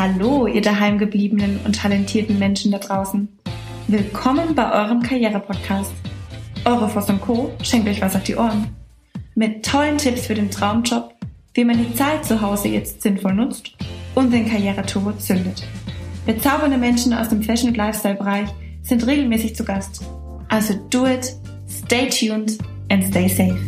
Hallo, 0.00 0.46
ihr 0.46 0.62
daheimgebliebenen 0.62 1.58
und 1.64 1.74
talentierten 1.74 2.38
Menschen 2.38 2.70
da 2.70 2.78
draußen. 2.78 3.26
Willkommen 3.88 4.54
bei 4.54 4.70
eurem 4.72 5.02
Karriere-Podcast. 5.02 5.92
Eure 6.64 6.88
Voss 6.88 7.08
Co. 7.20 7.50
schenkt 7.64 7.88
euch 7.88 8.00
was 8.00 8.14
auf 8.14 8.22
die 8.22 8.36
Ohren. 8.36 8.68
Mit 9.34 9.66
tollen 9.66 9.98
Tipps 9.98 10.28
für 10.28 10.34
den 10.34 10.52
Traumjob, 10.52 11.12
wie 11.54 11.64
man 11.64 11.78
die 11.78 11.92
Zeit 11.96 12.24
zu 12.24 12.40
Hause 12.40 12.68
jetzt 12.68 13.02
sinnvoll 13.02 13.34
nutzt 13.34 13.72
und 14.14 14.32
den 14.32 14.48
Karriereturbo 14.48 15.14
zündet. 15.14 15.64
Bezaubernde 16.26 16.78
Menschen 16.78 17.12
aus 17.12 17.30
dem 17.30 17.42
Fashion- 17.42 17.70
und 17.70 17.76
Lifestyle-Bereich 17.76 18.50
sind 18.82 19.04
regelmäßig 19.04 19.56
zu 19.56 19.64
Gast. 19.64 20.04
Also 20.48 20.74
do 20.90 21.08
it, 21.08 21.34
stay 21.68 22.08
tuned 22.08 22.56
and 22.88 23.02
stay 23.02 23.26
safe. 23.26 23.58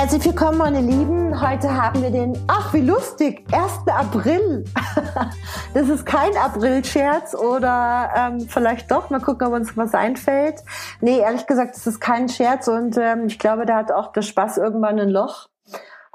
Herzlich 0.00 0.24
willkommen, 0.24 0.56
meine 0.56 0.80
Lieben. 0.80 1.46
Heute 1.46 1.76
haben 1.76 2.00
wir 2.00 2.10
den, 2.10 2.32
ach 2.46 2.72
wie 2.72 2.80
lustig, 2.80 3.44
1. 3.52 3.86
April. 3.86 4.64
Das 5.74 5.90
ist 5.90 6.06
kein 6.06 6.34
April-Scherz 6.38 7.34
oder 7.34 8.08
ähm, 8.16 8.40
vielleicht 8.40 8.90
doch. 8.90 9.10
Mal 9.10 9.20
gucken, 9.20 9.48
ob 9.48 9.52
uns 9.52 9.76
was 9.76 9.94
einfällt. 9.94 10.54
Nee, 11.02 11.18
ehrlich 11.18 11.46
gesagt, 11.46 11.76
es 11.76 11.86
ist 11.86 12.00
kein 12.00 12.30
Scherz 12.30 12.66
und 12.66 12.96
ähm, 12.96 13.26
ich 13.26 13.38
glaube, 13.38 13.66
da 13.66 13.76
hat 13.76 13.92
auch 13.92 14.10
der 14.12 14.22
Spaß 14.22 14.56
irgendwann 14.56 14.98
ein 14.98 15.10
Loch 15.10 15.50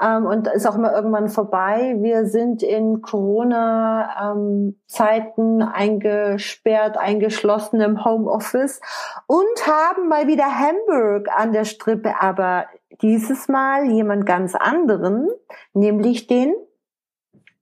ähm, 0.02 0.26
und 0.26 0.48
ist 0.48 0.66
auch 0.66 0.74
immer 0.76 0.94
irgendwann 0.94 1.30
vorbei. 1.30 1.96
Wir 2.00 2.26
sind 2.26 2.64
in 2.64 3.02
Corona-Zeiten 3.02 5.62
ähm, 5.62 5.70
eingesperrt, 5.74 6.98
eingeschlossen 6.98 7.82
im 7.82 8.04
Homeoffice 8.04 8.82
und 9.28 9.68
haben 9.68 10.10
mal 10.10 10.26
wieder 10.28 10.46
Hamburg 10.46 11.28
an 11.36 11.54
der 11.54 11.66
Strippe, 11.66 12.16
aber 12.20 12.66
dieses 13.02 13.48
Mal 13.48 13.90
jemand 13.92 14.26
ganz 14.26 14.56
anderen, 14.56 15.30
nämlich 15.74 16.28
den 16.28 16.54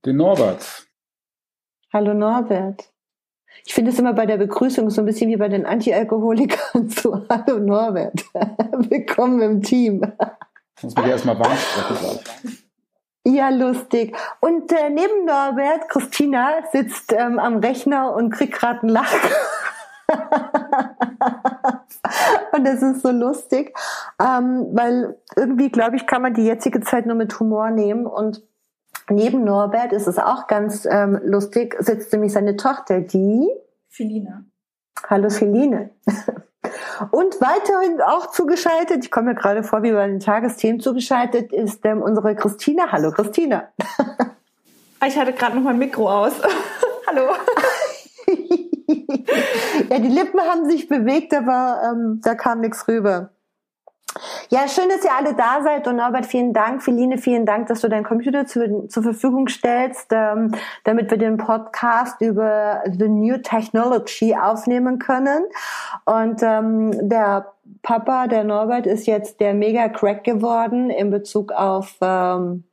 den 0.04 0.16
Norbert. 0.16 0.86
Hallo 1.92 2.12
Norbert. 2.12 2.90
Ich 3.64 3.72
finde 3.72 3.90
es 3.90 3.98
immer 3.98 4.12
bei 4.12 4.26
der 4.26 4.36
Begrüßung 4.36 4.90
so 4.90 5.00
ein 5.00 5.06
bisschen 5.06 5.30
wie 5.30 5.36
bei 5.36 5.48
den 5.48 5.64
Antialkoholikern. 5.64 6.88
So, 6.90 7.24
hallo 7.30 7.58
Norbert. 7.58 8.22
Willkommen 8.34 9.40
im 9.40 9.62
Team. 9.62 10.02
Muss 10.82 10.94
man 10.94 11.08
erstmal 11.08 11.38
warm 11.38 11.56
sprechen, 11.56 12.18
Ja, 13.24 13.48
lustig. 13.48 14.14
Und 14.40 14.70
äh, 14.72 14.90
neben 14.90 15.24
Norbert, 15.24 15.88
Christina, 15.88 16.50
sitzt 16.72 17.14
ähm, 17.14 17.38
am 17.38 17.58
Rechner 17.58 18.14
und 18.14 18.30
kriegt 18.30 18.52
gerade 18.52 18.80
einen 18.80 18.90
Lach. 18.90 19.14
und 22.54 22.64
das 22.64 22.82
ist 22.82 23.02
so 23.02 23.10
lustig, 23.10 23.76
ähm, 24.20 24.68
weil 24.72 25.16
irgendwie, 25.36 25.70
glaube 25.70 25.96
ich, 25.96 26.06
kann 26.06 26.22
man 26.22 26.34
die 26.34 26.44
jetzige 26.44 26.80
Zeit 26.80 27.06
nur 27.06 27.16
mit 27.16 27.38
Humor 27.40 27.70
nehmen. 27.70 28.06
Und 28.06 28.42
neben 29.08 29.44
Norbert 29.44 29.92
ist 29.92 30.06
es 30.06 30.18
auch 30.18 30.46
ganz 30.46 30.86
ähm, 30.88 31.20
lustig, 31.24 31.76
sitzt 31.80 32.12
nämlich 32.12 32.32
seine 32.32 32.56
Tochter, 32.56 33.00
die 33.00 33.48
Felina. 33.88 34.44
Hallo 35.08 35.30
Feline. 35.30 35.90
Und 37.10 37.40
weiterhin 37.40 38.00
auch 38.00 38.30
zugeschaltet, 38.30 39.04
ich 39.04 39.10
komme 39.10 39.30
mir 39.30 39.34
gerade 39.34 39.62
vor 39.64 39.82
wie 39.82 39.92
bei 39.92 40.06
den 40.06 40.20
Tagesthemen 40.20 40.80
zugeschaltet, 40.80 41.52
ist 41.52 41.84
ähm, 41.84 42.00
unsere 42.00 42.34
Christina. 42.36 42.90
Hallo 42.90 43.10
Christina. 43.10 43.68
Ich 45.06 45.18
hatte 45.18 45.32
gerade 45.32 45.56
noch 45.56 45.62
mein 45.62 45.78
Mikro 45.78 46.10
aus. 46.10 46.32
Hallo. 47.06 47.34
ja, 49.90 49.98
die 49.98 50.08
Lippen 50.08 50.40
haben 50.40 50.68
sich 50.68 50.88
bewegt, 50.88 51.34
aber 51.34 51.80
ähm, 51.84 52.20
da 52.22 52.34
kam 52.34 52.60
nichts 52.60 52.86
rüber. 52.88 53.30
Ja, 54.48 54.68
schön, 54.68 54.88
dass 54.88 55.04
ihr 55.04 55.12
alle 55.12 55.34
da 55.34 55.62
seid 55.62 55.88
und 55.88 55.96
Norbert, 55.96 56.26
vielen 56.26 56.52
Dank. 56.52 56.82
Feline, 56.82 57.18
vielen 57.18 57.46
Dank, 57.46 57.66
dass 57.66 57.80
du 57.80 57.88
deinen 57.88 58.04
Computer 58.04 58.46
zu, 58.46 58.86
zur 58.86 59.02
Verfügung 59.02 59.48
stellst, 59.48 60.08
ähm, 60.12 60.54
damit 60.84 61.10
wir 61.10 61.18
den 61.18 61.36
Podcast 61.36 62.20
über 62.20 62.82
The 62.86 63.08
New 63.08 63.38
Technology 63.38 64.36
aufnehmen 64.36 65.00
können. 65.00 65.44
Und 66.04 66.42
ähm, 66.42 67.08
der 67.08 67.52
Papa, 67.82 68.28
der 68.28 68.44
Norbert, 68.44 68.86
ist 68.86 69.06
jetzt 69.06 69.40
der 69.40 69.52
Mega-Crack 69.54 70.22
geworden 70.22 70.90
in 70.90 71.10
Bezug 71.10 71.50
auf 71.50 71.96
ähm, 72.00 72.64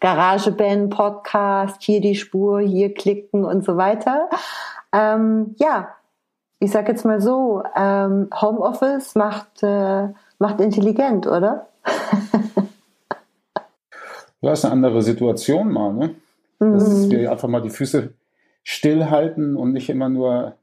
GarageBand, 0.00 0.90
Podcast, 0.90 1.82
hier 1.82 2.02
die 2.02 2.16
Spur, 2.16 2.60
hier 2.60 2.92
klicken 2.92 3.46
und 3.46 3.64
so 3.64 3.78
weiter. 3.78 4.28
Ähm, 4.92 5.54
ja, 5.58 5.88
ich 6.64 6.70
sag 6.70 6.88
jetzt 6.88 7.04
mal 7.04 7.20
so, 7.20 7.62
ähm, 7.76 8.28
Homeoffice 8.40 9.14
macht 9.14 9.62
äh, 9.62 10.08
macht 10.38 10.60
intelligent, 10.60 11.26
oder? 11.26 11.68
ja, 14.40 14.52
ist 14.52 14.64
eine 14.64 14.72
andere 14.72 15.02
Situation 15.02 15.72
mal, 15.72 15.92
ne? 15.92 16.14
Mhm. 16.58 16.72
Dass 16.72 17.10
wir 17.10 17.30
einfach 17.30 17.48
mal 17.48 17.62
die 17.62 17.70
Füße 17.70 18.14
stillhalten 18.62 19.56
und 19.56 19.72
nicht 19.72 19.90
immer 19.90 20.08
nur 20.08 20.54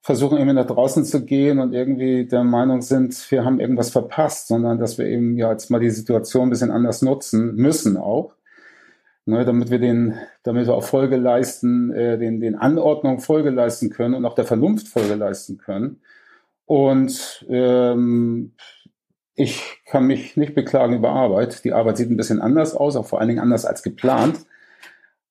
versuchen, 0.00 0.38
irgendwie 0.38 0.54
nach 0.54 0.66
draußen 0.66 1.04
zu 1.04 1.24
gehen 1.24 1.58
und 1.58 1.72
irgendwie 1.72 2.26
der 2.26 2.44
Meinung 2.44 2.80
sind, 2.80 3.28
wir 3.30 3.44
haben 3.44 3.58
irgendwas 3.58 3.90
verpasst, 3.90 4.48
sondern 4.48 4.78
dass 4.78 4.98
wir 4.98 5.06
eben 5.06 5.36
ja 5.36 5.50
jetzt 5.50 5.70
mal 5.70 5.80
die 5.80 5.90
Situation 5.90 6.46
ein 6.46 6.50
bisschen 6.50 6.70
anders 6.70 7.02
nutzen 7.02 7.56
müssen 7.56 7.96
auch. 7.96 8.32
Ne, 9.28 9.44
damit 9.44 9.70
wir 9.70 9.80
den, 9.80 10.14
damit 10.44 10.68
wir 10.68 10.74
auch 10.74 10.84
Folge 10.84 11.16
leisten, 11.16 11.92
äh, 11.92 12.16
den, 12.16 12.40
den 12.40 12.54
Anordnungen 12.54 13.18
Folge 13.18 13.50
leisten 13.50 13.90
können 13.90 14.14
und 14.14 14.24
auch 14.24 14.36
der 14.36 14.44
Vernunft 14.44 14.86
Folge 14.86 15.16
leisten 15.16 15.58
können. 15.58 16.00
Und 16.64 17.44
ähm, 17.48 18.52
ich 19.34 19.82
kann 19.84 20.06
mich 20.06 20.36
nicht 20.36 20.54
beklagen 20.54 20.94
über 20.94 21.10
Arbeit. 21.10 21.64
Die 21.64 21.72
Arbeit 21.72 21.96
sieht 21.96 22.08
ein 22.08 22.16
bisschen 22.16 22.40
anders 22.40 22.76
aus, 22.76 22.94
auch 22.94 23.04
vor 23.04 23.18
allen 23.18 23.26
Dingen 23.26 23.40
anders 23.40 23.64
als 23.64 23.82
geplant. 23.82 24.46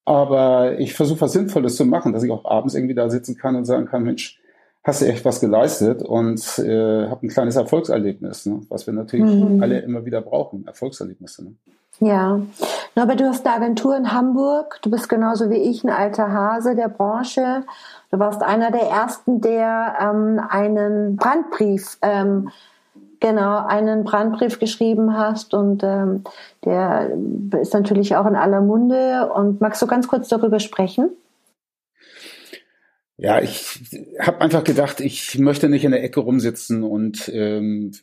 Aber 0.03 0.77
ich 0.77 0.93
versuche 0.93 1.21
was 1.21 1.31
Sinnvolles 1.31 1.77
zu 1.77 1.85
machen, 1.85 2.11
dass 2.11 2.23
ich 2.23 2.31
auch 2.31 2.43
abends 2.43 2.75
irgendwie 2.75 2.95
da 2.95 3.09
sitzen 3.09 3.37
kann 3.37 3.55
und 3.55 3.63
sagen 3.63 3.85
kann, 3.85 4.03
Mensch, 4.03 4.41
hast 4.83 5.01
du 5.01 5.05
echt 5.05 5.23
was 5.23 5.39
geleistet 5.39 6.03
und 6.03 6.59
äh, 6.59 7.07
habe 7.07 7.25
ein 7.25 7.29
kleines 7.29 7.55
Erfolgserlebnis, 7.55 8.45
ne? 8.45 8.61
was 8.67 8.85
wir 8.85 8.93
natürlich 8.93 9.33
mhm. 9.33 9.63
alle 9.63 9.79
immer 9.79 10.05
wieder 10.05 10.21
brauchen, 10.21 10.67
Erfolgserlebnisse. 10.67 11.45
Ne? 11.45 11.55
Ja, 11.99 12.41
aber 12.95 13.15
du 13.15 13.25
hast 13.25 13.45
eine 13.45 13.55
Agentur 13.55 13.95
in 13.95 14.11
Hamburg, 14.11 14.79
du 14.81 14.91
bist 14.91 15.07
genauso 15.07 15.49
wie 15.49 15.55
ich 15.55 15.83
ein 15.83 15.89
alter 15.89 16.31
Hase 16.31 16.75
der 16.75 16.89
Branche. 16.89 17.63
Du 18.11 18.19
warst 18.19 18.43
einer 18.43 18.71
der 18.71 18.83
ersten, 18.83 19.39
der 19.39 19.95
ähm, 20.01 20.41
einen 20.49 21.15
Brandbrief 21.15 21.97
ähm, 22.01 22.49
genau 23.19 23.65
einen 23.65 24.03
Brandbrief 24.03 24.59
geschrieben 24.59 25.17
hast 25.17 25.53
und 25.53 25.83
ähm, 25.83 26.23
der 26.63 27.11
ist 27.59 27.73
natürlich 27.73 28.15
auch 28.15 28.25
in 28.25 28.35
aller 28.35 28.61
Munde. 28.61 29.31
Und 29.33 29.61
magst 29.61 29.81
du 29.81 29.87
ganz 29.87 30.07
kurz 30.07 30.27
darüber 30.27 30.59
sprechen? 30.59 31.09
Ja, 33.17 33.39
ich 33.41 33.79
habe 34.19 34.41
einfach 34.41 34.63
gedacht, 34.63 34.99
ich 34.99 35.39
möchte 35.39 35.69
nicht 35.69 35.85
in 35.85 35.91
der 35.91 36.03
Ecke 36.03 36.19
rumsitzen 36.19 36.83
und 36.83 37.31
ähm, 37.33 37.93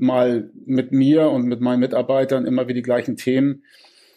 mal 0.00 0.50
mit 0.66 0.92
mir 0.92 1.30
und 1.30 1.46
mit 1.46 1.60
meinen 1.60 1.80
Mitarbeitern 1.80 2.46
immer 2.46 2.62
wieder 2.62 2.76
die 2.76 2.82
gleichen 2.82 3.16
Themen 3.16 3.62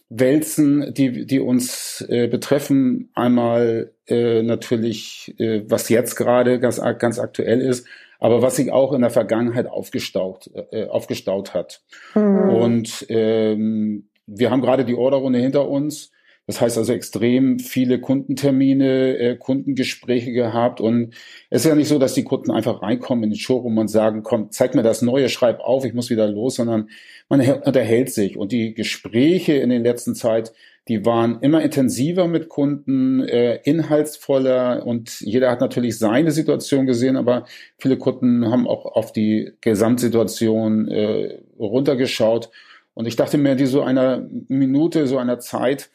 wälzen, 0.10 0.94
die, 0.94 1.26
die 1.26 1.40
uns 1.40 2.06
äh, 2.08 2.28
betreffen. 2.28 3.10
Einmal 3.16 3.94
äh, 4.08 4.44
natürlich, 4.44 5.34
äh, 5.40 5.64
was 5.68 5.90
jetzt 5.90 6.16
gerade 6.16 6.60
ganz, 6.60 6.80
ganz 7.00 7.20
aktuell 7.20 7.62
ist, 7.62 7.88
aber 8.20 8.42
was 8.42 8.56
sich 8.56 8.72
auch 8.72 8.94
in 8.94 9.02
der 9.02 9.10
Vergangenheit 9.10 9.68
aufgestaut, 9.68 10.50
äh, 10.72 10.86
aufgestaut 10.86 11.54
hat. 11.54 11.82
Mhm. 12.16 12.50
Und 12.50 13.06
ähm, 13.10 14.08
wir 14.26 14.50
haben 14.50 14.62
gerade 14.62 14.86
die 14.86 14.96
Orderrunde 14.96 15.40
hinter 15.40 15.68
uns. 15.68 16.13
Das 16.46 16.60
heißt 16.60 16.78
also 16.78 16.92
extrem 16.92 17.58
viele 17.60 18.02
Kundentermine, 18.02 19.18
äh, 19.18 19.36
Kundengespräche 19.38 20.34
gehabt. 20.34 20.82
Und 20.82 21.14
es 21.50 21.64
ist 21.64 21.70
ja 21.70 21.76
nicht 21.76 21.88
so, 21.88 22.00
dass 22.00 22.14
die 22.14 22.26
Kunden 22.26 22.52
einfach 22.52 22.82
reinkommen 22.82 23.24
in 23.24 23.30
den 23.30 23.40
Showroom 23.40 23.78
und 23.78 23.88
sagen, 23.88 24.24
komm, 24.24 24.52
zeig 24.52 24.76
mir 24.76 24.84
das 24.84 25.02
Neue, 25.02 25.30
schreib 25.30 25.62
auf, 25.62 25.86
ich 25.86 25.94
muss 25.94 26.10
wieder 26.10 26.28
los, 26.28 26.56
sondern 26.56 26.90
man 27.30 27.40
unterhält 27.40 28.12
sich. 28.12 28.38
Und 28.38 28.52
die 28.52 28.74
Gespräche 28.74 29.54
in 29.54 29.70
den 29.70 29.84
letzten 29.84 30.16
Zeit, 30.16 30.52
die 30.90 31.06
waren 31.06 31.40
immer 31.40 31.62
intensiver 31.62 32.28
mit 32.28 32.50
Kunden, 32.50 33.22
äh, 33.22 33.62
inhaltsvoller 33.64 34.86
und 34.86 35.22
jeder 35.22 35.50
hat 35.50 35.62
natürlich 35.62 35.98
seine 35.98 36.32
Situation 36.32 36.86
gesehen, 36.86 37.16
aber 37.16 37.46
viele 37.78 37.98
Kunden 37.98 38.52
haben 38.52 38.68
auch 38.68 38.86
auf 38.86 39.14
die 39.14 39.54
Gesamtsituation 39.62 40.90
äh, 40.90 41.40
runtergeschaut. 41.58 42.50
Und 42.96 43.08
ich 43.08 43.16
dachte 43.16 43.38
mir, 43.38 43.56
die 43.56 43.66
so 43.66 43.82
einer 43.82 44.28
Minute, 44.50 45.08
so 45.08 45.18
einer 45.18 45.40
Zeit, 45.40 45.90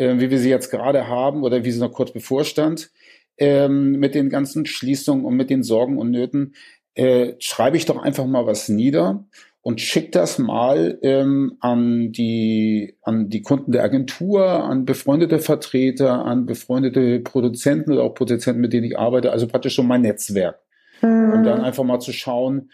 äh, 0.00 0.18
wie 0.18 0.30
wir 0.30 0.38
sie 0.38 0.48
jetzt 0.48 0.70
gerade 0.70 1.08
haben 1.08 1.42
oder 1.42 1.64
wie 1.64 1.70
sie 1.70 1.80
noch 1.80 1.92
kurz 1.92 2.12
bevorstand, 2.12 2.90
ähm, 3.36 3.92
mit 3.92 4.14
den 4.14 4.30
ganzen 4.30 4.64
Schließungen 4.64 5.24
und 5.24 5.36
mit 5.36 5.50
den 5.50 5.62
Sorgen 5.62 5.98
und 5.98 6.10
Nöten, 6.10 6.54
äh, 6.94 7.34
schreibe 7.38 7.76
ich 7.76 7.84
doch 7.84 7.98
einfach 8.02 8.26
mal 8.26 8.46
was 8.46 8.68
nieder 8.68 9.26
und 9.62 9.80
schickt 9.80 10.14
das 10.14 10.38
mal 10.38 10.98
ähm, 11.02 11.56
an 11.60 12.12
die 12.12 12.96
an 13.02 13.28
die 13.28 13.42
Kunden 13.42 13.72
der 13.72 13.84
Agentur, 13.84 14.64
an 14.64 14.86
befreundete 14.86 15.38
Vertreter, 15.38 16.24
an 16.24 16.46
befreundete 16.46 17.20
Produzenten 17.20 17.92
oder 17.92 18.04
auch 18.04 18.14
Produzenten, 18.14 18.62
mit 18.62 18.72
denen 18.72 18.84
ich 18.84 18.98
arbeite, 18.98 19.30
also 19.30 19.46
praktisch 19.46 19.74
schon 19.74 19.86
mein 19.86 20.00
Netzwerk. 20.00 20.60
Mhm. 21.02 21.32
Und 21.32 21.44
dann 21.44 21.60
einfach 21.60 21.84
mal 21.84 22.00
zu 22.00 22.12
schauen, 22.12 22.70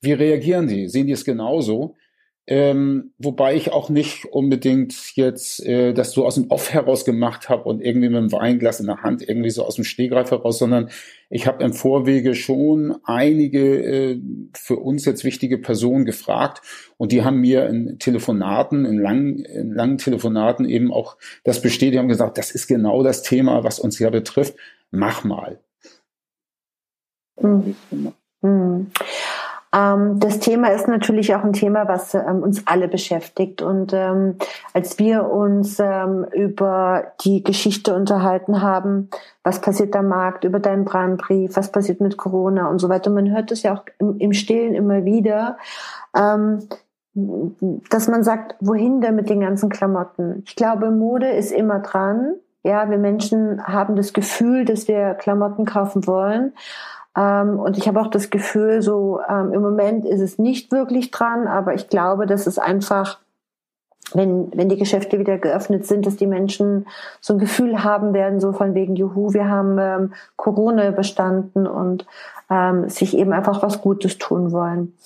wie 0.00 0.12
reagieren 0.12 0.66
die? 0.66 0.88
Sehen 0.88 1.06
die 1.06 1.12
es 1.12 1.26
genauso? 1.26 1.94
Ähm, 2.52 3.12
wobei 3.16 3.54
ich 3.54 3.70
auch 3.70 3.90
nicht 3.90 4.24
unbedingt 4.24 5.14
jetzt 5.14 5.64
äh, 5.64 5.92
das 5.94 6.10
so 6.10 6.26
aus 6.26 6.34
dem 6.34 6.50
Off 6.50 6.72
heraus 6.72 7.04
gemacht 7.04 7.48
habe 7.48 7.62
und 7.68 7.80
irgendwie 7.80 8.08
mit 8.08 8.18
einem 8.18 8.32
Weinglas 8.32 8.80
in 8.80 8.86
der 8.86 9.04
Hand 9.04 9.22
irgendwie 9.22 9.50
so 9.50 9.64
aus 9.64 9.76
dem 9.76 9.84
Stegreif 9.84 10.32
heraus, 10.32 10.58
sondern 10.58 10.90
ich 11.28 11.46
habe 11.46 11.62
im 11.62 11.72
Vorwege 11.72 12.34
schon 12.34 12.96
einige 13.04 13.84
äh, 13.84 14.20
für 14.52 14.78
uns 14.78 15.04
jetzt 15.04 15.22
wichtige 15.22 15.58
Personen 15.58 16.04
gefragt 16.04 16.60
und 16.96 17.12
die 17.12 17.22
haben 17.22 17.38
mir 17.38 17.68
in 17.68 18.00
Telefonaten, 18.00 18.84
in 18.84 18.98
langen, 18.98 19.44
in 19.44 19.72
langen 19.72 19.98
Telefonaten 19.98 20.68
eben 20.68 20.92
auch 20.92 21.18
das 21.44 21.62
bestätigt, 21.62 22.00
haben 22.00 22.08
gesagt, 22.08 22.36
das 22.36 22.50
ist 22.50 22.66
genau 22.66 23.04
das 23.04 23.22
Thema, 23.22 23.62
was 23.62 23.78
uns 23.78 24.00
ja 24.00 24.10
betrifft. 24.10 24.56
Mach 24.90 25.22
mal. 25.22 25.60
Mhm. 27.40 27.76
Mhm. 28.42 28.90
Ähm, 29.72 30.18
das 30.18 30.40
Thema 30.40 30.68
ist 30.68 30.88
natürlich 30.88 31.34
auch 31.34 31.44
ein 31.44 31.52
Thema, 31.52 31.86
was 31.86 32.14
ähm, 32.14 32.42
uns 32.42 32.66
alle 32.66 32.88
beschäftigt. 32.88 33.62
Und 33.62 33.92
ähm, 33.92 34.36
als 34.74 34.98
wir 34.98 35.30
uns 35.30 35.78
ähm, 35.78 36.26
über 36.32 37.12
die 37.24 37.44
Geschichte 37.44 37.94
unterhalten 37.94 38.62
haben, 38.62 39.10
was 39.44 39.60
passiert 39.60 39.94
am 39.94 40.08
Markt, 40.08 40.44
über 40.44 40.58
deinen 40.58 40.84
Brandbrief, 40.84 41.56
was 41.56 41.70
passiert 41.70 42.00
mit 42.00 42.16
Corona 42.16 42.68
und 42.68 42.80
so 42.80 42.88
weiter, 42.88 43.10
man 43.10 43.30
hört 43.30 43.52
es 43.52 43.62
ja 43.62 43.74
auch 43.74 43.84
im, 43.98 44.32
Stillen 44.32 44.74
immer 44.74 45.04
wieder, 45.04 45.56
ähm, 46.16 46.68
dass 47.90 48.08
man 48.08 48.22
sagt, 48.22 48.56
wohin 48.60 49.00
denn 49.00 49.16
mit 49.16 49.30
den 49.30 49.40
ganzen 49.40 49.68
Klamotten? 49.68 50.42
Ich 50.46 50.56
glaube, 50.56 50.90
Mode 50.90 51.28
ist 51.30 51.52
immer 51.52 51.80
dran. 51.80 52.34
Ja, 52.62 52.90
wir 52.90 52.98
Menschen 52.98 53.64
haben 53.66 53.96
das 53.96 54.12
Gefühl, 54.12 54.64
dass 54.64 54.86
wir 54.86 55.14
Klamotten 55.14 55.64
kaufen 55.64 56.06
wollen. 56.06 56.52
Ähm, 57.16 57.58
und 57.58 57.76
ich 57.76 57.88
habe 57.88 58.00
auch 58.00 58.08
das 58.08 58.30
Gefühl, 58.30 58.82
so 58.82 59.20
ähm, 59.28 59.52
im 59.52 59.62
Moment 59.62 60.04
ist 60.04 60.20
es 60.20 60.38
nicht 60.38 60.70
wirklich 60.72 61.10
dran, 61.10 61.46
aber 61.46 61.74
ich 61.74 61.88
glaube, 61.88 62.26
dass 62.26 62.46
es 62.46 62.58
einfach, 62.58 63.18
wenn, 64.12 64.50
wenn 64.54 64.68
die 64.68 64.78
Geschäfte 64.78 65.18
wieder 65.18 65.38
geöffnet 65.38 65.86
sind, 65.86 66.06
dass 66.06 66.16
die 66.16 66.26
Menschen 66.26 66.86
so 67.20 67.34
ein 67.34 67.38
Gefühl 67.38 67.82
haben 67.82 68.14
werden, 68.14 68.40
so 68.40 68.52
von 68.52 68.74
wegen, 68.74 68.94
juhu, 68.94 69.32
wir 69.32 69.48
haben 69.48 69.78
ähm, 69.78 70.12
Corona 70.36 70.88
überstanden 70.88 71.66
und 71.66 72.06
ähm, 72.48 72.88
sich 72.88 73.16
eben 73.16 73.32
einfach 73.32 73.62
was 73.62 73.80
Gutes 73.80 74.18
tun 74.18 74.52
wollen. 74.52 74.96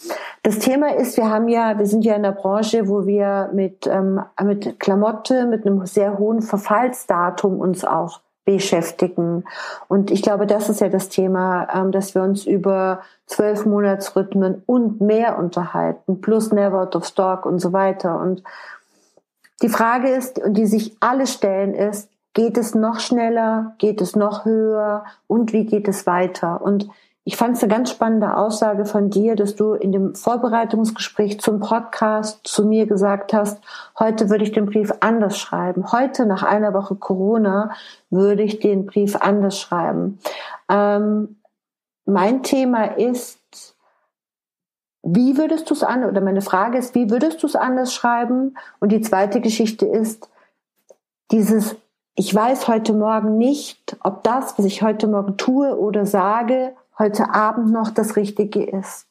Das 0.43 0.59
Thema 0.59 0.95
ist, 0.95 1.17
wir 1.17 1.31
haben 1.31 1.49
ja, 1.49 1.79
wir 1.79 1.87
sind 1.87 2.05
ja 2.05 2.15
in 2.15 2.23
der 2.23 2.33
Branche, 2.33 2.89
wo 2.89 3.07
wir 3.07 3.51
mit, 3.53 3.87
ähm, 3.87 4.21
mit 4.43 4.81
Klamotte, 4.81 5.47
mit 5.47 5.67
einem 5.67 5.85
sehr 5.87 6.19
hohen 6.19 6.43
Verfallsdatum 6.43 7.61
uns 7.61 7.85
auch 7.85 8.21
beschäftigen. 8.45 9.45
Und 9.89 10.11
ich 10.11 10.23
glaube, 10.23 10.47
das 10.47 10.69
ist 10.69 10.81
ja 10.81 10.89
das 10.89 11.09
Thema, 11.09 11.69
ähm, 11.75 11.93
dass 11.93 12.15
wir 12.15 12.23
uns 12.23 12.47
über 12.47 13.01
zwölf 13.27 13.65
Monatsrhythmen 13.65 14.63
und 14.67 15.01
mehr 15.01 15.39
unterhalten, 15.39 16.21
plus 16.21 16.53
Never 16.53 16.89
of 16.95 17.07
Stock 17.07 17.47
und 17.47 17.59
so 17.59 17.73
weiter. 17.73 18.21
Und 18.21 18.43
die 19.63 19.69
Frage 19.69 20.09
ist, 20.09 20.39
und 20.39 20.55
die 20.55 20.67
sich 20.67 20.97
alle 21.01 21.27
stellen, 21.27 21.75
ist, 21.75 22.11
geht 22.35 22.59
es 22.59 22.75
noch 22.75 23.01
schneller, 23.01 23.75
geht 23.79 24.01
es 24.01 24.17
noch 24.17 24.45
höher 24.45 25.05
und 25.27 25.53
wie 25.53 25.65
geht 25.65 25.89
es 25.89 26.07
weiter? 26.07 26.61
Und 26.61 26.89
ich 27.27 27.37
fand 27.37 27.57
es 27.57 27.63
eine 27.63 27.73
ganz 27.73 27.91
spannende 27.91 28.37
Aussage 28.37 28.85
von 28.85 29.09
dir, 29.09 29.35
dass 29.35 29.57
du 29.57 29.73
in 29.73 29.93
dem 29.93 30.15
Vorbereitungsgespräch 30.15 31.41
zum 31.41 31.59
Podcast 31.59 32.41
zu 32.45 32.67
mir 32.67 32.87
gesagt 32.87 33.33
hast, 33.33 33.63
heute 33.99 34.29
würde 34.29 34.45
ich 34.45 34.53
den 34.53 34.67
Brief 34.67 34.93
anders 35.01 35.39
schreiben. 35.39 35.91
Heute, 35.91 36.27
nach 36.27 36.43
einer 36.43 36.75
Woche 36.75 36.97
Corona, 36.97 37.71
würde 38.11 38.43
ich 38.43 38.61
den 38.61 38.85
Brief 38.85 39.17
anders 39.17 39.59
schreiben. 39.59 40.19
Ähm, 40.69 41.37
mein 42.05 42.43
Thema 42.43 42.85
ist, 42.99 43.75
wie 45.03 45.39
würdest 45.39 45.71
du 45.71 45.75
es 45.75 45.83
an, 45.83 46.05
oder 46.05 46.21
meine 46.21 46.43
Frage 46.43 46.77
ist, 46.77 46.95
wie 46.95 47.09
würdest 47.09 47.43
du 47.43 47.47
es 47.47 47.57
anders 47.57 47.95
schreiben? 47.95 48.57
Und 48.81 48.93
die 48.93 49.01
zweite 49.01 49.41
Geschichte 49.41 49.87
ist, 49.87 50.29
dieses, 51.31 51.75
ich 52.17 52.35
weiß 52.35 52.69
heute 52.69 52.93
Morgen 52.93 53.39
nicht, 53.39 53.97
ob 54.03 54.23
das, 54.25 54.59
was 54.59 54.67
ich 54.67 54.83
heute 54.83 55.07
Morgen 55.07 55.39
tue 55.39 55.79
oder 55.79 56.05
sage, 56.05 56.75
heute 56.99 57.35
Abend 57.35 57.71
noch 57.71 57.91
das 57.91 58.17
Richtige 58.17 58.65
ist. 58.65 59.07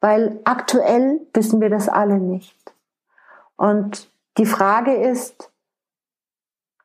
Weil 0.00 0.40
aktuell 0.44 1.20
wissen 1.32 1.60
wir 1.60 1.70
das 1.70 1.88
alle 1.88 2.18
nicht. 2.18 2.56
Und 3.56 4.08
die 4.38 4.46
Frage 4.46 4.94
ist, 4.94 5.50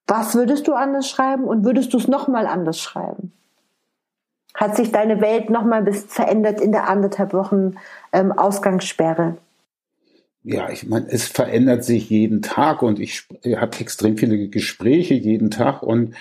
was 0.07 0.35
würdest 0.35 0.67
du 0.67 0.73
anders 0.73 1.09
schreiben 1.09 1.43
und 1.43 1.63
würdest 1.63 1.93
du 1.93 1.97
es 1.97 2.07
nochmal 2.07 2.47
anders 2.47 2.79
schreiben? 2.79 3.33
Hat 4.53 4.75
sich 4.75 4.91
deine 4.91 5.21
Welt 5.21 5.49
nochmal 5.49 5.91
verändert 5.93 6.59
in 6.59 6.71
der 6.71 6.89
anderthalb 6.89 7.33
Wochen 7.33 7.75
ähm, 8.11 8.31
Ausgangssperre? 8.31 9.37
Ja, 10.43 10.69
ich 10.69 10.87
meine, 10.87 11.07
es 11.09 11.27
verändert 11.27 11.83
sich 11.83 12.09
jeden 12.09 12.41
Tag 12.41 12.81
und 12.81 12.99
ich 12.99 13.27
habe 13.55 13.79
extrem 13.79 14.17
viele 14.17 14.49
Gespräche 14.49 15.13
jeden 15.13 15.51
Tag 15.51 15.83
und 15.83 16.15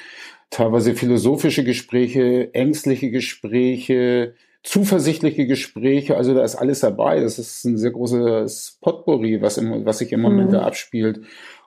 teilweise 0.50 0.94
philosophische 0.94 1.64
Gespräche, 1.64 2.52
ängstliche 2.54 3.10
Gespräche, 3.10 4.34
zuversichtliche 4.62 5.46
Gespräche, 5.46 6.16
also 6.16 6.34
da 6.34 6.44
ist 6.44 6.56
alles 6.56 6.80
dabei. 6.80 7.20
Das 7.20 7.38
ist 7.38 7.64
ein 7.64 7.78
sehr 7.78 7.92
großes 7.92 8.78
Potpourri, 8.80 9.40
was, 9.40 9.58
im, 9.58 9.84
was 9.84 9.98
sich 9.98 10.12
im 10.12 10.20
Moment 10.20 10.48
mhm. 10.48 10.54
da 10.54 10.62
abspielt. 10.62 11.20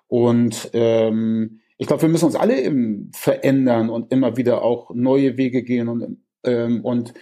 Und 0.07 0.69
ähm, 0.73 1.61
ich 1.77 1.87
glaube, 1.87 2.03
wir 2.03 2.09
müssen 2.09 2.25
uns 2.25 2.35
alle 2.35 2.61
eben 2.61 3.09
verändern 3.15 3.89
und 3.89 4.11
immer 4.11 4.37
wieder 4.37 4.61
auch 4.61 4.93
neue 4.93 5.37
Wege 5.37 5.63
gehen 5.63 5.89
und, 5.89 6.17
ähm, 6.43 6.85
und 6.85 7.13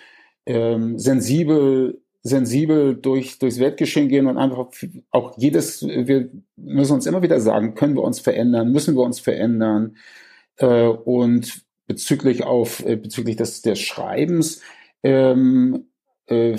ähm, 0.46 1.00
sensibel 1.00 2.02
sensibel 2.24 2.96
durch, 2.96 3.40
durchs 3.40 3.60
Weltgeschehen 3.60 4.08
gehen 4.08 4.28
und 4.28 4.38
einfach 4.38 4.68
auch 5.10 5.38
jedes, 5.38 5.82
wir 5.82 6.30
müssen 6.56 6.94
uns 6.94 7.08
immer 7.08 7.24
wieder 7.24 7.40
sagen, 7.40 7.74
können 7.74 7.96
wir 7.96 8.04
uns 8.04 8.20
verändern, 8.20 8.72
müssen 8.72 8.96
wir 8.96 9.02
uns 9.02 9.20
verändern. 9.20 9.96
Äh, 10.62 10.88
und 10.88 11.64
bezüglich 11.88 12.44
auf 12.44 12.86
äh, 12.86 12.96
bezüglich 12.96 13.36
des, 13.36 13.62
des 13.62 13.80
Schreibens 13.80 14.62
ähm, 15.04 15.88
äh, 16.28 16.58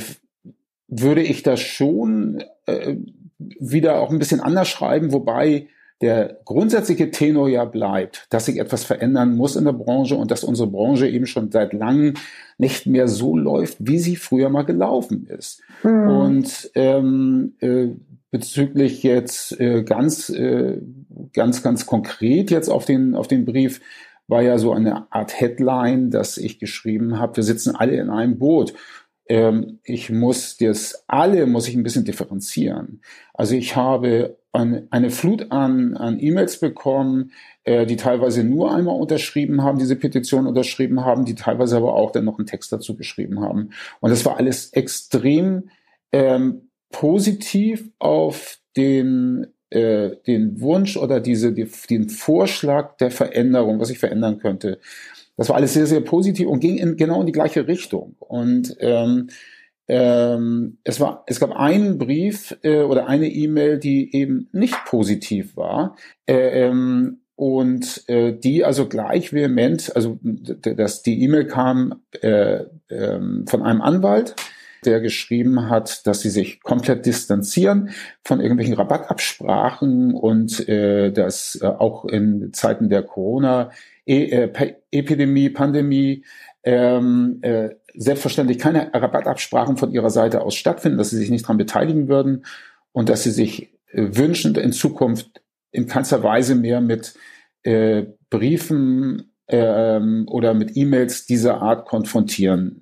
würde 0.89 1.23
ich 1.23 1.43
das 1.43 1.61
schon 1.61 2.43
äh, 2.67 2.97
wieder 3.39 4.01
auch 4.01 4.11
ein 4.11 4.19
bisschen 4.19 4.41
anders 4.41 4.69
schreiben, 4.69 5.13
wobei 5.13 5.69
der 6.03 6.41
grundsätzliche 6.45 7.13
Tenor 7.13 7.49
ja 7.49 7.65
bleibt, 7.65 8.27
dass 8.31 8.47
sich 8.47 8.59
etwas 8.59 8.83
verändern 8.83 9.37
muss 9.37 9.55
in 9.55 9.65
der 9.65 9.73
Branche 9.73 10.17
und 10.17 10.33
dass 10.33 10.43
unsere 10.43 10.69
Branche 10.69 11.09
eben 11.09 11.27
schon 11.27 11.53
seit 11.53 11.73
langem 11.73 12.15
nicht 12.59 12.87
mehr 12.87 13.07
so 13.07 13.37
läuft, 13.37 13.77
wie 13.79 13.99
sie 13.99 14.17
früher 14.17 14.49
mal 14.49 14.65
gelaufen 14.65 15.27
ist. 15.27 15.63
Mhm. 15.85 16.09
Und 16.09 16.71
ähm, 16.75 17.55
äh, 17.61 17.89
bezüglich 18.33 19.03
jetzt 19.03 19.61
äh, 19.61 19.85
ganz, 19.85 20.31
äh, 20.31 20.79
ganz, 21.35 21.63
ganz 21.63 21.87
konkret 21.87 22.51
jetzt 22.51 22.69
auf 22.69 22.87
den, 22.87 23.15
auf 23.15 23.29
den 23.29 23.45
Brief 23.45 23.81
war 24.27 24.43
ja 24.43 24.59
so 24.59 24.73
eine 24.73 25.13
Art 25.13 25.39
Headline, 25.39 26.11
dass 26.11 26.39
ich 26.39 26.59
geschrieben 26.59 27.19
habe, 27.19 27.37
wir 27.37 27.43
sitzen 27.45 27.77
alle 27.77 27.97
in 27.97 28.09
einem 28.09 28.39
Boot. 28.39 28.73
Ähm, 29.29 29.81
ich 29.85 30.09
muss 30.09 30.57
das 30.57 31.05
alle, 31.07 31.47
muss 31.47 31.69
ich 31.69 31.77
ein 31.77 31.83
bisschen 31.83 32.07
differenzieren. 32.07 33.03
Also 33.35 33.55
ich 33.55 33.77
habe 33.77 34.39
eine, 34.53 34.87
eine 34.91 35.11
Flut 35.11 35.53
an, 35.53 35.95
an 35.99 36.19
E-Mails 36.19 36.59
bekommen, 36.59 37.33
äh, 37.65 37.85
die 37.85 37.97
teilweise 37.97 38.45
nur 38.45 38.75
einmal 38.75 38.99
unterschrieben 38.99 39.63
haben, 39.63 39.79
diese 39.79 39.97
Petition 39.97 40.47
unterschrieben 40.47 41.05
haben, 41.05 41.27
die 41.27 41.35
teilweise 41.35 41.77
aber 41.77 41.95
auch 41.95 42.13
dann 42.13 42.25
noch 42.25 42.39
einen 42.39 42.47
Text 42.47 42.73
dazu 42.73 42.97
geschrieben 42.97 43.41
haben. 43.41 43.71
Und 44.01 44.11
das 44.11 44.25
war 44.25 44.39
alles 44.39 44.73
extrem 44.73 45.69
ähm, 46.13 46.71
positiv 46.93 47.91
auf 47.99 48.59
den, 48.77 49.49
äh, 49.71 50.11
den 50.27 50.61
Wunsch 50.61 50.97
oder 50.97 51.21
diese, 51.21 51.53
die, 51.53 51.69
den 51.91 52.09
Vorschlag 52.09 52.97
der 52.99 53.11
Veränderung, 53.11 53.81
was 53.81 53.91
ich 53.91 53.99
verändern 53.99 54.39
könnte. 54.39 54.79
Das 55.37 55.49
war 55.49 55.57
alles 55.57 55.75
sehr, 55.75 55.87
sehr 55.87 56.03
positiv 56.03 56.47
und 56.47 56.61
ging 56.61 56.79
in, 56.79 56.97
genau 56.97 57.21
in 57.21 57.27
die 57.27 57.33
gleiche 57.33 57.67
Richtung. 57.67 58.15
Und 58.21 58.77
ähm, 58.79 59.29
ähm, 59.89 60.79
es, 60.85 61.01
war, 61.01 61.25
es 61.27 61.41
gab 61.41 61.53
einen 61.53 61.99
Brief 61.99 62.57
äh, 62.63 62.83
oder 62.83 63.09
eine 63.09 63.29
E-Mail, 63.29 63.79
die 63.79 64.15
eben 64.15 64.49
nicht 64.53 64.77
positiv 64.87 65.57
war. 65.57 65.97
Äh, 66.27 66.67
ähm, 66.67 67.19
und 67.35 68.09
äh, 68.09 68.39
die 68.39 68.65
also 68.65 68.89
gleich 68.89 69.33
vehement, 69.33 69.97
also 69.97 70.19
dass 70.23 71.03
die 71.03 71.23
E-Mail 71.23 71.47
kam 71.47 72.03
äh, 72.21 72.65
äh, 72.89 73.21
von 73.47 73.63
einem 73.63 73.81
Anwalt, 73.81 74.37
der 74.85 75.01
geschrieben 75.01 75.71
hat, 75.71 76.07
dass 76.07 76.21
sie 76.21 76.31
sich 76.31 76.63
komplett 76.63 77.07
distanzieren 77.07 77.91
von 78.25 78.41
irgendwelchen 78.41 78.75
Rabattabsprachen 78.75 80.15
und 80.15 80.69
äh, 80.69 81.13
dass 81.13 81.59
äh, 81.61 81.67
auch 81.67 82.05
in 82.05 82.53
Zeiten 82.53 82.89
der 82.89 83.03
Corona-Epidemie, 83.03 85.51
Pandemie 85.51 86.25
ähm, 86.65 87.39
äh, 87.43 87.71
selbstverständlich 87.95 88.59
keine 88.59 88.93
Rabattabsprachen 88.95 89.77
von 89.77 89.93
ihrer 89.93 90.11
Seite 90.11 90.43
aus 90.43 90.55
stattfinden, 90.55 90.99
dass 90.99 91.11
sie 91.11 91.19
sich 91.19 91.31
nicht 91.31 91.45
daran 91.45 91.59
beteiligen 91.59 92.09
würden 92.09 92.45
und 92.93 93.09
dass 93.09 93.23
sie 93.23 93.31
sich 93.31 93.73
äh, 93.93 94.17
wünschen, 94.17 94.55
in 94.55 94.73
Zukunft 94.73 95.43
in 95.71 95.87
keinster 95.87 96.23
Weise 96.23 96.55
mehr 96.55 96.81
mit 96.81 97.15
äh, 97.63 98.05
Briefen 98.31 99.33
äh, 99.47 100.01
oder 100.27 100.55
mit 100.55 100.77
E-Mails 100.77 101.27
dieser 101.27 101.63
Art 101.63 101.87
konfrontieren 101.87 102.82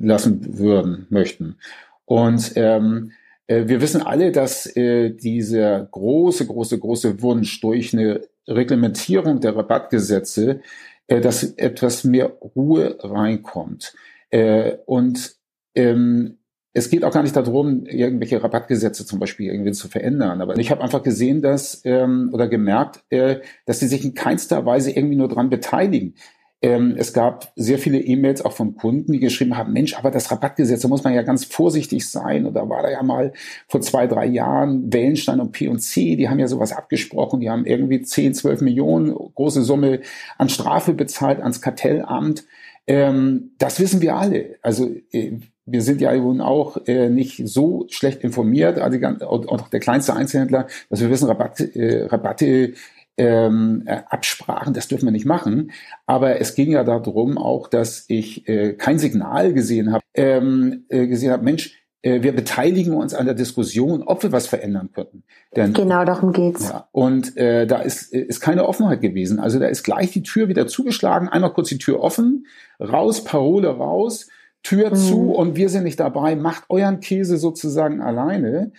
lassen 0.00 0.58
würden, 0.58 1.06
möchten. 1.10 1.56
Und 2.04 2.52
ähm, 2.56 3.12
Äh, 3.50 3.66
wir 3.66 3.80
wissen 3.80 4.02
alle, 4.02 4.30
dass 4.30 4.66
äh, 4.76 5.10
dieser 5.10 5.88
große, 5.90 6.46
große, 6.46 6.78
große 6.78 7.20
Wunsch 7.20 7.60
durch 7.60 7.92
eine 7.92 8.20
Reglementierung 8.46 9.40
der 9.40 9.56
Rabattgesetze, 9.56 10.60
äh, 11.08 11.20
dass 11.20 11.42
etwas 11.56 12.04
mehr 12.04 12.28
Ruhe 12.56 12.96
reinkommt. 13.00 13.94
Äh, 14.30 14.76
und 14.86 15.34
ähm, 15.74 16.38
es 16.72 16.88
geht 16.88 17.02
auch 17.02 17.12
gar 17.12 17.24
nicht 17.24 17.34
darum, 17.34 17.84
irgendwelche 17.86 18.40
Rabattgesetze 18.40 19.04
zum 19.04 19.18
Beispiel 19.18 19.50
irgendwie 19.50 19.72
zu 19.72 19.88
verändern. 19.88 20.40
Aber 20.40 20.56
ich 20.56 20.70
habe 20.70 20.82
einfach 20.82 21.02
gesehen, 21.02 21.42
dass 21.42 21.82
ähm, 21.84 22.30
oder 22.32 22.46
gemerkt, 22.46 23.02
äh, 23.10 23.40
dass 23.66 23.80
sie 23.80 23.88
sich 23.88 24.04
in 24.04 24.14
keinster 24.14 24.64
Weise 24.64 24.92
irgendwie 24.92 25.16
nur 25.16 25.28
dran 25.28 25.50
beteiligen. 25.50 26.14
Ähm, 26.62 26.94
es 26.98 27.14
gab 27.14 27.52
sehr 27.56 27.78
viele 27.78 27.98
E-Mails 27.98 28.44
auch 28.44 28.52
von 28.52 28.76
Kunden, 28.76 29.12
die 29.12 29.20
geschrieben 29.20 29.56
haben, 29.56 29.72
Mensch, 29.72 29.96
aber 29.96 30.10
das 30.10 30.30
Rabattgesetz, 30.30 30.82
da 30.82 30.88
muss 30.88 31.04
man 31.04 31.14
ja 31.14 31.22
ganz 31.22 31.44
vorsichtig 31.44 32.08
sein. 32.08 32.44
Und 32.44 32.54
da 32.54 32.68
war 32.68 32.82
da 32.82 32.90
ja 32.90 33.02
mal 33.02 33.32
vor 33.66 33.80
zwei, 33.80 34.06
drei 34.06 34.26
Jahren 34.26 34.92
Wellenstein 34.92 35.40
und 35.40 35.52
P&C, 35.52 36.16
die 36.16 36.28
haben 36.28 36.38
ja 36.38 36.48
sowas 36.48 36.72
abgesprochen. 36.72 37.40
Die 37.40 37.48
haben 37.48 37.64
irgendwie 37.64 38.02
10, 38.02 38.34
12 38.34 38.60
Millionen, 38.60 39.14
große 39.14 39.62
Summe 39.62 40.00
an 40.36 40.50
Strafe 40.50 40.92
bezahlt 40.92 41.40
ans 41.40 41.62
Kartellamt. 41.62 42.44
Ähm, 42.86 43.52
das 43.58 43.80
wissen 43.80 44.02
wir 44.02 44.16
alle. 44.16 44.56
Also 44.62 44.90
äh, 45.12 45.38
wir 45.64 45.82
sind 45.82 46.00
ja 46.00 46.14
nun 46.14 46.40
auch 46.40 46.76
äh, 46.86 47.08
nicht 47.08 47.46
so 47.48 47.86
schlecht 47.88 48.22
informiert, 48.22 48.78
also 48.78 48.98
auch 49.26 49.68
der 49.68 49.80
kleinste 49.80 50.14
Einzelhändler, 50.14 50.66
dass 50.88 51.00
wir 51.00 51.10
wissen, 51.10 51.28
Rabatt, 51.28 51.60
äh, 51.60 52.04
Rabatte, 52.04 52.74
ähm, 53.20 53.82
äh, 53.84 54.00
Absprachen, 54.08 54.72
das 54.72 54.88
dürfen 54.88 55.04
wir 55.04 55.12
nicht 55.12 55.26
machen. 55.26 55.72
Aber 56.06 56.40
es 56.40 56.54
ging 56.54 56.70
ja 56.70 56.84
darum 56.84 57.36
auch, 57.36 57.68
dass 57.68 58.06
ich 58.08 58.48
äh, 58.48 58.72
kein 58.72 58.98
Signal 58.98 59.52
gesehen 59.52 59.92
habe, 59.92 60.02
ähm, 60.14 60.84
äh, 60.88 61.06
gesehen 61.06 61.30
habe, 61.30 61.44
Mensch, 61.44 61.76
äh, 62.00 62.22
wir 62.22 62.34
beteiligen 62.34 62.94
uns 62.94 63.12
an 63.12 63.26
der 63.26 63.34
Diskussion, 63.34 64.02
ob 64.02 64.22
wir 64.22 64.32
was 64.32 64.46
verändern 64.46 64.88
könnten. 64.94 65.24
Denn, 65.54 65.74
genau 65.74 66.06
darum 66.06 66.32
geht's. 66.32 66.70
Ja, 66.70 66.88
und 66.92 67.36
äh, 67.36 67.66
da 67.66 67.80
ist, 67.82 68.12
ist 68.14 68.40
keine 68.40 68.66
Offenheit 68.66 69.02
gewesen. 69.02 69.38
Also 69.38 69.58
da 69.58 69.66
ist 69.66 69.82
gleich 69.82 70.10
die 70.12 70.22
Tür 70.22 70.48
wieder 70.48 70.66
zugeschlagen, 70.66 71.28
einmal 71.28 71.52
kurz 71.52 71.68
die 71.68 71.78
Tür 71.78 72.00
offen, 72.00 72.46
raus, 72.80 73.22
Parole 73.22 73.68
raus 73.68 74.28
Tür 74.62 74.90
mhm. 74.90 74.94
zu 74.94 75.32
und 75.32 75.56
wir 75.56 75.68
sind 75.68 75.84
nicht 75.84 76.00
dabei, 76.00 76.36
macht 76.36 76.64
euren 76.68 77.00
Käse 77.00 77.38
sozusagen 77.38 78.00
alleine. 78.00 78.72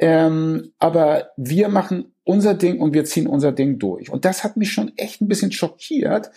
Ähm, 0.00 0.72
aber 0.78 1.30
wir 1.36 1.68
machen 1.68 2.14
unser 2.24 2.54
Ding 2.54 2.80
und 2.80 2.94
wir 2.94 3.04
ziehen 3.04 3.26
unser 3.26 3.52
Ding 3.52 3.78
durch. 3.78 4.10
Und 4.10 4.24
das 4.24 4.42
hat 4.44 4.56
mich 4.56 4.72
schon 4.72 4.92
echt 4.96 5.20
ein 5.20 5.28
bisschen 5.28 5.52
schockiert 5.52 6.30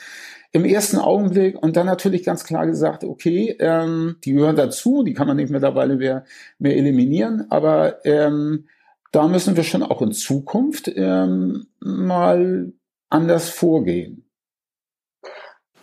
im 0.51 0.65
ersten 0.65 0.97
Augenblick 0.97 1.57
und 1.61 1.75
dann 1.75 1.87
natürlich 1.87 2.23
ganz 2.23 2.43
klar 2.43 2.67
gesagt, 2.67 3.03
okay, 3.03 3.55
ähm, 3.59 4.17
die 4.23 4.33
gehören 4.33 4.55
dazu, 4.55 5.03
die 5.03 5.13
kann 5.13 5.27
man 5.27 5.37
nicht 5.37 5.49
mittlerweile 5.49 5.95
mehr, 5.95 6.25
mehr 6.59 6.75
eliminieren, 6.75 7.47
aber 7.49 8.05
ähm, 8.05 8.67
da 9.11 9.27
müssen 9.27 9.55
wir 9.55 9.63
schon 9.63 9.81
auch 9.81 10.01
in 10.01 10.11
Zukunft 10.11 10.91
ähm, 10.95 11.67
mal 11.79 12.71
anders 13.09 13.49
vorgehen. 13.49 14.29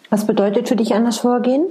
Was 0.08 0.26
bedeutet 0.26 0.68
für 0.68 0.76
dich 0.76 0.94
anders 0.94 1.18
vorgehen? 1.18 1.66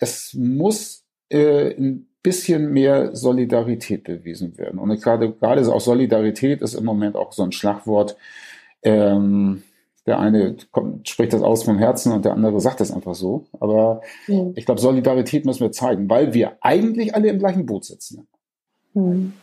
es 0.00 0.34
muss 0.34 1.04
äh, 1.30 1.74
ein 1.76 2.08
bisschen 2.24 2.72
mehr 2.72 3.14
Solidarität 3.14 4.02
bewiesen 4.02 4.58
werden. 4.58 4.80
Und 4.80 5.00
gerade, 5.00 5.30
gerade 5.30 5.72
auch 5.72 5.80
Solidarität 5.80 6.62
ist 6.62 6.74
im 6.74 6.84
Moment 6.84 7.14
auch 7.14 7.32
so 7.32 7.44
ein 7.44 7.52
Schlagwort. 7.52 8.16
Ähm, 8.82 9.62
der 10.06 10.18
eine 10.18 10.56
kommt, 10.72 11.08
spricht 11.08 11.32
das 11.32 11.42
aus 11.42 11.62
vom 11.64 11.78
Herzen 11.78 12.12
und 12.12 12.24
der 12.24 12.32
andere 12.32 12.60
sagt 12.60 12.80
das 12.80 12.90
einfach 12.90 13.14
so. 13.14 13.46
Aber 13.60 14.02
mhm. 14.26 14.52
ich 14.56 14.66
glaube, 14.66 14.80
Solidarität 14.80 15.44
müssen 15.44 15.60
wir 15.60 15.72
zeigen, 15.72 16.10
weil 16.10 16.34
wir 16.34 16.56
eigentlich 16.60 17.14
alle 17.14 17.28
im 17.28 17.38
gleichen 17.38 17.66
Boot 17.66 17.84
sitzen. 17.84 18.26
Mhm. 18.94 19.34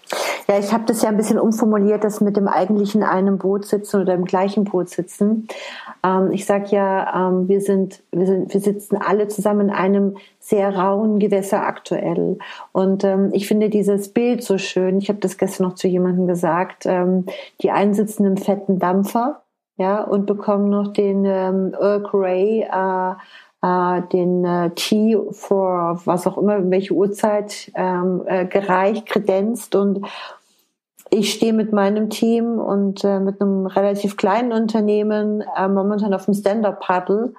Ja, 0.51 0.59
ich 0.59 0.73
habe 0.73 0.83
das 0.83 1.01
ja 1.01 1.07
ein 1.07 1.15
bisschen 1.15 1.39
umformuliert, 1.39 2.03
das 2.03 2.19
mit 2.19 2.35
dem 2.35 2.49
eigentlichen 2.49 3.03
einem 3.03 3.37
Boot 3.37 3.65
sitzen 3.65 4.01
oder 4.01 4.15
im 4.15 4.25
gleichen 4.25 4.65
Boot 4.65 4.89
sitzen. 4.89 5.47
Ähm, 6.03 6.29
ich 6.31 6.45
sage 6.45 6.65
ja, 6.71 7.29
ähm, 7.29 7.47
wir 7.47 7.61
sind, 7.61 8.03
wir 8.11 8.25
sind, 8.25 8.53
wir 8.53 8.59
sitzen 8.59 8.97
alle 8.97 9.29
zusammen 9.29 9.69
in 9.69 9.73
einem 9.73 10.17
sehr 10.39 10.75
rauen 10.75 11.19
Gewässer 11.19 11.65
aktuell. 11.65 12.37
Und 12.73 13.05
ähm, 13.05 13.29
ich 13.31 13.47
finde 13.47 13.69
dieses 13.69 14.09
Bild 14.09 14.43
so 14.43 14.57
schön. 14.57 14.97
Ich 14.97 15.07
habe 15.07 15.19
das 15.19 15.37
gestern 15.37 15.67
noch 15.67 15.75
zu 15.75 15.87
jemandem 15.87 16.27
gesagt. 16.27 16.85
Ähm, 16.85 17.27
die 17.61 17.71
einen 17.71 17.93
sitzen 17.93 18.25
im 18.25 18.35
fetten 18.35 18.77
Dampfer, 18.77 19.43
ja, 19.77 20.03
und 20.03 20.25
bekommen 20.25 20.69
noch 20.69 20.91
den 20.91 21.23
ähm, 21.23 21.73
Earl 21.79 22.03
Grey. 22.03 22.67
Äh, 22.69 23.13
äh, 23.63 24.01
den 24.11 24.43
äh, 24.43 24.71
Tee 24.71 25.17
vor 25.31 26.01
was 26.05 26.25
auch 26.25 26.37
immer, 26.39 26.71
welche 26.71 26.95
Uhrzeit 26.95 27.71
ähm, 27.75 28.23
äh, 28.25 28.45
gereicht, 28.45 29.05
kredenzt 29.05 29.75
und 29.75 30.03
ich 31.11 31.33
stehe 31.33 31.53
mit 31.53 31.73
meinem 31.73 32.09
Team 32.09 32.57
und 32.57 33.03
äh, 33.03 33.19
mit 33.19 33.41
einem 33.41 33.67
relativ 33.67 34.17
kleinen 34.17 34.53
Unternehmen 34.53 35.43
äh, 35.55 35.67
momentan 35.67 36.13
auf 36.13 36.25
dem 36.25 36.33
Stand-Up-Paddle 36.33 37.33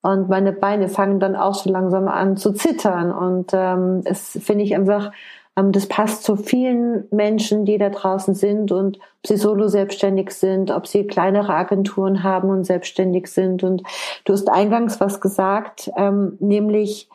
und 0.00 0.28
meine 0.28 0.52
Beine 0.52 0.88
fangen 0.88 1.20
dann 1.20 1.36
auch 1.36 1.54
so 1.54 1.70
langsam 1.70 2.08
an 2.08 2.36
zu 2.36 2.52
zittern 2.52 3.12
und 3.12 3.50
ähm, 3.52 4.00
es 4.04 4.38
finde 4.42 4.64
ich 4.64 4.74
einfach 4.74 5.12
ähm, 5.58 5.72
das 5.72 5.86
passt 5.86 6.24
zu 6.24 6.36
vielen 6.36 7.04
Menschen, 7.10 7.64
die 7.64 7.78
da 7.78 7.90
draußen 7.90 8.34
sind 8.34 8.72
und 8.72 8.96
ob 8.96 9.26
sie 9.26 9.36
solo 9.36 9.68
selbstständig 9.68 10.30
sind, 10.30 10.70
ob 10.70 10.86
sie 10.86 11.06
kleinere 11.06 11.52
Agenturen 11.52 12.22
haben 12.22 12.50
und 12.50 12.64
selbstständig 12.64 13.26
sind. 13.26 13.64
Und 13.64 13.82
du 14.24 14.32
hast 14.32 14.48
eingangs 14.48 15.00
was 15.00 15.20
gesagt, 15.20 15.90
ähm, 15.96 16.36
nämlich 16.40 17.08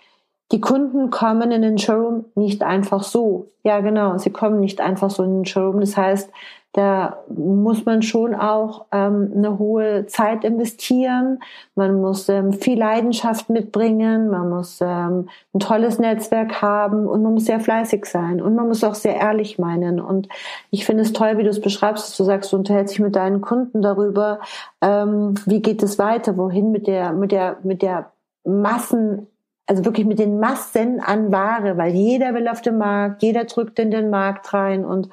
die 0.54 0.62
Kunden 0.62 1.10
kommen 1.10 1.52
in 1.52 1.64
den 1.64 1.80
Showroom 1.80 2.26
nicht 2.36 2.62
einfach 2.62 3.02
so. 3.02 3.48
Ja, 3.64 3.80
genau, 3.80 4.20
sie 4.20 4.30
kommen 4.30 4.60
nicht 4.60 4.82
einfach 4.82 5.10
so 5.10 5.24
in 5.24 5.40
den 5.40 5.46
Showroom. 5.46 5.80
Das 5.80 5.98
heißt, 5.98 6.30
da 6.74 7.24
muss 7.28 7.86
man 7.86 8.04
schon 8.04 8.36
auch 8.36 8.86
ähm, 8.92 9.32
eine 9.36 9.58
hohe 9.58 10.06
Zeit 10.06 10.44
investieren. 10.44 11.40
Man 11.74 12.00
muss 12.00 12.30
ähm, 12.30 12.54
viel 12.54 12.78
Leidenschaft 12.78 13.50
mitbringen. 13.50 14.30
Man 14.30 14.52
muss 14.52 14.80
ähm, 14.80 15.28
ein 15.56 15.60
tolles 15.60 15.98
Netzwerk 15.98 16.62
haben 16.62 17.08
und 17.08 17.24
man 17.24 17.34
muss 17.34 17.46
sehr 17.46 17.60
fleißig 17.60 18.06
sein 18.06 18.40
und 18.40 18.54
man 18.54 18.68
muss 18.68 18.84
auch 18.84 18.96
sehr 18.96 19.16
ehrlich 19.16 19.58
meinen. 19.58 20.00
Und 20.00 20.30
ich 20.70 20.86
finde 20.86 21.02
es 21.02 21.14
toll, 21.14 21.40
wie 21.40 21.44
du 21.44 21.50
es 21.50 21.62
beschreibst, 21.62 22.10
dass 22.10 22.18
du 22.18 22.26
sagst, 22.26 22.54
du 22.54 22.58
unterhältst 22.58 22.94
dich 22.94 23.02
mit 23.02 23.16
deinen 23.16 23.42
Kunden 23.42 23.82
darüber, 23.82 24.40
ähm, 24.82 25.34
wie 25.48 25.64
geht 25.64 25.82
es 25.82 25.98
weiter, 25.98 26.38
wohin 26.38 26.72
mit 26.72 26.86
der 26.86 27.14
mit 27.14 27.32
der 27.32 27.58
mit 27.64 27.82
der 27.82 28.12
Massen 28.46 29.28
also 29.66 29.86
wirklich 29.86 30.06
mit 30.06 30.20
den 30.20 30.40
Massen 30.40 31.00
an 31.00 31.32
Ware, 31.32 31.78
weil 31.78 31.94
jeder 31.94 32.34
will 32.34 32.48
auf 32.48 32.62
den 32.62 32.78
Markt, 32.78 33.24
jeder 33.24 33.46
drückt 33.46 33.80
in 33.80 33.92
den 33.92 34.10
Markt 34.10 34.54
rein. 34.54 34.84
Und 34.84 35.10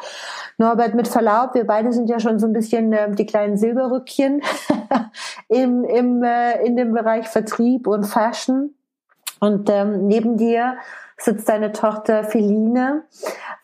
Norbert, 0.59 0.95
mit 0.95 1.07
Verlaub, 1.07 1.55
wir 1.55 1.67
beide 1.67 1.93
sind 1.93 2.09
ja 2.09 2.19
schon 2.19 2.39
so 2.39 2.47
ein 2.47 2.53
bisschen 2.53 2.93
äh, 2.93 3.11
die 3.13 3.27
kleinen 3.27 3.57
Silberrückchen 3.57 4.43
im, 5.49 5.85
im, 5.85 6.23
äh, 6.25 6.65
in 6.65 6.77
dem 6.77 6.93
Bereich 6.93 7.29
Vertrieb 7.29 7.87
und 7.87 8.05
Fashion. 8.05 8.75
Und 9.39 9.71
ähm, 9.71 10.07
neben 10.07 10.37
dir 10.37 10.77
sitzt 11.17 11.49
deine 11.49 11.73
Tochter 11.73 12.25
Feline. 12.25 13.05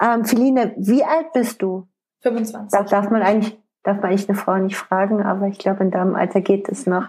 Ähm, 0.00 0.24
Feline, 0.24 0.72
wie 0.76 1.04
alt 1.04 1.32
bist 1.32 1.62
du? 1.62 1.86
25. 2.22 2.78
Da 2.78 2.84
darf 2.84 3.10
man 3.10 3.22
eigentlich 3.22 3.58
darf 3.86 3.98
man 3.98 4.10
eigentlich 4.10 4.28
eine 4.28 4.36
Frau 4.36 4.56
nicht 4.56 4.76
fragen, 4.76 5.22
aber 5.22 5.46
ich 5.46 5.58
glaube, 5.58 5.84
in 5.84 5.92
deinem 5.92 6.16
Alter 6.16 6.40
geht 6.40 6.68
es 6.68 6.86
noch. 6.86 7.04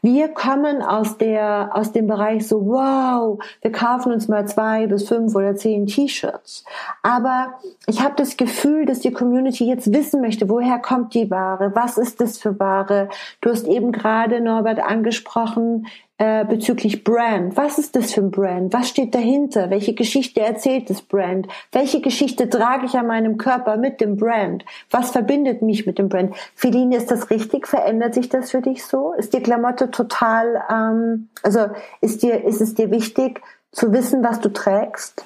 Wir 0.00 0.28
kommen 0.28 0.80
aus 0.80 1.18
der, 1.18 1.70
aus 1.74 1.92
dem 1.92 2.06
Bereich 2.06 2.48
so, 2.48 2.66
wow, 2.66 3.38
wir 3.60 3.72
kaufen 3.72 4.12
uns 4.12 4.26
mal 4.26 4.46
zwei 4.46 4.86
bis 4.86 5.06
fünf 5.06 5.34
oder 5.34 5.54
zehn 5.54 5.86
T-Shirts. 5.86 6.64
Aber 7.02 7.54
ich 7.86 8.02
habe 8.02 8.14
das 8.16 8.38
Gefühl, 8.38 8.86
dass 8.86 9.00
die 9.00 9.12
Community 9.12 9.66
jetzt 9.66 9.92
wissen 9.92 10.22
möchte, 10.22 10.48
woher 10.48 10.78
kommt 10.78 11.12
die 11.12 11.30
Ware? 11.30 11.72
Was 11.74 11.98
ist 11.98 12.22
das 12.22 12.38
für 12.38 12.58
Ware? 12.58 13.10
Du 13.42 13.50
hast 13.50 13.66
eben 13.66 13.92
gerade, 13.92 14.40
Norbert, 14.40 14.80
angesprochen, 14.80 15.86
äh, 16.18 16.44
bezüglich 16.44 17.04
Brand. 17.04 17.56
Was 17.56 17.78
ist 17.78 17.94
das 17.94 18.12
für 18.12 18.20
ein 18.20 18.30
Brand? 18.30 18.72
Was 18.72 18.88
steht 18.88 19.14
dahinter? 19.14 19.70
Welche 19.70 19.94
Geschichte 19.94 20.40
erzählt 20.40 20.90
das 20.90 21.00
Brand? 21.00 21.46
Welche 21.70 22.00
Geschichte 22.00 22.48
trage 22.50 22.86
ich 22.86 22.94
an 22.94 23.06
meinem 23.06 23.38
Körper 23.38 23.76
mit 23.76 24.00
dem 24.00 24.16
Brand? 24.16 24.64
Was 24.90 25.12
verbindet 25.12 25.62
mich 25.62 25.86
mit 25.86 25.98
dem 25.98 26.08
Brand? 26.08 26.34
Feline, 26.56 26.96
ist 26.96 27.10
das 27.10 27.30
richtig? 27.30 27.68
Verändert 27.68 28.14
sich 28.14 28.28
das 28.28 28.50
für 28.50 28.60
dich 28.60 28.84
so? 28.84 29.12
Ist 29.12 29.32
die 29.32 29.40
Klamotte 29.40 29.90
total, 29.92 30.62
ähm, 30.70 31.28
also 31.44 31.66
ist 32.00 32.22
dir, 32.24 32.44
ist 32.44 32.60
es 32.60 32.74
dir 32.74 32.90
wichtig 32.90 33.40
zu 33.70 33.92
wissen, 33.92 34.24
was 34.24 34.40
du 34.40 34.48
trägst? 34.52 35.24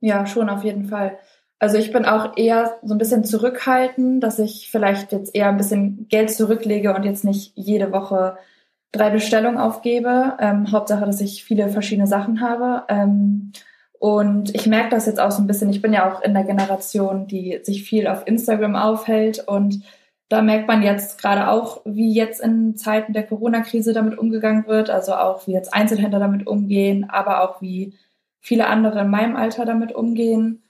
Ja, 0.00 0.26
schon 0.26 0.50
auf 0.50 0.62
jeden 0.62 0.84
Fall. 0.84 1.16
Also 1.58 1.78
ich 1.78 1.90
bin 1.90 2.04
auch 2.04 2.36
eher 2.36 2.76
so 2.82 2.94
ein 2.94 2.98
bisschen 2.98 3.24
zurückhaltend, 3.24 4.22
dass 4.22 4.38
ich 4.38 4.68
vielleicht 4.70 5.12
jetzt 5.12 5.34
eher 5.34 5.48
ein 5.48 5.56
bisschen 5.56 6.06
Geld 6.10 6.30
zurücklege 6.30 6.94
und 6.94 7.04
jetzt 7.04 7.24
nicht 7.24 7.52
jede 7.54 7.92
Woche 7.92 8.36
drei 8.94 9.10
Bestellungen 9.10 9.58
aufgebe. 9.58 10.36
Ähm, 10.40 10.70
Hauptsache, 10.72 11.04
dass 11.04 11.20
ich 11.20 11.44
viele 11.44 11.68
verschiedene 11.68 12.06
Sachen 12.06 12.40
habe. 12.40 12.84
Ähm, 12.88 13.52
und 13.98 14.54
ich 14.54 14.66
merke 14.66 14.90
das 14.90 15.06
jetzt 15.06 15.20
auch 15.20 15.30
so 15.30 15.42
ein 15.42 15.46
bisschen. 15.46 15.70
Ich 15.70 15.82
bin 15.82 15.92
ja 15.92 16.12
auch 16.12 16.22
in 16.22 16.34
der 16.34 16.44
Generation, 16.44 17.26
die 17.26 17.60
sich 17.62 17.84
viel 17.84 18.06
auf 18.06 18.26
Instagram 18.26 18.76
aufhält. 18.76 19.46
Und 19.46 19.82
da 20.28 20.42
merkt 20.42 20.68
man 20.68 20.82
jetzt 20.82 21.20
gerade 21.20 21.48
auch, 21.48 21.80
wie 21.84 22.12
jetzt 22.12 22.40
in 22.40 22.76
Zeiten 22.76 23.12
der 23.12 23.24
Corona-Krise 23.24 23.92
damit 23.92 24.18
umgegangen 24.18 24.66
wird. 24.66 24.90
Also 24.90 25.14
auch, 25.14 25.46
wie 25.46 25.52
jetzt 25.52 25.72
Einzelhändler 25.72 26.18
damit 26.18 26.46
umgehen, 26.46 27.08
aber 27.08 27.42
auch 27.42 27.62
wie 27.62 27.94
viele 28.40 28.66
andere 28.66 29.00
in 29.00 29.10
meinem 29.10 29.36
Alter 29.36 29.64
damit 29.64 29.94
umgehen. 29.94 30.62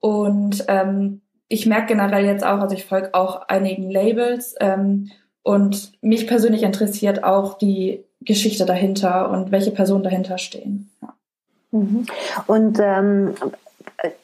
Und 0.00 0.64
ähm, 0.68 1.20
ich 1.48 1.66
merke 1.66 1.88
generell 1.88 2.24
jetzt 2.24 2.44
auch, 2.44 2.60
also 2.60 2.74
ich 2.74 2.86
folge 2.86 3.10
auch 3.12 3.48
einigen 3.48 3.90
Labels 3.90 4.54
ähm, 4.60 5.10
und 5.42 5.92
mich 6.02 6.26
persönlich 6.26 6.62
interessiert 6.62 7.24
auch 7.24 7.58
die 7.58 8.04
Geschichte 8.20 8.66
dahinter 8.66 9.30
und 9.30 9.50
welche 9.50 9.70
Personen 9.70 10.04
dahinter 10.04 10.38
stehen. 10.38 10.90
Ja. 11.00 11.14
Mhm. 11.72 12.06
Und 12.46 12.78
ähm, 12.80 13.34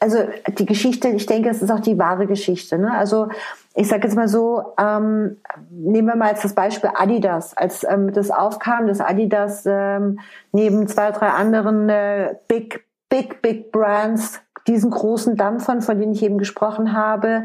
also 0.01 0.19
die 0.59 0.67
Geschichte, 0.67 1.09
ich 1.09 1.27
denke, 1.27 1.49
es 1.51 1.63
ist 1.63 1.71
auch 1.71 1.81
die 1.81 1.99
wahre 1.99 2.27
Geschichte. 2.27 2.79
Ne? 2.79 2.93
Also 2.93 3.29
ich 3.75 3.89
sage 3.89 4.07
jetzt 4.07 4.17
mal 4.17 4.29
so, 4.29 4.75
ähm, 4.79 5.37
nehmen 5.71 6.09
wir 6.09 6.17
mal 6.17 6.31
jetzt 6.31 6.45
das 6.45 6.55
Beispiel 6.55 6.91
Adidas. 6.95 7.57
Als 7.57 7.85
ähm, 7.85 8.13
das 8.13 8.31
aufkam, 8.31 8.87
dass 8.87 9.01
Adidas 9.01 9.65
ähm, 9.67 10.21
neben 10.53 10.89
zwei, 10.89 11.11
drei 11.11 11.29
anderen 11.29 11.89
äh, 11.89 12.35
Big, 12.49 12.87
Big, 13.09 13.43
Big 13.43 13.71
Brands 13.73 14.41
diesen 14.67 14.91
großen 14.91 15.37
Dampfern, 15.37 15.83
von 15.83 15.99
denen 15.99 16.13
ich 16.13 16.23
eben 16.23 16.39
gesprochen 16.39 16.93
habe, 16.93 17.45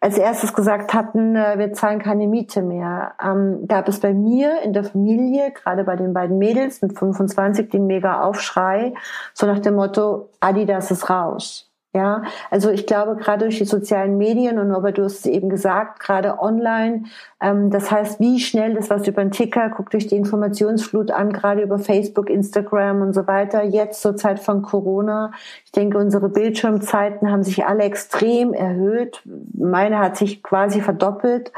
als 0.00 0.16
erstes 0.16 0.54
gesagt 0.54 0.94
hatten, 0.94 1.34
äh, 1.36 1.58
wir 1.58 1.72
zahlen 1.72 1.98
keine 1.98 2.26
Miete 2.26 2.62
mehr, 2.62 3.14
ähm, 3.22 3.66
gab 3.66 3.88
es 3.88 4.00
bei 4.00 4.14
mir 4.14 4.62
in 4.62 4.72
der 4.72 4.84
Familie, 4.84 5.52
gerade 5.52 5.84
bei 5.84 5.96
den 5.96 6.12
beiden 6.12 6.38
Mädels 6.38 6.82
mit 6.82 6.98
25, 6.98 7.70
den 7.70 7.86
mega 7.86 8.22
Aufschrei, 8.22 8.94
so 9.34 9.46
nach 9.46 9.58
dem 9.58 9.74
Motto, 9.74 10.30
Adidas 10.40 10.90
ist 10.90 11.10
raus. 11.10 11.67
Ja, 11.98 12.22
also 12.48 12.70
ich 12.70 12.86
glaube, 12.86 13.16
gerade 13.16 13.46
durch 13.46 13.58
die 13.58 13.64
sozialen 13.64 14.18
Medien 14.18 14.60
und 14.60 14.70
Robert, 14.70 14.98
du 14.98 15.02
hast 15.02 15.18
es 15.18 15.26
eben 15.26 15.48
gesagt, 15.48 15.98
gerade 15.98 16.38
online, 16.38 17.06
ähm, 17.40 17.70
das 17.70 17.90
heißt, 17.90 18.20
wie 18.20 18.38
schnell 18.38 18.74
das 18.74 18.88
was 18.88 19.08
über 19.08 19.20
den 19.20 19.32
Ticker, 19.32 19.68
guckt 19.70 19.94
durch 19.94 20.06
die 20.06 20.14
Informationsflut 20.14 21.10
an, 21.10 21.32
gerade 21.32 21.60
über 21.60 21.80
Facebook, 21.80 22.30
Instagram 22.30 23.02
und 23.02 23.14
so 23.14 23.26
weiter, 23.26 23.64
jetzt 23.64 24.00
zur 24.00 24.14
Zeit 24.14 24.38
von 24.38 24.62
Corona. 24.62 25.32
Ich 25.64 25.72
denke, 25.72 25.98
unsere 25.98 26.28
Bildschirmzeiten 26.28 27.32
haben 27.32 27.42
sich 27.42 27.66
alle 27.66 27.82
extrem 27.82 28.52
erhöht. 28.52 29.20
Meine 29.52 29.98
hat 29.98 30.16
sich 30.16 30.44
quasi 30.44 30.80
verdoppelt 30.80 31.52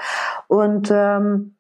und 0.49 0.91
ähm, 0.91 1.55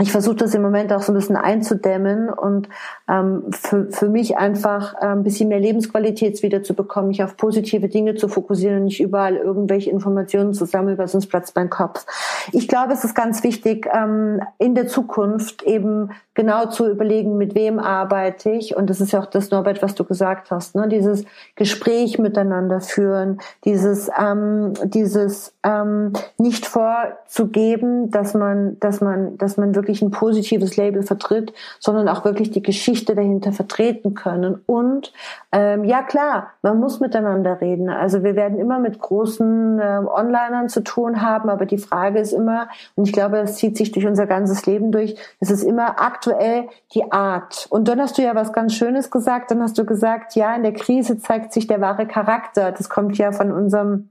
ich 0.00 0.12
versuche 0.12 0.36
das 0.36 0.54
im 0.54 0.62
Moment 0.62 0.92
auch 0.92 1.02
so 1.02 1.12
ein 1.12 1.14
bisschen 1.14 1.36
einzudämmen 1.36 2.30
und 2.30 2.68
ähm, 3.08 3.44
für, 3.50 3.90
für 3.90 4.08
mich 4.08 4.38
einfach 4.38 4.94
äh, 4.94 5.06
ein 5.06 5.22
bisschen 5.22 5.48
mehr 5.48 5.60
Lebensqualität 5.60 6.42
wieder 6.42 6.62
zu 6.62 6.74
bekommen, 6.74 7.08
mich 7.08 7.22
auf 7.22 7.36
positive 7.36 7.88
Dinge 7.88 8.14
zu 8.14 8.28
fokussieren 8.28 8.78
und 8.78 8.84
nicht 8.84 9.00
überall 9.00 9.36
irgendwelche 9.36 9.90
Informationen 9.90 10.54
zu 10.54 10.64
sammeln, 10.64 10.96
weil 10.96 11.08
sonst 11.08 11.26
platzt 11.26 11.54
mein 11.56 11.70
Kopf. 11.70 12.06
Ich 12.52 12.68
glaube, 12.68 12.92
es 12.92 13.04
ist 13.04 13.14
ganz 13.14 13.42
wichtig, 13.42 13.88
ähm, 13.92 14.40
in 14.58 14.74
der 14.74 14.86
Zukunft 14.86 15.62
eben 15.62 16.10
genau 16.40 16.66
zu 16.66 16.88
überlegen, 16.88 17.36
mit 17.36 17.54
wem 17.54 17.78
arbeite 17.78 18.50
ich. 18.50 18.74
Und 18.74 18.88
das 18.88 19.02
ist 19.02 19.12
ja 19.12 19.20
auch 19.20 19.26
das, 19.26 19.50
Norbert, 19.50 19.82
was 19.82 19.94
du 19.94 20.04
gesagt 20.04 20.50
hast, 20.50 20.74
ne? 20.74 20.88
dieses 20.88 21.24
Gespräch 21.54 22.18
miteinander 22.18 22.80
führen, 22.80 23.40
dieses, 23.64 24.10
ähm, 24.18 24.72
dieses 24.84 25.54
ähm, 25.62 26.14
nicht 26.38 26.64
vorzugeben, 26.64 28.10
dass 28.10 28.32
man, 28.32 28.78
dass 28.80 29.02
man, 29.02 29.36
dass 29.36 29.58
man 29.58 29.74
wirklich 29.74 29.89
ein 30.00 30.10
positives 30.10 30.76
Label 30.76 31.02
vertritt, 31.02 31.52
sondern 31.80 32.08
auch 32.08 32.24
wirklich 32.24 32.50
die 32.50 32.62
Geschichte 32.62 33.14
dahinter 33.14 33.52
vertreten 33.52 34.14
können. 34.14 34.62
Und 34.66 35.12
ähm, 35.52 35.84
ja 35.84 36.02
klar, 36.02 36.52
man 36.62 36.78
muss 36.78 37.00
miteinander 37.00 37.60
reden. 37.60 37.90
Also 37.90 38.22
wir 38.22 38.36
werden 38.36 38.58
immer 38.58 38.78
mit 38.78 39.00
großen 39.00 39.78
äh, 39.78 40.00
Onlinern 40.06 40.68
zu 40.68 40.82
tun 40.82 41.20
haben, 41.20 41.50
aber 41.50 41.66
die 41.66 41.78
Frage 41.78 42.20
ist 42.20 42.32
immer, 42.32 42.68
und 42.94 43.06
ich 43.06 43.12
glaube, 43.12 43.38
das 43.38 43.56
zieht 43.56 43.76
sich 43.76 43.90
durch 43.90 44.06
unser 44.06 44.26
ganzes 44.26 44.64
Leben 44.66 44.92
durch, 44.92 45.16
es 45.40 45.50
ist 45.50 45.64
immer 45.64 46.00
aktuell 46.00 46.68
die 46.94 47.10
Art. 47.10 47.66
Und 47.70 47.88
dann 47.88 48.00
hast 48.00 48.18
du 48.18 48.22
ja 48.22 48.34
was 48.34 48.52
ganz 48.52 48.74
Schönes 48.74 49.10
gesagt, 49.10 49.50
dann 49.50 49.62
hast 49.62 49.76
du 49.76 49.84
gesagt, 49.84 50.36
ja, 50.36 50.54
in 50.54 50.62
der 50.62 50.72
Krise 50.72 51.18
zeigt 51.18 51.52
sich 51.52 51.66
der 51.66 51.80
wahre 51.80 52.06
Charakter. 52.06 52.72
Das 52.72 52.88
kommt 52.88 53.18
ja 53.18 53.32
von 53.32 53.52
unserem 53.52 53.90
ähm, 53.90 54.08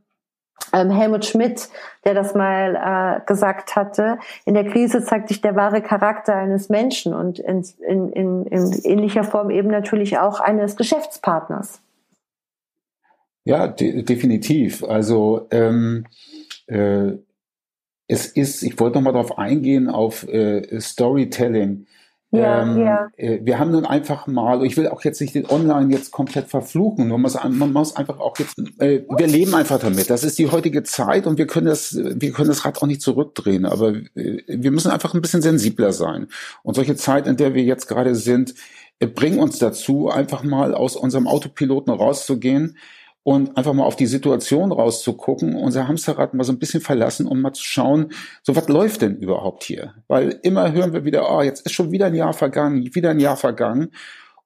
Helmut 0.72 1.26
Schmidt, 1.26 1.70
der 2.06 2.14
das 2.14 2.36
mal 2.36 2.76
äh, 2.76 3.26
gesagt 3.26 3.76
hatte, 3.76 4.20
in 4.46 4.54
der 4.54 4.66
Krise 4.66 5.04
zeigt 5.04 5.28
sich 5.30 5.42
der 5.42 5.56
wahre 5.56 5.82
Charakter 5.82 6.36
eines 6.36 6.70
Menschen 6.70 7.14
und 7.14 7.40
in, 7.40 7.66
in, 7.88 8.10
in, 8.10 8.46
in 8.46 8.74
ähnlicher 8.84 9.24
Form 9.24 9.50
eben 9.50 9.70
natürlich 9.70 10.18
auch 10.20 10.40
eines 10.40 10.76
Geschäftspartners. 10.76 11.82
Ja, 13.46 13.68
de 13.68 14.04
definitiv. 14.04 14.84
Also 14.84 15.48
ähm, 15.52 16.06
äh, 16.68 17.14
es 18.08 18.28
ist, 18.28 18.64
ich 18.64 18.80
wollte 18.80 18.98
noch 18.98 19.04
mal 19.04 19.12
darauf 19.14 19.38
eingehen, 19.38 19.88
auf 19.88 20.28
äh, 20.28 20.80
Storytelling. 20.80 21.88
Ja, 22.32 22.62
ähm, 22.62 22.78
ja. 22.78 23.08
Äh, 23.18 23.40
wir 23.42 23.58
haben 23.58 23.72
nun 23.72 23.86
einfach 23.86 24.28
mal, 24.28 24.64
ich 24.64 24.78
will 24.78 24.88
auch 24.88 25.04
jetzt 25.04 25.20
nicht 25.20 25.34
den 25.34 25.50
Online 25.50 25.92
jetzt 25.92 26.12
komplett 26.12 26.48
verfluchen, 26.48 27.08
man 27.08 27.22
muss, 27.22 27.36
man 27.44 27.74
muss 27.74 27.96
einfach 27.96 28.20
auch 28.20 28.38
jetzt, 28.38 28.60
äh, 28.80 29.02
wir 29.18 29.28
leben 29.28 29.56
einfach 29.56 29.80
damit. 29.80 30.12
Das 30.12 30.24
ist 30.24 30.38
die 30.38 30.52
heutige 30.52 30.84
Zeit 30.84 31.26
und 31.26 31.40
wir 31.40 31.48
können 31.48 31.66
das, 31.66 31.98
wir 31.98 32.32
können 32.32 32.50
das 32.50 32.66
Rad 32.66 32.82
auch 32.82 32.88
nicht 32.88 33.02
zurückdrehen, 33.02 33.66
aber 33.66 33.96
äh, 34.16 34.44
wir 34.48 34.70
müssen 34.72 34.92
einfach 34.92 35.16
ein 35.16 35.22
bisschen 35.22 35.42
sensibler 35.42 35.92
sein. 35.92 36.28
Und 36.62 36.76
solche 36.76 36.96
Zeit, 36.96 37.26
in 37.26 37.36
der 37.36 37.56
wir 37.56 37.64
jetzt 37.64 37.88
gerade 37.88 38.14
sind, 38.14 38.54
äh, 39.00 39.08
bringen 39.08 39.40
uns 39.40 39.58
dazu, 39.58 40.10
einfach 40.10 40.44
mal 40.44 40.76
aus 40.76 40.96
unserem 40.96 41.28
Autopiloten 41.28 41.92
rauszugehen 41.92 42.78
und 43.30 43.58
einfach 43.58 43.74
mal 43.74 43.84
auf 43.84 43.96
die 43.96 44.08
Situation 44.08 44.72
rauszugucken, 44.72 45.54
unser 45.54 45.88
Hamsterrad 45.88 46.34
mal 46.34 46.44
so 46.44 46.52
ein 46.52 46.58
bisschen 46.58 46.82
verlassen 46.82 47.28
und 47.28 47.40
mal 47.42 47.54
zu 47.54 47.64
schauen, 47.64 48.08
so 48.42 48.56
was 48.56 48.68
läuft 48.70 49.04
denn 49.04 49.18
überhaupt 49.18 49.64
hier? 49.66 49.94
Weil 50.08 50.40
immer 50.42 50.72
hören 50.72 50.94
wir 50.94 51.06
wieder, 51.06 51.32
oh, 51.32 51.44
jetzt 51.44 51.64
ist 51.64 51.74
schon 51.74 51.92
wieder 51.92 52.08
ein 52.08 52.16
Jahr 52.16 52.34
vergangen, 52.34 52.90
wieder 52.96 53.12
ein 53.12 53.20
Jahr 53.20 53.38
vergangen. 53.38 53.90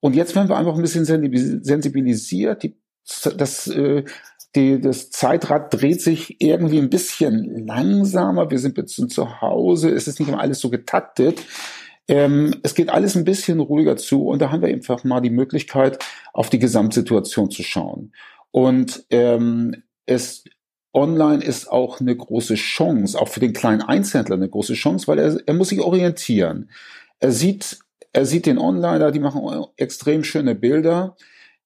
Und 0.01 0.17
jetzt 0.17 0.35
werden 0.35 0.49
wir 0.49 0.57
einfach 0.57 0.75
ein 0.75 0.81
bisschen 0.81 1.05
sensibilisiert. 1.05 2.63
Die, 2.63 2.75
das, 3.37 3.67
äh, 3.67 4.03
die, 4.53 4.81
das 4.81 5.11
Zeitrad 5.11 5.73
dreht 5.73 6.01
sich 6.01 6.41
irgendwie 6.41 6.79
ein 6.79 6.89
bisschen 6.89 7.65
langsamer. 7.65 8.51
Wir 8.51 8.59
sind 8.59 8.77
jetzt 8.77 8.95
zu 8.95 9.39
Hause. 9.39 9.91
Es 9.91 10.09
ist 10.09 10.19
nicht 10.19 10.27
immer 10.27 10.41
alles 10.41 10.59
so 10.59 10.69
getaktet. 10.69 11.41
Ähm, 12.09 12.53
es 12.63 12.75
geht 12.75 12.89
alles 12.89 13.15
ein 13.15 13.23
bisschen 13.23 13.61
ruhiger 13.61 13.95
zu 13.95 14.27
und 14.27 14.41
da 14.41 14.51
haben 14.51 14.61
wir 14.61 14.67
einfach 14.67 15.05
mal 15.05 15.21
die 15.21 15.29
Möglichkeit, 15.29 16.03
auf 16.33 16.49
die 16.49 16.59
Gesamtsituation 16.59 17.49
zu 17.49 17.63
schauen. 17.63 18.11
Und 18.53 19.05
ähm, 19.09 19.83
es 20.05 20.43
online 20.93 21.43
ist 21.43 21.71
auch 21.71 21.99
eine 21.99 22.15
große 22.15 22.53
Chance, 22.53 23.19
auch 23.19 23.27
für 23.27 23.39
den 23.39 23.51
kleinen 23.51 23.81
Einzelhändler 23.81 24.35
eine 24.35 24.47
große 24.47 24.75
Chance, 24.75 25.07
weil 25.07 25.17
er, 25.17 25.39
er 25.43 25.55
muss 25.55 25.69
sich 25.69 25.81
orientieren. 25.81 26.69
Er 27.19 27.31
sieht, 27.31 27.79
er 28.11 28.27
sieht 28.27 28.45
den 28.45 28.59
Onliner, 28.59 29.11
die 29.11 29.19
machen 29.19 29.65
extrem 29.75 30.23
schöne 30.23 30.53
Bilder, 30.53 31.17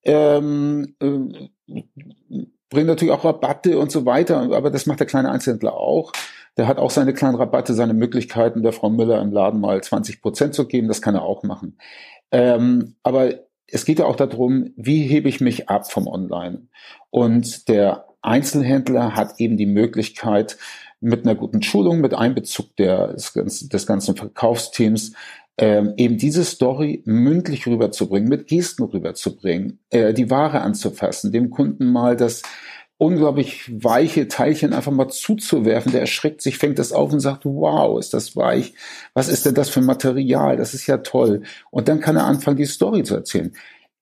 ähm, 0.04 0.96
äh, 1.02 1.84
bringen 2.70 2.88
natürlich 2.88 3.14
auch 3.14 3.26
Rabatte 3.26 3.78
und 3.80 3.92
so 3.92 4.06
weiter, 4.06 4.50
aber 4.54 4.72
das 4.72 4.86
macht 4.86 5.02
der 5.02 5.08
kleine 5.08 5.30
Einzelhändler 5.30 5.74
auch. 5.74 6.14
Der 6.56 6.68
hat 6.68 6.78
auch 6.78 6.90
seine 6.90 7.14
kleinen 7.14 7.36
Rabatte, 7.36 7.74
seine 7.74 7.94
Möglichkeiten, 7.94 8.64
der 8.64 8.72
Frau 8.72 8.90
Müller 8.90 9.22
im 9.22 9.34
Laden 9.34 9.60
mal 9.60 9.84
20 9.84 10.22
Prozent 10.22 10.54
zu 10.54 10.66
geben, 10.68 10.88
das 10.88 11.02
kann 11.02 11.16
er 11.16 11.24
auch 11.24 11.44
machen. 11.44 11.78
Ähm, 12.32 12.96
aber 13.04 13.47
es 13.70 13.86
geht 13.86 14.00
ja 14.00 14.06
auch 14.06 14.16
darum, 14.16 14.72
wie 14.76 15.04
hebe 15.04 15.30
ich 15.30 15.42
mich 15.42 15.70
ab 15.70 15.92
vom 15.92 16.08
Online? 16.08 16.68
Und 17.10 17.68
der 17.68 18.06
Einzelhändler 18.22 19.16
hat 19.16 19.40
eben 19.40 19.58
die 19.58 19.66
Möglichkeit, 19.66 20.58
mit 21.00 21.26
einer 21.26 21.36
guten 21.36 21.62
Schulung, 21.62 22.02
mit 22.02 22.14
Einbezug 22.14 22.76
der, 22.76 23.14
des, 23.14 23.86
ganzen 23.86 24.16
Verkaufsteams, 24.16 25.14
ähm, 25.60 25.94
eben 25.98 26.18
diese 26.18 26.44
Story 26.44 27.02
mündlich 27.06 27.68
rüberzubringen, 27.68 28.30
mit 28.30 28.48
Gesten 28.48 28.84
rüberzubringen, 28.84 29.80
äh, 29.90 30.14
die 30.14 30.30
Ware 30.30 30.62
anzufassen, 30.62 31.32
dem 31.32 31.50
Kunden 31.50 31.92
mal 31.92 32.16
das 32.16 32.44
unglaublich 32.98 33.70
weiche 33.84 34.28
Teilchen 34.28 34.74
einfach 34.74 34.92
mal 34.92 35.10
zuzuwerfen. 35.10 35.92
Der 35.92 36.02
erschreckt 36.02 36.42
sich, 36.42 36.58
fängt 36.58 36.80
das 36.80 36.92
auf 36.92 37.14
und 37.14 37.20
sagt, 37.20 37.46
wow, 37.46 38.00
ist 38.00 38.14
das 38.14 38.36
weich. 38.36 38.74
Was 39.14 39.28
ist 39.28 39.46
denn 39.46 39.54
das 39.54 39.70
für 39.70 39.82
Material? 39.82 40.58
Das 40.58 40.74
ist 40.74 40.88
ja 40.88 40.98
toll. 40.98 41.44
Und 41.70 41.88
dann 41.88 42.00
kann 42.00 42.16
er 42.16 42.26
anfangen, 42.26 42.58
die 42.58 42.66
Story 42.66 43.04
zu 43.04 43.16
erzählen. 43.16 43.54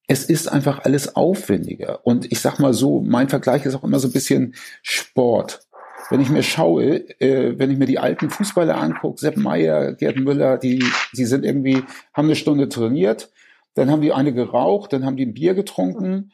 Es 0.07 0.23
ist 0.23 0.47
einfach 0.47 0.85
alles 0.85 1.15
aufwendiger. 1.15 2.05
Und 2.05 2.31
ich 2.31 2.39
sag 2.39 2.59
mal 2.59 2.73
so, 2.73 3.01
mein 3.01 3.27
Vergleich 3.27 3.65
ist 3.65 3.75
auch 3.75 3.83
immer 3.83 3.99
so 3.99 4.07
ein 4.07 4.13
bisschen 4.13 4.55
Sport. 4.81 5.61
Wenn 6.09 6.21
ich 6.21 6.29
mir 6.29 6.43
schaue, 6.43 7.09
äh, 7.19 7.57
wenn 7.57 7.71
ich 7.71 7.79
mir 7.79 7.87
die 7.87 7.99
alten 7.99 8.29
Fußballer 8.29 8.77
angucke, 8.77 9.19
Sepp 9.19 9.37
Meyer, 9.37 9.93
Gerd 9.93 10.17
Müller, 10.17 10.57
die, 10.57 10.85
die 11.17 11.25
sind 11.25 11.43
irgendwie, 11.43 11.83
haben 12.13 12.27
eine 12.27 12.35
Stunde 12.35 12.69
trainiert, 12.69 13.31
dann 13.73 13.89
haben 13.89 14.01
die 14.01 14.13
eine 14.13 14.31
geraucht, 14.31 14.93
dann 14.93 15.03
haben 15.03 15.17
die 15.17 15.25
ein 15.25 15.33
Bier 15.33 15.55
getrunken, 15.55 16.31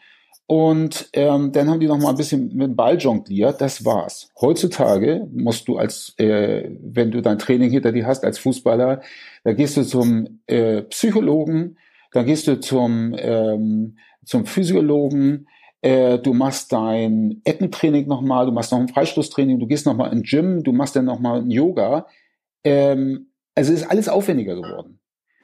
und 0.51 1.07
ähm, 1.13 1.53
dann 1.53 1.69
haben 1.69 1.79
die 1.79 1.87
noch 1.87 1.97
mal 1.97 2.09
ein 2.09 2.17
bisschen 2.17 2.53
mit 2.53 2.67
dem 2.67 2.75
Ball 2.75 2.97
jongliert. 2.97 3.61
Das 3.61 3.85
war's. 3.85 4.27
Heutzutage 4.41 5.25
musst 5.31 5.69
du 5.69 5.77
als, 5.77 6.13
äh, 6.17 6.69
wenn 6.81 7.09
du 7.09 7.21
dein 7.21 7.39
Training 7.39 7.69
hinter 7.69 7.93
dir 7.93 8.05
hast 8.05 8.25
als 8.25 8.37
Fußballer, 8.37 9.01
da 9.45 9.53
gehst 9.53 9.77
du 9.77 9.83
zum 9.83 10.41
äh, 10.47 10.81
Psychologen, 10.81 11.77
dann 12.11 12.25
gehst 12.25 12.47
du 12.47 12.59
zum 12.59 13.15
ähm, 13.17 13.97
zum 14.25 14.45
Physiologen, 14.45 15.47
äh, 15.79 16.19
du 16.19 16.33
machst 16.33 16.73
dein 16.73 17.39
Eckentraining 17.45 18.09
nochmal, 18.09 18.45
du 18.45 18.51
machst 18.51 18.73
noch 18.73 18.79
ein 18.79 18.89
Freistoßtraining, 18.89 19.57
du 19.57 19.67
gehst 19.67 19.85
nochmal 19.85 20.11
in 20.11 20.23
Gym, 20.23 20.65
du 20.65 20.73
machst 20.73 20.97
dann 20.97 21.05
nochmal 21.05 21.39
ein 21.39 21.49
Yoga. 21.49 22.07
Ähm, 22.65 23.27
also 23.55 23.71
ist 23.71 23.89
alles 23.89 24.09
aufwendiger 24.09 24.55
geworden. 24.55 24.99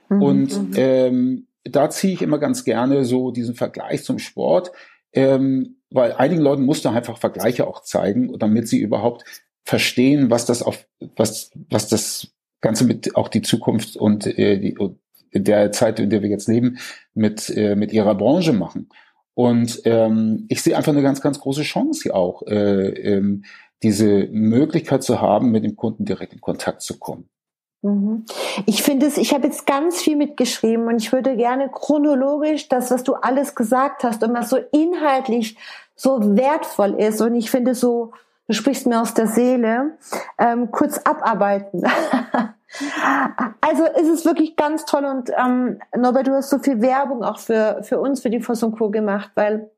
Mhm, 0.09 0.21
und 0.21 0.69
mhm. 0.69 0.73
ähm, 0.75 1.47
da 1.63 1.89
ziehe 1.89 2.13
ich 2.13 2.21
immer 2.21 2.39
ganz 2.39 2.65
gerne 2.65 3.05
so 3.05 3.31
diesen 3.31 3.55
Vergleich 3.55 4.03
zum 4.03 4.19
Sport 4.19 4.73
ähm, 5.17 5.77
weil 5.89 6.13
einigen 6.13 6.41
Leuten 6.41 6.63
musst 6.63 6.85
du 6.85 6.89
einfach 6.89 7.17
Vergleiche 7.17 7.65
auch 7.65 7.81
zeigen, 7.81 8.37
damit 8.37 8.67
sie 8.67 8.79
überhaupt 8.79 9.23
verstehen, 9.63 10.29
was 10.29 10.45
das 10.45 10.61
auf, 10.61 10.87
was, 11.15 11.49
was 11.69 11.87
das 11.87 12.27
Ganze 12.61 12.85
mit 12.85 13.15
auch 13.15 13.27
die 13.27 13.41
Zukunft 13.41 13.97
und 13.97 14.27
äh, 14.27 14.59
die, 14.59 14.77
in 15.31 15.43
der 15.43 15.71
Zeit, 15.71 15.99
in 15.99 16.11
der 16.11 16.21
wir 16.21 16.29
jetzt 16.29 16.47
leben, 16.47 16.77
mit, 17.15 17.49
äh, 17.49 17.75
mit 17.75 17.91
ihrer 17.93 18.13
Branche 18.13 18.53
machen. 18.53 18.89
Und 19.33 19.81
ähm, 19.85 20.45
ich 20.49 20.61
sehe 20.61 20.77
einfach 20.77 20.91
eine 20.91 21.01
ganz, 21.01 21.21
ganz 21.21 21.39
große 21.39 21.63
Chance 21.63 22.03
hier 22.03 22.15
auch, 22.15 22.43
äh, 22.43 22.89
ähm, 22.89 23.43
diese 23.81 24.27
Möglichkeit 24.31 25.03
zu 25.03 25.19
haben, 25.19 25.49
mit 25.51 25.63
dem 25.63 25.75
Kunden 25.75 26.05
direkt 26.05 26.33
in 26.33 26.41
Kontakt 26.41 26.83
zu 26.83 26.99
kommen. 26.99 27.27
Mhm. 27.81 28.25
Ich 28.65 28.83
finde 28.83 29.05
es, 29.05 29.17
ich 29.17 29.33
habe 29.33 29.47
jetzt 29.47 29.65
ganz 29.65 30.01
viel 30.01 30.15
mitgeschrieben 30.15 30.87
und 30.87 30.97
ich 30.97 31.11
würde 31.11 31.35
gerne 31.35 31.69
chronologisch 31.69 32.67
das, 32.69 32.91
was 32.91 33.03
du 33.03 33.13
alles 33.13 33.55
gesagt 33.55 34.03
hast 34.03 34.23
und 34.23 34.33
was 34.33 34.49
so 34.49 34.57
inhaltlich 34.71 35.57
so 35.95 36.35
wertvoll 36.35 36.95
ist 36.99 37.21
und 37.21 37.35
ich 37.35 37.49
finde 37.49 37.75
so, 37.75 38.11
du 38.47 38.53
sprichst 38.53 38.87
mir 38.87 39.01
aus 39.01 39.13
der 39.13 39.27
Seele, 39.27 39.97
ähm, 40.37 40.71
kurz 40.71 40.99
abarbeiten. 40.99 41.83
also 43.61 43.85
ist 43.85 44.09
es 44.09 44.25
wirklich 44.25 44.55
ganz 44.55 44.85
toll 44.85 45.05
und 45.05 45.31
ähm, 45.37 45.79
Norbert, 45.95 46.27
du 46.27 46.33
hast 46.33 46.49
so 46.49 46.59
viel 46.59 46.81
Werbung 46.81 47.23
auch 47.23 47.39
für, 47.39 47.81
für 47.83 47.99
uns, 47.99 48.21
für 48.21 48.29
die 48.29 48.41
Foss 48.41 48.61
Co. 48.61 48.89
gemacht, 48.89 49.31
weil 49.35 49.69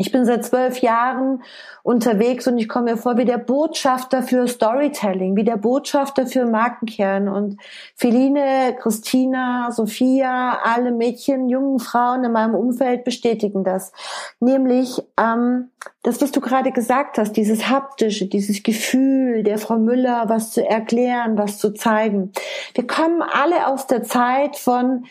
ich 0.00 0.10
bin 0.12 0.24
seit 0.24 0.46
zwölf 0.46 0.78
Jahren 0.78 1.42
unterwegs 1.82 2.48
und 2.48 2.56
ich 2.56 2.70
komme 2.70 2.92
mir 2.92 2.96
vor 2.96 3.18
wie 3.18 3.26
der 3.26 3.36
Botschafter 3.36 4.22
für 4.22 4.48
Storytelling, 4.48 5.36
wie 5.36 5.44
der 5.44 5.58
Botschafter 5.58 6.26
für 6.26 6.46
Markenkern. 6.46 7.28
Und 7.28 7.60
Feline, 7.96 8.74
Christina, 8.80 9.70
Sophia, 9.70 10.58
alle 10.64 10.92
Mädchen, 10.92 11.50
jungen 11.50 11.80
Frauen 11.80 12.24
in 12.24 12.32
meinem 12.32 12.54
Umfeld 12.54 13.04
bestätigen 13.04 13.62
das. 13.62 13.92
Nämlich 14.40 15.02
ähm, 15.18 15.68
das, 16.02 16.22
was 16.22 16.32
du 16.32 16.40
gerade 16.40 16.72
gesagt 16.72 17.18
hast, 17.18 17.32
dieses 17.32 17.68
haptische, 17.68 18.26
dieses 18.26 18.62
Gefühl 18.62 19.42
der 19.42 19.58
Frau 19.58 19.76
Müller, 19.76 20.24
was 20.28 20.50
zu 20.52 20.66
erklären, 20.66 21.36
was 21.36 21.58
zu 21.58 21.74
zeigen. 21.74 22.32
Wir 22.72 22.86
kommen 22.86 23.20
alle 23.20 23.66
aus 23.66 23.86
der 23.86 24.02
Zeit 24.02 24.56
von 24.56 25.04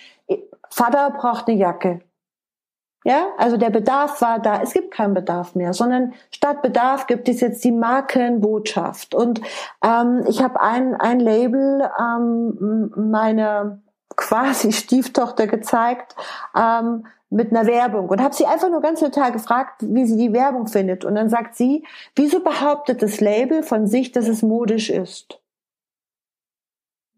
Vater 0.71 1.12
braucht 1.12 1.47
eine 1.47 1.58
Jacke. 1.58 2.02
Ja, 3.05 3.29
also 3.38 3.55
der 3.55 3.69
Bedarf 3.69 4.21
war 4.21 4.39
da, 4.39 4.62
es 4.62 4.73
gibt 4.73 4.91
keinen 4.91 5.13
Bedarf 5.13 5.55
mehr, 5.55 5.73
sondern 5.73 6.13
statt 6.31 6.62
Bedarf 6.62 7.07
gibt 7.07 7.29
es 7.29 7.39
jetzt 7.39 7.63
die 7.63 7.71
Markenbotschaft. 7.71 9.15
Und 9.15 9.39
ähm, 9.81 10.25
ich 10.27 10.43
habe 10.43 10.59
ein, 10.59 10.95
ein 10.95 11.21
Label 11.21 11.89
ähm, 11.97 12.91
meiner 12.95 13.79
quasi 14.15 14.71
Stieftochter 14.73 15.47
gezeigt 15.47 16.15
ähm, 16.55 17.05
mit 17.29 17.51
einer 17.51 17.67
Werbung 17.67 18.09
und 18.09 18.21
habe 18.21 18.35
sie 18.35 18.45
einfach 18.45 18.69
nur 18.69 18.81
ganz 18.81 18.99
total 18.99 19.31
gefragt, 19.31 19.81
wie 19.81 20.05
sie 20.05 20.17
die 20.17 20.33
Werbung 20.33 20.67
findet. 20.67 21.05
Und 21.05 21.15
dann 21.15 21.29
sagt 21.29 21.55
sie, 21.55 21.85
wieso 22.15 22.41
behauptet 22.41 23.01
das 23.01 23.21
Label 23.21 23.63
von 23.63 23.88
sich, 23.88 24.12
dass 24.12 24.27
es 24.27 24.41
modisch 24.41 24.89
ist? 24.89 25.39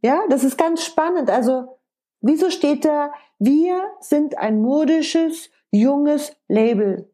Ja, 0.04 0.22
das 0.30 0.44
ist 0.44 0.58
ganz 0.58 0.84
spannend. 0.84 1.32
Also 1.32 1.80
wieso 2.20 2.52
steht 2.52 2.86
da, 2.86 3.14
wir 3.40 3.82
sind 4.00 4.38
ein 4.38 4.62
modisches 4.62 5.50
junges 5.72 6.36
Label. 6.48 7.10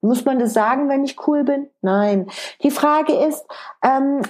Muss 0.00 0.24
man 0.24 0.38
das 0.38 0.52
sagen, 0.52 0.88
wenn 0.88 1.04
ich 1.04 1.26
cool 1.26 1.44
bin? 1.44 1.68
Nein. 1.82 2.28
Die 2.62 2.70
Frage 2.70 3.12
ist, 3.12 3.44
ähm, 3.82 4.22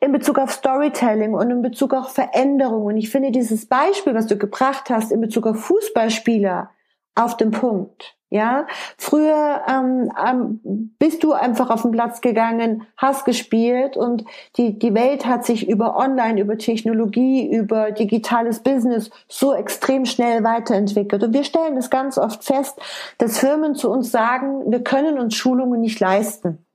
in 0.00 0.12
Bezug 0.12 0.38
auf 0.38 0.52
Storytelling 0.52 1.34
und 1.34 1.50
in 1.50 1.62
Bezug 1.62 1.92
auf 1.92 2.12
Veränderung. 2.12 2.84
Und 2.84 2.96
ich 2.96 3.10
finde 3.10 3.32
dieses 3.32 3.66
Beispiel, 3.66 4.14
was 4.14 4.26
du 4.26 4.36
gebracht 4.36 4.90
hast, 4.90 5.10
in 5.10 5.20
Bezug 5.20 5.46
auf 5.46 5.58
Fußballspieler, 5.58 6.70
auf 7.14 7.36
dem 7.36 7.50
Punkt. 7.50 8.18
Ja, 8.30 8.66
früher 8.98 9.62
ähm, 9.66 10.12
ähm, 10.22 10.94
bist 10.98 11.24
du 11.24 11.32
einfach 11.32 11.70
auf 11.70 11.80
den 11.80 11.92
Platz 11.92 12.20
gegangen, 12.20 12.86
hast 12.98 13.24
gespielt 13.24 13.96
und 13.96 14.22
die 14.58 14.78
die 14.78 14.92
Welt 14.92 15.24
hat 15.24 15.46
sich 15.46 15.66
über 15.66 15.96
Online, 15.96 16.38
über 16.38 16.58
Technologie, 16.58 17.50
über 17.50 17.90
digitales 17.90 18.62
Business 18.62 19.10
so 19.28 19.54
extrem 19.54 20.04
schnell 20.04 20.44
weiterentwickelt 20.44 21.22
und 21.24 21.32
wir 21.32 21.42
stellen 21.42 21.78
es 21.78 21.88
ganz 21.88 22.18
oft 22.18 22.44
fest, 22.44 22.78
dass 23.16 23.38
Firmen 23.38 23.74
zu 23.74 23.90
uns 23.90 24.10
sagen, 24.10 24.70
wir 24.70 24.84
können 24.84 25.18
uns 25.18 25.34
Schulungen 25.34 25.80
nicht 25.80 25.98
leisten. 25.98 26.66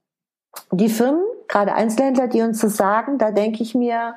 Die 0.71 0.89
Firmen, 0.89 1.23
gerade 1.47 1.73
Einzelhändler, 1.73 2.27
die 2.27 2.41
uns 2.41 2.61
das 2.61 2.77
sagen, 2.77 3.19
da 3.19 3.29
denke 3.29 3.61
ich 3.61 3.75
mir, 3.75 4.15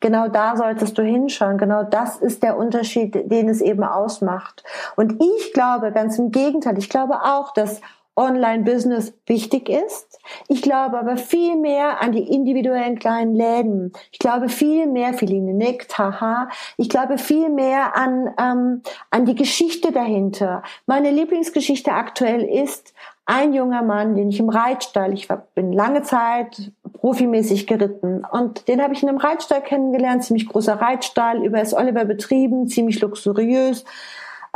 Genau 0.00 0.28
da 0.28 0.56
solltest 0.56 0.98
du 0.98 1.02
hinschauen. 1.02 1.58
Genau 1.58 1.82
das 1.82 2.18
ist 2.18 2.42
der 2.42 2.58
Unterschied, 2.58 3.30
den 3.30 3.48
es 3.48 3.60
eben 3.60 3.82
ausmacht. 3.82 4.62
Und 4.96 5.22
ich 5.22 5.52
glaube 5.52 5.92
ganz 5.92 6.18
im 6.18 6.30
Gegenteil. 6.30 6.78
Ich 6.78 6.90
glaube 6.90 7.22
auch, 7.22 7.52
dass 7.54 7.80
Online-Business 8.16 9.12
wichtig 9.26 9.68
ist. 9.68 10.18
Ich 10.48 10.62
glaube 10.62 10.98
aber 10.98 11.18
viel 11.18 11.56
mehr 11.56 12.00
an 12.00 12.12
die 12.12 12.22
individuellen 12.22 12.98
kleinen 12.98 13.34
Läden. 13.34 13.92
Ich 14.10 14.18
glaube 14.18 14.48
viel 14.48 14.86
mehr, 14.86 15.12
Philine 15.12 15.52
nickt, 15.52 15.98
haha. 15.98 16.48
Ich 16.78 16.88
glaube 16.88 17.18
viel 17.18 17.50
mehr 17.50 17.94
an, 17.94 18.34
ähm, 18.40 18.82
an 19.10 19.26
die 19.26 19.34
Geschichte 19.34 19.92
dahinter. 19.92 20.62
Meine 20.86 21.10
Lieblingsgeschichte 21.10 21.92
aktuell 21.92 22.42
ist 22.42 22.94
ein 23.26 23.52
junger 23.52 23.82
Mann, 23.82 24.14
den 24.14 24.30
ich 24.30 24.38
im 24.38 24.48
Reitstall, 24.48 25.12
ich 25.12 25.28
bin 25.54 25.72
lange 25.72 26.02
Zeit 26.02 26.72
profimäßig 26.92 27.66
geritten 27.66 28.24
und 28.24 28.68
den 28.68 28.80
habe 28.80 28.94
ich 28.94 29.02
in 29.02 29.08
einem 29.08 29.18
Reitstall 29.18 29.62
kennengelernt, 29.62 30.24
ziemlich 30.24 30.48
großer 30.48 30.74
Reitstall, 30.74 31.44
über 31.44 31.60
S. 31.60 31.74
Oliver 31.74 32.04
betrieben, 32.04 32.68
ziemlich 32.68 33.00
luxuriös. 33.00 33.84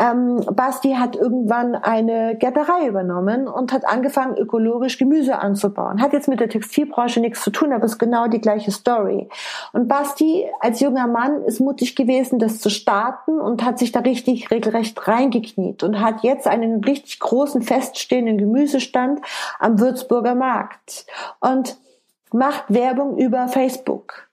Ähm, 0.01 0.41
Basti 0.55 0.95
hat 0.95 1.15
irgendwann 1.15 1.75
eine 1.75 2.35
Gärtnerei 2.35 2.89
übernommen 2.89 3.47
und 3.47 3.71
hat 3.73 3.87
angefangen, 3.87 4.39
ökologisch 4.39 4.97
Gemüse 4.97 5.39
anzubauen. 5.39 6.01
Hat 6.01 6.15
jetzt 6.15 6.27
mit 6.27 6.41
der 6.41 6.49
Textilbranche 6.49 7.21
nichts 7.21 7.43
zu 7.43 7.51
tun, 7.51 7.73
aber 7.73 7.85
ist 7.85 7.99
genau 7.99 8.27
die 8.27 8.41
gleiche 8.41 8.71
Story. 8.71 9.29
Und 9.75 9.89
Basti 9.89 10.47
als 10.61 10.81
junger 10.81 11.07
Mann 11.07 11.43
ist 11.45 11.61
mutig 11.61 11.97
gewesen, 11.97 12.39
das 12.39 12.61
zu 12.61 12.71
starten 12.71 13.39
und 13.39 13.63
hat 13.63 13.79
sich 13.79 13.93
da 13.93 14.01
richtig 14.01 14.51
regelrecht 14.51 15.07
reingekniet 15.07 15.83
und 15.83 16.01
hat 16.01 16.23
jetzt 16.23 16.47
einen 16.47 16.83
richtig 16.83 17.21
großen 17.21 17.61
feststehenden 17.61 18.39
Gemüsestand 18.39 19.21
am 19.59 19.79
Würzburger 19.79 20.35
Markt 20.35 21.05
und 21.41 21.77
macht 22.33 22.65
Werbung 22.69 23.19
über 23.19 23.49
Facebook 23.49 24.30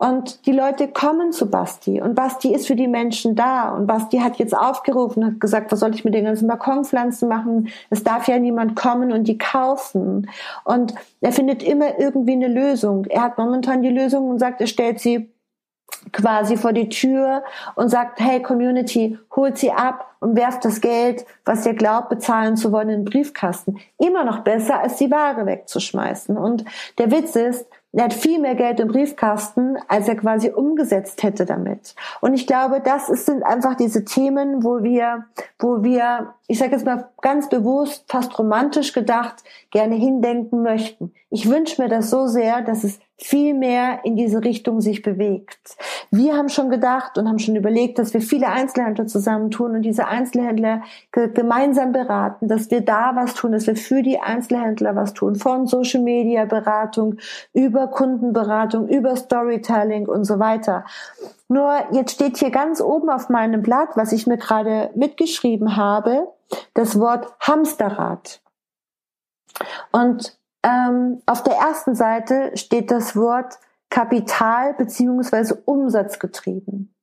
und 0.00 0.46
die 0.46 0.52
Leute 0.52 0.88
kommen 0.88 1.30
zu 1.30 1.50
Basti 1.50 2.00
und 2.00 2.14
Basti 2.14 2.54
ist 2.54 2.66
für 2.66 2.74
die 2.74 2.88
Menschen 2.88 3.36
da 3.36 3.68
und 3.68 3.86
Basti 3.86 4.16
hat 4.20 4.36
jetzt 4.36 4.56
aufgerufen, 4.56 5.26
hat 5.26 5.40
gesagt, 5.40 5.70
was 5.70 5.80
soll 5.80 5.94
ich 5.94 6.06
mit 6.06 6.14
den 6.14 6.24
ganzen 6.24 6.48
Balkonpflanzen 6.48 7.28
machen? 7.28 7.68
Es 7.90 8.02
darf 8.02 8.26
ja 8.26 8.38
niemand 8.38 8.76
kommen 8.76 9.12
und 9.12 9.24
die 9.24 9.36
kaufen. 9.36 10.30
Und 10.64 10.94
er 11.20 11.32
findet 11.32 11.62
immer 11.62 11.98
irgendwie 11.98 12.32
eine 12.32 12.48
Lösung. 12.48 13.04
Er 13.10 13.20
hat 13.20 13.36
momentan 13.36 13.82
die 13.82 13.90
Lösung 13.90 14.30
und 14.30 14.38
sagt, 14.38 14.62
er 14.62 14.68
stellt 14.68 15.00
sie 15.00 15.30
quasi 16.14 16.56
vor 16.56 16.72
die 16.72 16.88
Tür 16.88 17.44
und 17.74 17.90
sagt, 17.90 18.20
hey 18.20 18.40
Community, 18.40 19.18
holt 19.36 19.58
sie 19.58 19.70
ab 19.70 20.14
und 20.20 20.34
werft 20.34 20.64
das 20.64 20.80
Geld, 20.80 21.26
was 21.44 21.66
ihr 21.66 21.74
glaubt, 21.74 22.08
bezahlen 22.08 22.56
zu 22.56 22.72
wollen, 22.72 22.88
in 22.88 23.00
den 23.00 23.04
Briefkasten. 23.04 23.78
Immer 23.98 24.24
noch 24.24 24.38
besser, 24.38 24.80
als 24.80 24.96
die 24.96 25.10
Ware 25.10 25.44
wegzuschmeißen. 25.44 26.38
Und 26.38 26.64
der 26.96 27.10
Witz 27.10 27.36
ist, 27.36 27.66
er 27.92 28.04
hat 28.04 28.14
viel 28.14 28.38
mehr 28.38 28.54
Geld 28.54 28.78
im 28.78 28.88
Briefkasten, 28.88 29.76
als 29.88 30.06
er 30.08 30.16
quasi 30.16 30.50
umgesetzt 30.50 31.22
hätte 31.24 31.44
damit. 31.44 31.96
Und 32.20 32.34
ich 32.34 32.46
glaube, 32.46 32.80
das 32.80 33.08
sind 33.08 33.42
einfach 33.42 33.74
diese 33.74 34.04
Themen, 34.04 34.62
wo 34.62 34.82
wir, 34.82 35.24
wo 35.58 35.82
wir, 35.82 36.34
ich 36.46 36.58
sage 36.58 36.72
jetzt 36.72 36.86
mal 36.86 37.08
ganz 37.20 37.48
bewusst, 37.48 38.04
fast 38.06 38.38
romantisch 38.38 38.92
gedacht, 38.92 39.42
gerne 39.72 39.96
hindenken 39.96 40.62
möchten. 40.62 41.12
Ich 41.30 41.50
wünsche 41.50 41.82
mir 41.82 41.88
das 41.88 42.10
so 42.10 42.28
sehr, 42.28 42.62
dass 42.62 42.84
es 42.84 43.00
viel 43.22 43.54
mehr 43.54 44.00
in 44.04 44.16
diese 44.16 44.42
Richtung 44.42 44.80
sich 44.80 45.02
bewegt. 45.02 45.76
Wir 46.10 46.36
haben 46.36 46.48
schon 46.48 46.70
gedacht 46.70 47.18
und 47.18 47.28
haben 47.28 47.38
schon 47.38 47.56
überlegt, 47.56 47.98
dass 47.98 48.14
wir 48.14 48.20
viele 48.20 48.48
Einzelhändler 48.48 49.06
zusammentun 49.06 49.72
und 49.76 49.82
diese 49.82 50.06
Einzelhändler 50.06 50.82
gemeinsam 51.12 51.92
beraten, 51.92 52.48
dass 52.48 52.70
wir 52.70 52.80
da 52.80 53.12
was 53.14 53.34
tun, 53.34 53.52
dass 53.52 53.66
wir 53.66 53.76
für 53.76 54.02
die 54.02 54.20
Einzelhändler 54.20 54.96
was 54.96 55.12
tun, 55.12 55.36
von 55.36 55.66
Social 55.66 56.02
Media 56.02 56.46
Beratung 56.46 57.16
über 57.52 57.88
Kundenberatung, 57.88 58.88
über 58.88 59.16
Storytelling 59.16 60.08
und 60.08 60.24
so 60.24 60.38
weiter. 60.38 60.84
Nur 61.48 61.74
jetzt 61.92 62.12
steht 62.12 62.38
hier 62.38 62.50
ganz 62.50 62.80
oben 62.80 63.10
auf 63.10 63.28
meinem 63.28 63.62
Blatt, 63.62 63.90
was 63.96 64.12
ich 64.12 64.26
mir 64.26 64.38
gerade 64.38 64.90
mitgeschrieben 64.94 65.76
habe, 65.76 66.28
das 66.74 66.98
Wort 66.98 67.32
Hamsterrad. 67.40 68.40
Und 69.92 70.39
ähm, 70.62 71.22
auf 71.26 71.42
der 71.42 71.54
ersten 71.54 71.94
Seite 71.94 72.56
steht 72.56 72.90
das 72.90 73.16
Wort 73.16 73.58
Kapital 73.88 74.74
beziehungsweise 74.74 75.54
Umsatzgetrieben. 75.64 76.94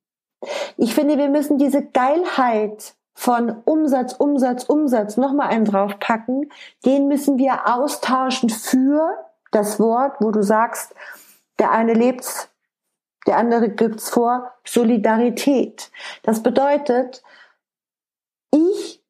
Ich 0.76 0.94
finde, 0.94 1.18
wir 1.18 1.28
müssen 1.28 1.58
diese 1.58 1.84
Geilheit 1.84 2.94
von 3.14 3.50
Umsatz, 3.64 4.12
Umsatz, 4.12 4.64
Umsatz 4.64 5.16
nochmal 5.16 5.48
einen 5.48 5.64
draufpacken. 5.64 6.52
Den 6.84 7.08
müssen 7.08 7.36
wir 7.36 7.66
austauschen 7.66 8.48
für 8.48 9.16
das 9.50 9.80
Wort, 9.80 10.20
wo 10.20 10.30
du 10.30 10.42
sagst, 10.42 10.94
der 11.58 11.72
eine 11.72 11.94
lebt's, 11.94 12.48
der 13.26 13.36
andere 13.38 13.70
gibt's 13.70 14.08
vor, 14.08 14.52
Solidarität. 14.64 15.90
Das 16.22 16.42
bedeutet, 16.42 17.22
ich 18.52 19.02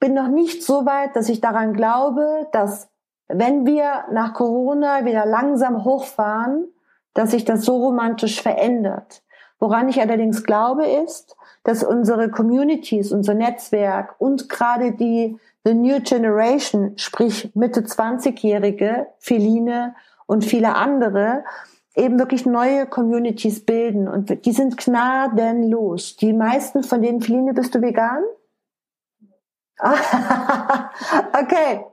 bin 0.00 0.14
noch 0.14 0.28
nicht 0.28 0.64
so 0.64 0.84
weit, 0.84 1.14
dass 1.14 1.28
ich 1.28 1.40
daran 1.40 1.74
glaube, 1.74 2.48
dass 2.50 2.88
wenn 3.32 3.66
wir 3.66 4.04
nach 4.12 4.34
Corona 4.34 5.04
wieder 5.04 5.26
langsam 5.26 5.84
hochfahren, 5.84 6.68
dass 7.14 7.30
sich 7.30 7.44
das 7.44 7.64
so 7.64 7.76
romantisch 7.76 8.40
verändert. 8.40 9.22
Woran 9.58 9.88
ich 9.88 10.00
allerdings 10.00 10.44
glaube, 10.44 10.86
ist, 10.86 11.36
dass 11.64 11.84
unsere 11.84 12.30
Communities, 12.30 13.12
unser 13.12 13.34
Netzwerk 13.34 14.14
und 14.18 14.48
gerade 14.48 14.92
die 14.92 15.38
The 15.64 15.74
New 15.74 16.00
Generation, 16.00 16.94
sprich 16.96 17.54
Mitte 17.54 17.82
20-Jährige, 17.82 19.06
Feline 19.18 19.94
und 20.26 20.44
viele 20.44 20.74
andere, 20.74 21.44
eben 21.94 22.18
wirklich 22.18 22.46
neue 22.46 22.86
Communities 22.86 23.64
bilden. 23.64 24.08
Und 24.08 24.44
die 24.44 24.52
sind 24.52 24.76
gnadenlos. 24.76 26.16
Die 26.16 26.32
meisten 26.32 26.82
von 26.82 27.00
denen, 27.00 27.20
Feline, 27.20 27.54
bist 27.54 27.74
du 27.74 27.80
vegan? 27.80 28.24
okay. 31.40 31.84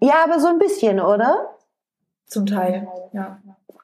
Ja, 0.00 0.24
aber 0.24 0.40
so 0.40 0.48
ein 0.48 0.58
bisschen, 0.58 1.00
oder? 1.00 1.56
Zum 2.26 2.46
Teil, 2.46 2.88
ja. 3.12 3.40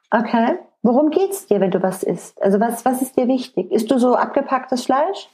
Okay. 0.09 0.57
Worum 0.81 1.09
geht's 1.09 1.47
dir, 1.47 1.59
wenn 1.59 1.71
du 1.71 1.81
was 1.83 2.03
isst? 2.03 2.41
Also 2.41 2.59
was, 2.59 2.85
was 2.85 3.01
ist 3.01 3.17
dir 3.17 3.27
wichtig? 3.27 3.71
Isst 3.71 3.91
du 3.91 3.99
so 3.99 4.15
abgepacktes 4.15 4.85
Fleisch? 4.85 5.29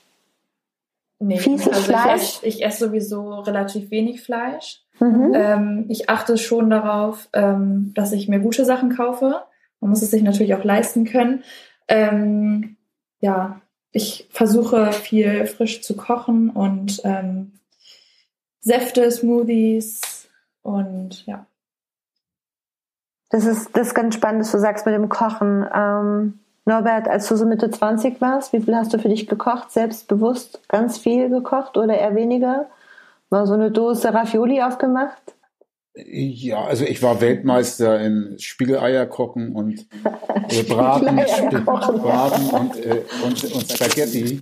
Nee, 1.20 1.38
Fieses 1.38 1.68
also 1.68 1.82
Fleisch? 1.82 2.22
Ich 2.22 2.38
esse, 2.38 2.48
ich 2.48 2.66
esse 2.66 2.86
sowieso 2.88 3.40
relativ 3.42 3.92
wenig 3.92 4.22
Fleisch. 4.22 4.82
Mhm. 5.00 5.32
Ähm, 5.36 5.86
ich 5.90 6.10
achte 6.10 6.38
schon 6.38 6.70
darauf, 6.70 7.30
ähm, 7.34 7.92
dass 7.94 8.12
ich 8.14 8.28
mir 8.28 8.40
gute 8.40 8.66
Sachen 8.66 8.96
kaufe. 8.96 9.44
Man 9.80 9.90
muss 9.90 10.02
es 10.02 10.12
sich 10.12 10.24
natürlich 10.24 10.56
auch 10.56 10.64
leisten 10.64 11.06
können. 11.06 11.44
Ähm, 11.88 12.78
ja, 13.20 13.62
ich 13.92 14.28
versuche 14.32 14.92
viel 14.92 15.46
frisch 15.46 15.82
zu 15.82 15.96
kochen 15.96 16.50
und 16.50 17.02
ähm, 17.04 17.54
Säfte, 18.60 19.12
Smoothies 19.12 20.02
und 20.64 21.26
ja. 21.26 21.46
Das 23.30 23.46
ist, 23.46 23.76
das 23.76 23.88
ist 23.88 23.94
ganz 23.94 24.16
spannend, 24.16 24.42
dass 24.42 24.52
du 24.52 24.60
sagst 24.60 24.86
mit 24.86 24.96
dem 24.96 25.10
Kochen. 25.10 25.68
Ähm, 25.74 26.40
Norbert, 26.66 27.08
als 27.08 27.28
du 27.28 27.36
so 27.36 27.46
Mitte 27.46 27.70
20 27.70 28.22
warst, 28.22 28.54
wie 28.54 28.62
viel 28.62 28.76
hast 28.76 28.94
du 28.94 29.00
für 29.00 29.10
dich 29.10 29.28
gekocht? 29.28 29.72
Selbstbewusst 29.72 30.62
ganz 30.70 30.98
viel 30.98 31.30
gekocht 31.30 31.78
oder 31.78 31.98
eher 31.98 32.16
weniger? 32.16 32.70
Mal 33.30 33.46
so 33.46 33.54
eine 33.54 33.72
Dose 33.72 34.14
Raffioli 34.14 34.62
aufgemacht? 34.62 35.36
Ja, 35.96 36.64
also 36.64 36.86
ich 36.86 37.04
war 37.04 37.22
Weltmeister 37.22 38.00
in 38.00 38.36
Spiegeleier 38.40 39.06
kochen 39.06 39.56
und 39.56 39.86
äh, 40.50 40.64
Braten, 40.70 41.16
Braten 41.66 42.50
und, 42.50 42.86
äh, 42.86 43.04
und, 43.24 43.44
und 43.54 43.72
Spaghetti. 43.72 44.42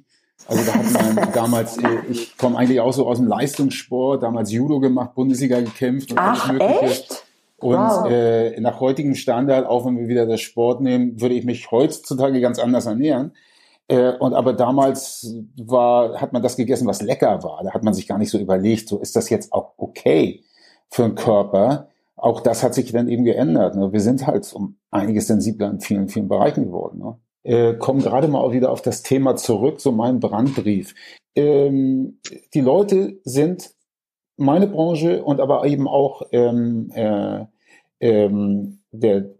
Also 0.51 0.65
da 0.65 0.73
hat 0.73 1.15
man 1.15 1.31
damals, 1.33 1.77
äh, 1.77 1.99
ich 2.09 2.37
komme 2.37 2.57
eigentlich 2.57 2.81
auch 2.81 2.91
so 2.91 3.07
aus 3.07 3.17
dem 3.17 3.27
Leistungssport, 3.27 4.21
damals 4.21 4.51
Judo 4.51 4.79
gemacht, 4.79 5.15
Bundesliga 5.15 5.59
gekämpft 5.61 6.11
und 6.11 6.19
Ach, 6.19 6.49
alles 6.49 6.61
Mögliche. 6.61 6.85
Echt? 6.85 7.25
Und 7.57 7.77
wow. 7.77 8.09
äh, 8.09 8.59
nach 8.59 8.79
heutigem 8.79 9.15
Standard, 9.15 9.67
auch 9.67 9.85
wenn 9.85 9.97
wir 9.97 10.07
wieder 10.07 10.25
das 10.25 10.41
Sport 10.41 10.81
nehmen, 10.81 11.21
würde 11.21 11.35
ich 11.35 11.45
mich 11.45 11.71
heutzutage 11.71 12.41
ganz 12.41 12.59
anders 12.59 12.87
ernähren. 12.87 13.33
Äh, 13.87 14.13
und 14.17 14.33
aber 14.33 14.53
damals 14.53 15.35
war, 15.57 16.19
hat 16.19 16.33
man 16.33 16.41
das 16.41 16.57
gegessen, 16.57 16.87
was 16.87 17.01
lecker 17.01 17.43
war. 17.43 17.63
Da 17.63 17.73
hat 17.73 17.83
man 17.83 17.93
sich 17.93 18.07
gar 18.07 18.17
nicht 18.17 18.31
so 18.31 18.39
überlegt, 18.39 18.89
so 18.89 18.99
ist 18.99 19.15
das 19.15 19.29
jetzt 19.29 19.53
auch 19.53 19.73
okay 19.77 20.43
für 20.89 21.03
den 21.03 21.15
Körper. 21.15 21.87
Auch 22.15 22.41
das 22.41 22.63
hat 22.63 22.73
sich 22.73 22.91
dann 22.91 23.07
eben 23.07 23.23
geändert. 23.23 23.75
Ne? 23.75 23.93
Wir 23.93 24.01
sind 24.01 24.25
halt 24.25 24.51
um 24.53 24.77
einiges 24.89 25.27
sensibler 25.27 25.69
in 25.69 25.79
vielen, 25.79 26.09
vielen 26.09 26.27
Bereichen 26.27 26.65
geworden. 26.65 26.99
Ne? 26.99 27.17
Äh, 27.43 27.73
kommen 27.75 28.01
gerade 28.01 28.27
mal 28.27 28.39
auch 28.39 28.51
wieder 28.51 28.71
auf 28.71 28.81
das 28.81 29.03
Thema 29.03 29.35
zurück, 29.35 29.81
so 29.81 29.91
mein 29.91 30.19
Brandbrief. 30.19 30.93
Ähm, 31.35 32.19
die 32.53 32.61
Leute 32.61 33.19
sind 33.23 33.71
meine 34.37 34.67
Branche 34.67 35.23
und 35.23 35.39
aber 35.39 35.65
eben 35.65 35.87
auch 35.87 36.23
ähm, 36.31 36.91
äh, 36.93 37.45
ähm, 37.99 38.79
der 38.91 39.31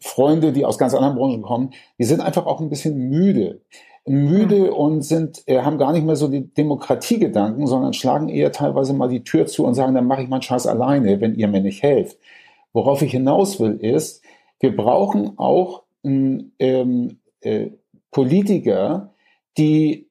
Freunde, 0.00 0.52
die 0.52 0.64
aus 0.64 0.78
ganz 0.78 0.94
anderen 0.94 1.16
Branchen 1.16 1.42
kommen, 1.42 1.70
die 1.98 2.04
sind 2.04 2.20
einfach 2.20 2.46
auch 2.46 2.60
ein 2.60 2.68
bisschen 2.68 3.08
müde. 3.08 3.62
Müde 4.08 4.72
und 4.72 5.02
sind, 5.02 5.42
äh, 5.46 5.62
haben 5.62 5.78
gar 5.78 5.92
nicht 5.92 6.06
mehr 6.06 6.14
so 6.14 6.28
die 6.28 6.52
Demokratiegedanken, 6.54 7.66
sondern 7.66 7.92
schlagen 7.92 8.28
eher 8.28 8.52
teilweise 8.52 8.94
mal 8.94 9.08
die 9.08 9.24
Tür 9.24 9.46
zu 9.46 9.64
und 9.66 9.74
sagen, 9.74 9.94
dann 9.94 10.06
mache 10.06 10.22
ich 10.22 10.28
meinen 10.28 10.42
Scheiß 10.42 10.66
alleine, 10.66 11.20
wenn 11.20 11.34
ihr 11.34 11.48
mir 11.48 11.60
nicht 11.60 11.82
helft. 11.82 12.18
Worauf 12.72 13.02
ich 13.02 13.10
hinaus 13.10 13.58
will, 13.58 13.76
ist, 13.80 14.22
wir 14.60 14.76
brauchen 14.76 15.38
auch 15.38 15.82
ähm, 16.04 17.20
äh, 17.46 17.70
Politiker, 18.10 19.14
die 19.56 20.06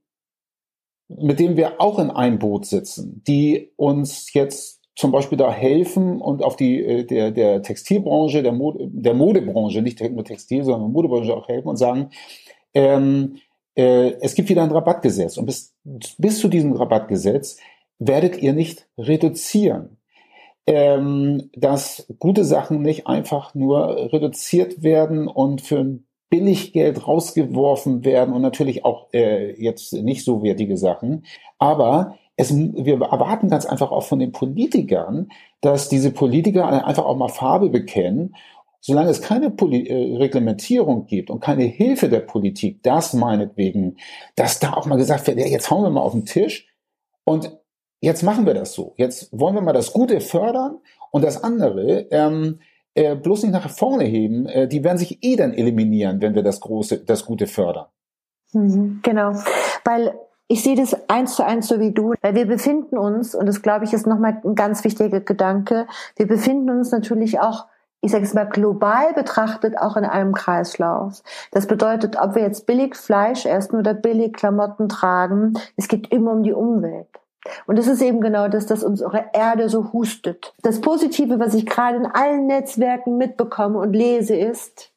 mit 1.07 1.39
dem 1.39 1.55
wir 1.55 1.79
auch 1.81 1.99
in 1.99 2.09
einem 2.09 2.39
Boot 2.39 2.65
sitzen, 2.65 3.21
die 3.27 3.71
uns 3.75 4.33
jetzt 4.33 4.81
zum 4.95 5.11
Beispiel 5.11 5.37
da 5.37 5.51
helfen 5.51 6.21
und 6.21 6.43
auf 6.43 6.55
die 6.55 6.81
äh, 6.83 7.03
der, 7.03 7.31
der 7.31 7.61
Textilbranche, 7.61 8.41
der, 8.43 8.53
Mode, 8.53 8.87
der 8.89 9.13
Modebranche, 9.13 9.81
nicht 9.81 10.01
nur 10.01 10.23
Textil, 10.23 10.63
sondern 10.63 10.91
Modebranche 10.91 11.35
auch 11.35 11.47
helfen 11.47 11.67
und 11.67 11.77
sagen, 11.77 12.09
ähm, 12.73 13.37
äh, 13.75 14.13
es 14.21 14.35
gibt 14.35 14.49
wieder 14.49 14.63
ein 14.63 14.71
Rabattgesetz 14.71 15.37
und 15.37 15.45
bis, 15.45 15.73
bis 16.17 16.39
zu 16.39 16.47
diesem 16.47 16.73
Rabattgesetz 16.73 17.57
werdet 17.99 18.41
ihr 18.41 18.53
nicht 18.53 18.87
reduzieren. 18.97 19.97
Ähm, 20.67 21.51
dass 21.53 22.07
gute 22.17 22.43
Sachen 22.43 22.81
nicht 22.81 23.05
einfach 23.05 23.53
nur 23.53 24.11
reduziert 24.11 24.81
werden 24.81 25.27
und 25.27 25.61
für 25.61 25.77
ein 25.77 26.04
Billiggeld 26.29 27.07
rausgeworfen 27.07 28.03
werden 28.03 28.33
und 28.33 28.41
natürlich 28.41 28.83
auch 28.83 29.07
äh, 29.13 29.53
jetzt 29.61 29.93
nicht 29.93 30.23
so 30.23 30.43
wertige 30.43 30.77
Sachen. 30.77 31.25
Aber 31.59 32.17
es, 32.35 32.53
wir 32.53 33.01
erwarten 33.01 33.49
ganz 33.49 33.65
einfach 33.65 33.91
auch 33.91 34.03
von 34.03 34.19
den 34.19 34.31
Politikern, 34.31 35.29
dass 35.61 35.89
diese 35.89 36.11
Politiker 36.11 36.85
einfach 36.85 37.05
auch 37.05 37.15
mal 37.15 37.29
Farbe 37.29 37.69
bekennen. 37.69 38.35
Solange 38.81 39.09
es 39.09 39.21
keine 39.21 39.49
Poli 39.49 39.87
äh, 39.87 40.17
Reglementierung 40.17 41.07
gibt 41.07 41.29
und 41.29 41.39
keine 41.39 41.63
Hilfe 41.63 42.09
der 42.09 42.19
Politik, 42.19 42.83
das 42.83 43.13
meinetwegen, 43.13 43.97
dass 44.35 44.59
da 44.59 44.73
auch 44.73 44.85
mal 44.85 44.97
gesagt 44.97 45.25
wird, 45.27 45.39
ja, 45.39 45.47
jetzt 45.47 45.71
hauen 45.71 45.83
wir 45.83 45.89
mal 45.89 46.01
auf 46.01 46.11
den 46.11 46.25
Tisch 46.25 46.67
und 47.23 47.57
jetzt 48.01 48.21
machen 48.21 48.45
wir 48.45 48.53
das 48.53 48.73
so. 48.73 48.93
Jetzt 48.97 49.29
wollen 49.31 49.55
wir 49.55 49.61
mal 49.61 49.73
das 49.73 49.91
Gute 49.91 50.21
fördern 50.21 50.77
und 51.11 51.23
das 51.23 51.43
andere, 51.43 52.07
ähm, 52.11 52.59
äh, 52.95 53.15
bloß 53.15 53.43
nicht 53.43 53.51
nach 53.51 53.69
vorne 53.69 54.05
heben, 54.05 54.47
äh, 54.47 54.67
die 54.67 54.83
werden 54.83 54.97
sich 54.97 55.23
eh 55.23 55.35
dann 55.35 55.53
eliminieren, 55.53 56.21
wenn 56.21 56.33
wir 56.33 56.43
das 56.43 56.59
Große, 56.59 57.05
das 57.05 57.25
Gute 57.25 57.45
fördern. 57.45 57.85
Mhm, 58.53 59.01
genau, 59.03 59.33
weil 59.83 60.13
ich 60.47 60.63
sehe 60.63 60.75
das 60.75 61.09
eins 61.09 61.35
zu 61.35 61.45
eins 61.45 61.67
so 61.67 61.79
wie 61.79 61.91
du, 61.91 62.13
weil 62.21 62.35
wir 62.35 62.45
befinden 62.45 62.97
uns, 62.97 63.35
und 63.35 63.47
das 63.47 63.61
glaube 63.61 63.85
ich 63.85 63.93
ist 63.93 64.07
nochmal 64.07 64.41
ein 64.43 64.55
ganz 64.55 64.83
wichtiger 64.83 65.19
Gedanke, 65.19 65.87
wir 66.15 66.27
befinden 66.27 66.69
uns 66.69 66.91
natürlich 66.91 67.39
auch 67.39 67.65
ich 68.01 68.11
sage 68.11 68.23
es 68.23 68.35
mal 68.35 68.45
global 68.45 69.13
betrachtet 69.13 69.79
auch 69.79 69.97
in 69.97 70.05
einem 70.05 70.33
Kreislauf. 70.33 71.23
Das 71.49 71.65
bedeutet, 71.65 72.17
ob 72.21 72.35
wir 72.35 72.43
jetzt 72.43 72.67
billig 72.67 72.95
Fleisch 72.95 73.47
essen 73.47 73.79
oder 73.79 73.95
billig 73.95 74.33
Klamotten 74.33 74.89
tragen, 74.89 75.53
es 75.75 75.87
geht 75.87 76.11
immer 76.11 76.33
um 76.33 76.43
die 76.43 76.53
Umwelt. 76.53 77.09
Und 77.67 77.77
es 77.77 77.87
ist 77.87 78.01
eben 78.01 78.21
genau 78.21 78.47
das, 78.47 78.65
dass 78.65 78.83
unsere 78.83 79.25
Erde 79.33 79.69
so 79.69 79.93
hustet. 79.93 80.53
Das 80.61 80.81
Positive, 80.81 81.39
was 81.39 81.53
ich 81.53 81.65
gerade 81.65 81.97
in 81.97 82.05
allen 82.05 82.47
Netzwerken 82.47 83.17
mitbekomme 83.17 83.79
und 83.79 83.93
lese, 83.93 84.35
ist, 84.35 84.91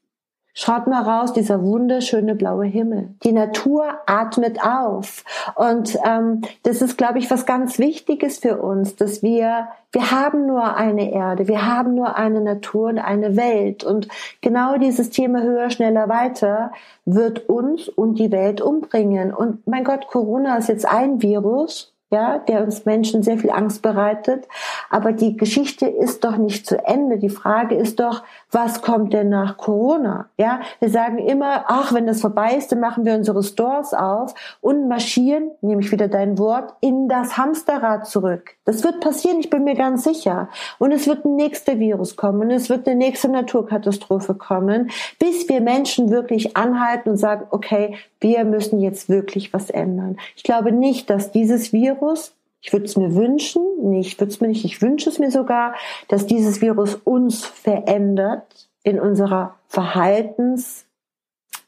Schaut 0.61 0.89
mal 0.89 1.05
raus, 1.05 1.33
dieser 1.33 1.63
wunderschöne 1.63 2.35
blaue 2.35 2.67
Himmel. 2.67 3.15
Die 3.23 3.31
Natur 3.31 3.85
atmet 4.07 4.61
auf. 4.61 5.23
Und 5.55 5.97
ähm, 6.05 6.43
das 6.65 6.83
ist, 6.83 6.99
glaube 6.99 7.21
ich, 7.21 7.31
was 7.31 7.47
ganz 7.47 7.79
Wichtiges 7.79 8.41
für 8.41 8.61
uns, 8.61 8.97
dass 8.97 9.23
wir, 9.23 9.69
wir 9.93 10.11
haben 10.11 10.47
nur 10.47 10.75
eine 10.75 11.13
Erde, 11.13 11.47
wir 11.47 11.65
haben 11.65 11.95
nur 11.95 12.17
eine 12.17 12.41
Natur 12.41 12.89
und 12.89 12.99
eine 12.99 13.37
Welt. 13.37 13.85
Und 13.85 14.09
genau 14.41 14.79
dieses 14.79 15.11
Thema 15.11 15.43
höher, 15.43 15.71
schneller, 15.71 16.09
weiter 16.09 16.73
wird 17.05 17.49
uns 17.49 17.89
und 17.89 18.19
die 18.19 18.33
Welt 18.33 18.61
umbringen. 18.61 19.33
Und 19.33 19.65
mein 19.69 19.85
Gott, 19.85 20.09
Corona 20.09 20.57
ist 20.57 20.69
jetzt 20.69 20.87
ein 20.87 21.23
Virus 21.23 21.95
ja, 22.11 22.39
der 22.39 22.63
uns 22.63 22.85
Menschen 22.85 23.23
sehr 23.23 23.39
viel 23.39 23.51
Angst 23.51 23.83
bereitet. 23.83 24.49
Aber 24.89 25.13
die 25.13 25.37
Geschichte 25.37 25.87
ist 25.87 26.25
doch 26.25 26.37
nicht 26.37 26.67
zu 26.67 26.85
Ende. 26.85 27.19
Die 27.19 27.29
Frage 27.29 27.75
ist 27.75 28.01
doch, 28.01 28.23
was 28.51 28.81
kommt 28.81 29.13
denn 29.13 29.29
nach 29.29 29.57
Corona? 29.59 30.29
Ja, 30.39 30.61
wir 30.81 30.89
sagen 30.89 31.19
immer, 31.19 31.65
ach, 31.69 31.93
wenn 31.93 32.07
das 32.07 32.21
vorbei 32.21 32.55
ist, 32.55 32.73
dann 32.73 32.81
machen 32.81 33.05
wir 33.05 33.15
unsere 33.15 33.43
Stores 33.43 33.93
auf 33.93 34.35
und 34.61 34.89
marschieren, 34.89 35.51
nehme 35.61 35.83
ich 35.83 35.93
wieder 35.93 36.09
dein 36.09 36.39
Wort, 36.39 36.75
in 36.81 37.09
das 37.09 37.37
Hamsterrad 37.37 38.07
zurück. 38.07 38.57
Das 38.65 38.83
wird 38.85 39.01
passieren, 39.01 39.41
ich 39.41 39.51
bin 39.51 39.65
mir 39.65 39.75
ganz 39.75 40.05
sicher. 40.05 40.49
Und 40.79 40.93
es 40.93 41.07
wird 41.07 41.25
ein 41.25 41.37
nächster 41.37 41.79
Virus 41.79 42.17
kommen 42.17 42.41
und 42.43 42.51
es 42.51 42.71
wird 42.71 42.87
eine 42.87 42.97
nächste 42.97 43.29
Naturkatastrophe 43.29 44.35
kommen, 44.35 44.91
bis 45.19 45.49
wir 45.49 45.61
Menschen 45.61 46.11
wirklich 46.11 46.57
anhalten 46.57 47.11
und 47.11 47.17
sagen, 47.19 47.47
okay, 47.51 47.97
wir 48.21 48.45
müssen 48.45 48.81
jetzt 48.81 49.09
wirklich 49.09 49.53
was 49.53 49.71
ändern. 49.71 50.17
Ich 50.37 50.43
glaube 50.43 50.73
nicht, 50.73 51.11
dass 51.11 51.31
dieses 51.33 51.73
Virus 51.73 52.35
ich 52.61 52.73
würde 52.73 52.87
es 52.87 52.97
mir 52.97 53.15
wünschen, 53.15 53.63
nee, 53.83 54.01
ich 54.01 54.19
würde 54.19 54.33
es 54.33 54.41
mir 54.41 54.49
nicht, 54.49 54.65
ich 54.65 54.83
wünsche 54.83 55.11
es 55.11 55.19
mir 55.19 55.31
sogar, 55.31 55.75
dass 56.09 56.27
dieses 56.27 56.61
Virus 56.61 56.95
uns 56.97 57.45
verändert 57.45 58.69
in 58.83 59.01
unserer 59.01 59.55
Verhaltens, 59.69 60.87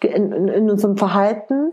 in, 0.03 0.33
in, 0.33 0.49
in 0.49 0.71
unserem 0.71 0.97
Verhalten. 0.97 1.73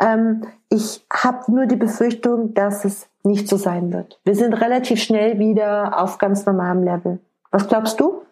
Ähm, 0.00 0.44
ich 0.70 1.04
habe 1.12 1.50
nur 1.52 1.66
die 1.66 1.76
Befürchtung, 1.76 2.54
dass 2.54 2.84
es 2.84 3.08
nicht 3.22 3.48
so 3.48 3.56
sein 3.56 3.92
wird. 3.92 4.20
Wir 4.24 4.34
sind 4.34 4.54
relativ 4.54 5.02
schnell 5.02 5.38
wieder 5.38 6.00
auf 6.00 6.18
ganz 6.18 6.46
normalem 6.46 6.84
Level. 6.84 7.18
Was 7.50 7.68
glaubst 7.68 8.00
du? 8.00 8.22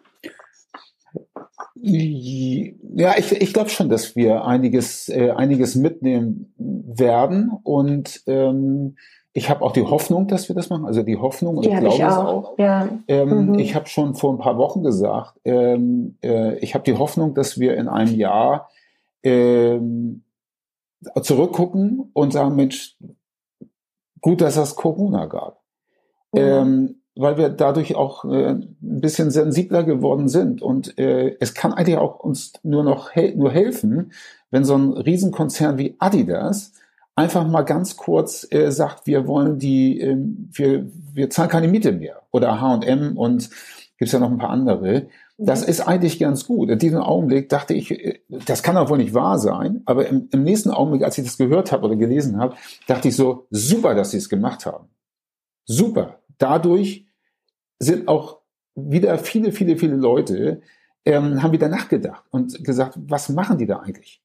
Ja, 1.75 3.17
ich, 3.17 3.31
ich 3.31 3.53
glaube 3.53 3.69
schon, 3.69 3.89
dass 3.89 4.15
wir 4.15 4.45
einiges, 4.45 5.09
äh, 5.09 5.31
einiges 5.31 5.75
mitnehmen 5.75 6.53
werden 6.57 7.51
und 7.63 8.21
ähm, 8.27 8.95
ich 9.35 9.49
habe 9.49 9.63
auch 9.63 9.71
die 9.71 9.83
Hoffnung, 9.83 10.27
dass 10.27 10.47
wir 10.47 10.55
das 10.55 10.69
machen. 10.69 10.85
Also 10.85 11.01
die 11.01 11.17
Hoffnung 11.17 11.57
und 11.57 11.65
die 11.65 11.69
ich 11.69 11.79
glaube 11.79 11.95
ich 11.95 12.01
es 12.01 12.13
auch. 12.13 12.51
auch. 12.51 12.59
Ja. 12.59 12.87
Ähm, 13.07 13.47
Mhm. 13.47 13.59
Ich 13.59 13.73
habe 13.73 13.87
schon 13.87 14.13
vor 14.13 14.31
ein 14.31 14.37
paar 14.37 14.57
Wochen 14.57 14.83
gesagt, 14.83 15.39
ähm, 15.43 16.17
äh, 16.23 16.55
ich 16.59 16.75
habe 16.75 16.83
die 16.83 16.97
Hoffnung, 16.97 17.33
dass 17.33 17.59
wir 17.59 17.75
in 17.75 17.87
einem 17.87 18.15
Jahr 18.15 18.69
ähm, 19.23 20.23
zurückgucken 21.21 22.11
und 22.13 22.31
sagen, 22.31 22.55
Mensch, 22.55 22.95
gut, 24.21 24.41
dass 24.41 24.55
es 24.57 24.75
Corona 24.75 25.25
gab. 25.25 25.61
Mhm. 26.33 26.95
Weil 27.15 27.37
wir 27.37 27.49
dadurch 27.49 27.95
auch 27.95 28.25
äh, 28.25 28.51
ein 28.51 28.75
bisschen 28.79 29.29
sensibler 29.29 29.83
geworden 29.83 30.27
sind. 30.29 30.61
Und 30.61 30.97
äh, 30.97 31.35
es 31.39 31.53
kann 31.53 31.73
eigentlich 31.73 31.97
auch 31.97 32.19
uns 32.19 32.53
nur 32.63 32.83
noch 32.83 33.11
hel 33.11 33.35
nur 33.35 33.51
helfen, 33.51 34.11
wenn 34.49 34.63
so 34.63 34.75
ein 34.75 34.93
Riesenkonzern 34.93 35.77
wie 35.77 35.95
Adidas 35.99 36.73
einfach 37.15 37.47
mal 37.47 37.63
ganz 37.63 37.97
kurz 37.97 38.47
äh, 38.51 38.71
sagt, 38.71 39.05
wir 39.07 39.27
wollen 39.27 39.59
die, 39.59 39.99
äh, 39.99 40.17
wir, 40.17 40.89
wir 41.13 41.29
zahlen 41.29 41.49
keine 41.49 41.67
Miete 41.67 41.91
mehr. 41.91 42.21
Oder 42.31 42.59
H&M 42.59 43.17
und 43.17 43.49
gibt's 43.97 44.13
ja 44.13 44.19
noch 44.19 44.31
ein 44.31 44.37
paar 44.37 44.49
andere. 44.49 45.07
Das 45.37 45.63
ist 45.63 45.81
eigentlich 45.81 46.19
ganz 46.19 46.45
gut. 46.45 46.69
In 46.69 46.79
diesem 46.79 47.01
Augenblick 47.01 47.49
dachte 47.49 47.73
ich, 47.73 47.91
äh, 47.91 48.19
das 48.29 48.63
kann 48.63 48.75
doch 48.75 48.89
wohl 48.89 48.97
nicht 48.97 49.13
wahr 49.13 49.37
sein. 49.37 49.81
Aber 49.85 50.07
im, 50.07 50.29
im 50.31 50.43
nächsten 50.43 50.71
Augenblick, 50.71 51.03
als 51.03 51.17
ich 51.17 51.25
das 51.25 51.37
gehört 51.37 51.71
habe 51.71 51.85
oder 51.85 51.95
gelesen 51.95 52.37
habe, 52.37 52.55
dachte 52.87 53.09
ich 53.09 53.15
so, 53.15 53.47
super, 53.49 53.93
dass 53.95 54.11
sie 54.11 54.17
es 54.17 54.29
gemacht 54.29 54.65
haben. 54.65 54.89
Super. 55.65 56.19
Dadurch 56.37 57.05
sind 57.79 58.07
auch 58.07 58.39
wieder 58.75 59.17
viele, 59.19 59.51
viele, 59.51 59.77
viele 59.77 59.95
Leute, 59.95 60.61
ähm, 61.05 61.43
haben 61.43 61.51
wieder 61.51 61.67
nachgedacht 61.69 62.23
und 62.31 62.63
gesagt, 62.63 62.97
was 62.97 63.29
machen 63.29 63.57
die 63.57 63.67
da 63.67 63.79
eigentlich? 63.79 64.22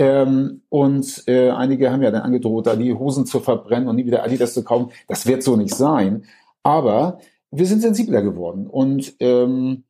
Ähm, 0.00 0.62
und 0.70 1.24
äh, 1.28 1.50
einige 1.50 1.92
haben 1.92 2.02
ja 2.02 2.10
dann 2.10 2.22
angedroht, 2.22 2.66
da 2.66 2.74
die 2.74 2.94
Hosen 2.94 3.26
zu 3.26 3.38
verbrennen 3.38 3.86
und 3.86 3.96
nie 3.96 4.06
wieder 4.06 4.24
Adidas 4.24 4.54
zu 4.54 4.64
kaufen. 4.64 4.92
Das 5.08 5.26
wird 5.26 5.42
so 5.42 5.56
nicht 5.56 5.74
sein. 5.74 6.24
Aber 6.62 7.18
wir 7.50 7.66
sind 7.66 7.82
sensibler 7.82 8.22
geworden 8.22 8.66
und 8.66 9.14
ähm, 9.20 9.84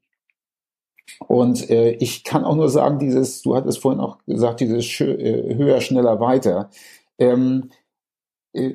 und 1.29 1.71
äh, 1.71 1.93
ich 1.93 2.25
kann 2.25 2.45
auch 2.45 2.57
nur 2.57 2.69
sagen, 2.69 2.99
dieses, 2.99 3.43
du 3.43 3.55
hattest 3.55 3.79
vorhin 3.79 4.01
auch 4.01 4.19
gesagt, 4.27 4.61
dieses 4.61 4.85
äh, 5.01 5.55
höher, 5.55 5.81
schneller, 5.81 6.19
weiter. 6.19 6.71
Ähm, 7.19 7.71
äh, 8.53 8.75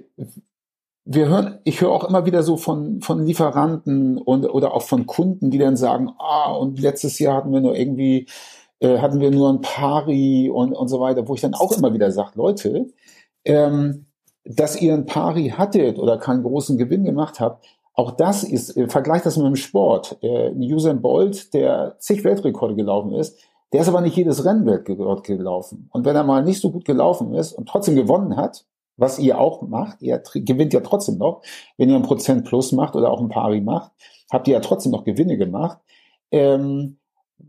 wir 1.03 1.27
hören, 1.27 1.59
ich 1.65 1.81
höre 1.81 1.91
auch 1.91 2.05
immer 2.05 2.25
wieder 2.25 2.43
so 2.43 2.55
von, 2.55 3.01
von 3.01 3.25
Lieferanten 3.25 4.17
und, 4.17 4.45
oder 4.45 4.73
auch 4.73 4.83
von 4.83 5.05
Kunden, 5.05 5.51
die 5.51 5.57
dann 5.57 5.75
sagen, 5.75 6.11
ah, 6.17 6.53
und 6.53 6.79
letztes 6.79 7.19
Jahr 7.19 7.35
hatten 7.37 7.51
wir 7.51 7.61
nur 7.61 7.75
irgendwie, 7.75 8.27
äh, 8.79 8.99
hatten 8.99 9.19
wir 9.19 9.31
nur 9.31 9.49
ein 9.49 9.61
Pari 9.61 10.49
und, 10.49 10.73
und 10.73 10.87
so 10.87 10.99
weiter, 10.99 11.27
wo 11.27 11.35
ich 11.35 11.41
dann 11.41 11.53
auch 11.53 11.71
immer 11.71 11.93
wieder 11.93 12.11
sage, 12.11 12.31
Leute, 12.35 12.87
ähm, 13.45 14.05
dass 14.43 14.79
ihr 14.79 14.93
ein 14.93 15.05
Pari 15.05 15.49
hattet 15.49 15.97
oder 15.97 16.17
keinen 16.17 16.43
großen 16.43 16.77
Gewinn 16.77 17.03
gemacht 17.03 17.39
habt, 17.39 17.65
auch 17.93 18.11
das 18.11 18.43
ist, 18.43 18.75
äh, 18.75 18.87
vergleicht 18.87 19.25
das 19.25 19.37
mit 19.37 19.45
dem 19.45 19.55
Sport. 19.55 20.17
Äh, 20.21 20.51
Usain 20.51 21.01
Bolt, 21.01 21.53
der 21.53 21.95
zig 21.99 22.23
Weltrekorde 22.23 22.75
gelaufen 22.75 23.13
ist, 23.13 23.37
der 23.73 23.81
ist 23.81 23.87
aber 23.87 24.01
nicht 24.01 24.15
jedes 24.15 24.45
Rennweltrekord 24.45 25.23
gelaufen. 25.23 25.89
Und 25.91 26.05
wenn 26.05 26.15
er 26.15 26.23
mal 26.23 26.43
nicht 26.43 26.61
so 26.61 26.71
gut 26.71 26.85
gelaufen 26.85 27.33
ist 27.33 27.53
und 27.53 27.67
trotzdem 27.67 27.95
gewonnen 27.95 28.37
hat, 28.37 28.65
was 28.97 29.19
ihr 29.19 29.39
auch 29.39 29.61
macht, 29.63 30.01
ihr 30.01 30.21
gewinnt 30.33 30.73
ja 30.73 30.79
trotzdem 30.81 31.17
noch, 31.17 31.41
wenn 31.77 31.89
ihr 31.89 31.95
ein 31.95 32.03
Prozent 32.03 32.45
plus 32.45 32.71
macht 32.71 32.95
oder 32.95 33.11
auch 33.11 33.19
ein 33.19 33.29
Pari 33.29 33.61
macht, 33.61 33.91
habt 34.31 34.47
ihr 34.47 34.53
ja 34.53 34.59
trotzdem 34.59 34.91
noch 34.91 35.03
Gewinne 35.03 35.37
gemacht, 35.37 35.79
ähm, 36.31 36.97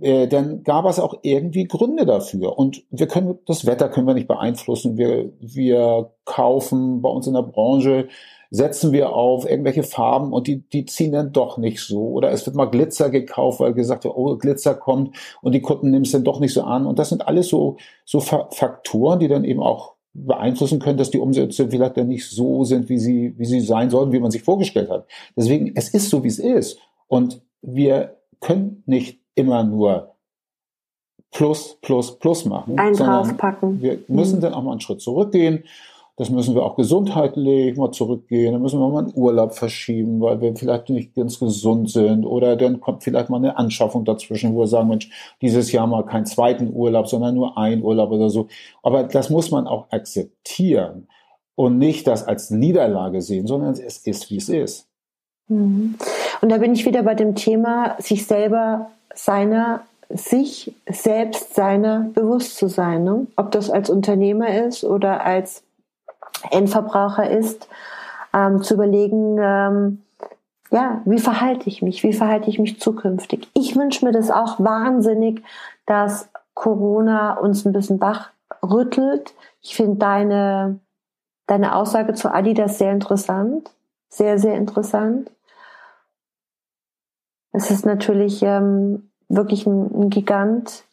äh, 0.01 0.27
dann 0.29 0.63
gab 0.63 0.85
es 0.87 0.99
auch 0.99 1.19
irgendwie 1.23 1.65
Gründe 1.65 2.07
dafür. 2.07 2.59
Und 2.59 2.85
wir 2.91 3.07
können, 3.07 3.39
das 3.47 3.67
Wetter 3.67 3.89
können 3.89 4.07
wir 4.07 4.15
nicht 4.15 4.29
beeinflussen. 4.29 4.97
Wir, 4.97 5.33
wir 5.41 6.13
kaufen 6.25 7.03
bei 7.03 7.09
uns 7.09 7.27
in 7.27 7.35
der 7.35 7.43
Branche, 7.43 8.09
setzen 8.51 8.93
wir 8.93 9.13
auf 9.13 9.49
irgendwelche 9.49 9.83
Farben 9.83 10.33
und 10.33 10.47
die, 10.47 10.69
die 10.69 10.85
ziehen 10.85 11.13
dann 11.13 11.33
doch 11.33 11.59
nicht 11.59 11.81
so. 11.81 12.09
Oder 12.09 12.31
es 12.31 12.47
wird 12.47 12.57
mal 12.57 12.67
Glitzer 12.67 13.11
gekauft, 13.11 13.61
weil 13.61 13.75
gesagt 13.75 14.05
wird, 14.05 14.17
oh, 14.17 14.37
Glitzer 14.37 14.75
kommt 14.75 15.17
und 15.43 15.53
die 15.53 15.63
Kunden 15.63 15.91
nehmen 15.91 16.05
es 16.05 16.13
dann 16.13 16.25
doch 16.25 16.41
nicht 16.41 16.53
so 16.53 16.63
an. 16.63 16.87
Und 16.87 16.99
das 16.99 17.09
sind 17.09 17.27
alles 17.27 17.49
so, 17.49 17.77
so 18.05 18.21
Fa 18.21 18.49
Faktoren, 18.53 19.19
die 19.19 19.29
dann 19.29 19.45
eben 19.45 19.63
auch 19.63 19.95
beeinflussen 20.13 20.79
können, 20.79 20.99
dass 20.99 21.11
die 21.11 21.19
Umsätze 21.19 21.69
vielleicht 21.69 21.97
dann 21.97 22.09
nicht 22.09 22.29
so 22.31 22.65
sind, 22.65 22.89
wie 22.89 22.99
sie, 22.99 23.35
wie 23.37 23.45
sie 23.45 23.61
sein 23.61 23.91
sollten, 23.91 24.13
wie 24.13 24.21
man 24.21 24.31
sich 24.31 24.43
vorgestellt 24.43 24.91
hat. 24.91 25.07
Deswegen, 25.37 25.73
es 25.75 25.89
ist 25.89 26.09
so, 26.09 26.25
wie 26.25 26.29
es 26.29 26.39
ist. 26.39 26.79
Und 27.09 27.43
wir 27.61 28.17
können 28.41 28.83
nicht 28.87 29.21
immer 29.37 29.63
nur 29.63 30.11
Plus, 31.33 31.77
Plus, 31.83 32.19
Plus 32.19 32.45
machen, 32.47 32.79
Einen 32.79 32.97
draufpacken. 32.97 33.81
wir 33.83 33.99
müssen 34.09 34.37
Mhm. 34.39 34.41
dann 34.43 34.55
auch 34.55 34.63
mal 34.63 34.73
einen 34.73 34.81
Schritt 34.81 35.01
zurückgehen. 35.01 35.65
Das 36.19 36.31
müssen 36.31 36.55
wir 36.55 36.63
auch 36.63 36.77
gesundheitlich 36.77 37.77
mal 37.77 37.91
zurückgehen. 37.93 38.55
Dann 38.55 38.63
müssen 38.63 38.81
wir 38.81 38.89
mal 38.89 39.01
einen 39.05 39.13
Urlaub 39.15 39.53
verschieben, 39.55 40.19
weil 40.23 40.41
wir 40.41 40.57
vielleicht 40.57 40.89
nicht 40.89 41.15
ganz 41.15 41.39
gesund 41.39 41.91
sind. 41.91 42.25
Oder 42.25 42.57
dann 42.57 42.81
kommt 42.81 43.05
vielleicht 43.05 43.29
mal 43.29 43.37
eine 43.37 43.59
Anschaffung 43.59 44.07
dazwischen, 44.07 44.55
wo 44.55 44.61
wir 44.61 44.67
sagen, 44.67 44.89
Mensch, 44.89 45.11
dieses 45.43 45.71
Jahr 45.73 45.87
mal 45.87 46.07
keinen 46.07 46.25
zweiten 46.25 46.73
Urlaub, 46.73 47.07
sondern 47.07 47.35
nur 47.35 47.59
ein 47.59 47.83
Urlaub 47.83 48.13
oder 48.13 48.31
so. 48.31 48.47
Aber 48.83 49.03
das 49.03 49.29
muss 49.29 49.51
man 49.51 49.67
auch 49.67 49.91
akzeptieren 49.91 51.07
und 51.55 51.77
nicht 51.77 52.07
das 52.07 52.27
als 52.27 52.51
Niederlage 52.51 53.21
sehen, 53.21 53.47
sondern 53.47 53.73
es 53.73 53.99
ist, 53.99 54.31
wie 54.31 54.37
es 54.39 54.49
ist. 54.49 54.89
Mhm. 55.49 55.97
Und 56.41 56.49
da 56.49 56.57
bin 56.57 56.73
ich 56.73 56.87
wieder 56.87 57.03
bei 57.03 57.15
dem 57.15 57.35
Thema, 57.35 57.95
sich 58.01 58.27
selber 58.27 58.91
seiner, 59.19 59.81
sich 60.09 60.75
selbst 60.89 61.55
seiner 61.55 62.01
bewusst 62.15 62.57
zu 62.57 62.69
sein. 62.69 63.05
Ne? 63.05 63.27
Ob 63.37 63.51
das 63.51 63.71
als 63.71 63.91
Unternehmer 63.91 64.49
ist 64.49 64.85
oder 64.85 65.25
als 65.25 65.63
Endverbraucher 66.51 67.29
ist, 67.29 67.69
ähm, 68.33 68.63
zu 68.63 68.75
überlegen, 68.75 69.39
ähm, 69.41 70.03
ja, 70.71 71.01
wie 71.05 71.19
verhalte 71.19 71.69
ich 71.69 71.83
mich? 71.83 72.03
Wie 72.03 72.13
verhalte 72.13 72.51
ich 72.51 72.59
mich 72.59 72.81
zukünftig? 72.81 73.49
Ich 73.55 73.77
wünsche 73.77 74.05
mir 74.05 74.13
das 74.13 74.31
auch 74.31 74.59
wahnsinnig, 74.61 75.43
dass 75.87 76.29
Corona 76.55 77.35
uns 77.39 77.65
ein 77.65 77.73
bisschen 77.73 78.01
wach 78.01 78.31
rüttelt. 78.63 79.35
Ich 79.63 79.77
finde 79.77 79.97
deine, 79.97 80.81
deine 81.47 81.77
Aussage 81.77 82.15
zu 82.15 82.33
Adidas 82.33 82.79
sehr 82.79 82.93
interessant. 82.93 83.71
Sehr, 84.09 84.39
sehr 84.39 84.55
interessant. 84.55 85.31
Es 87.57 87.71
ist 87.71 87.87
natürlich 87.87 88.43
ähm, 88.43 89.09
wirklich 89.31 89.67
ein, 89.67 89.91
ein 89.95 90.11
Gigant, 90.11 90.85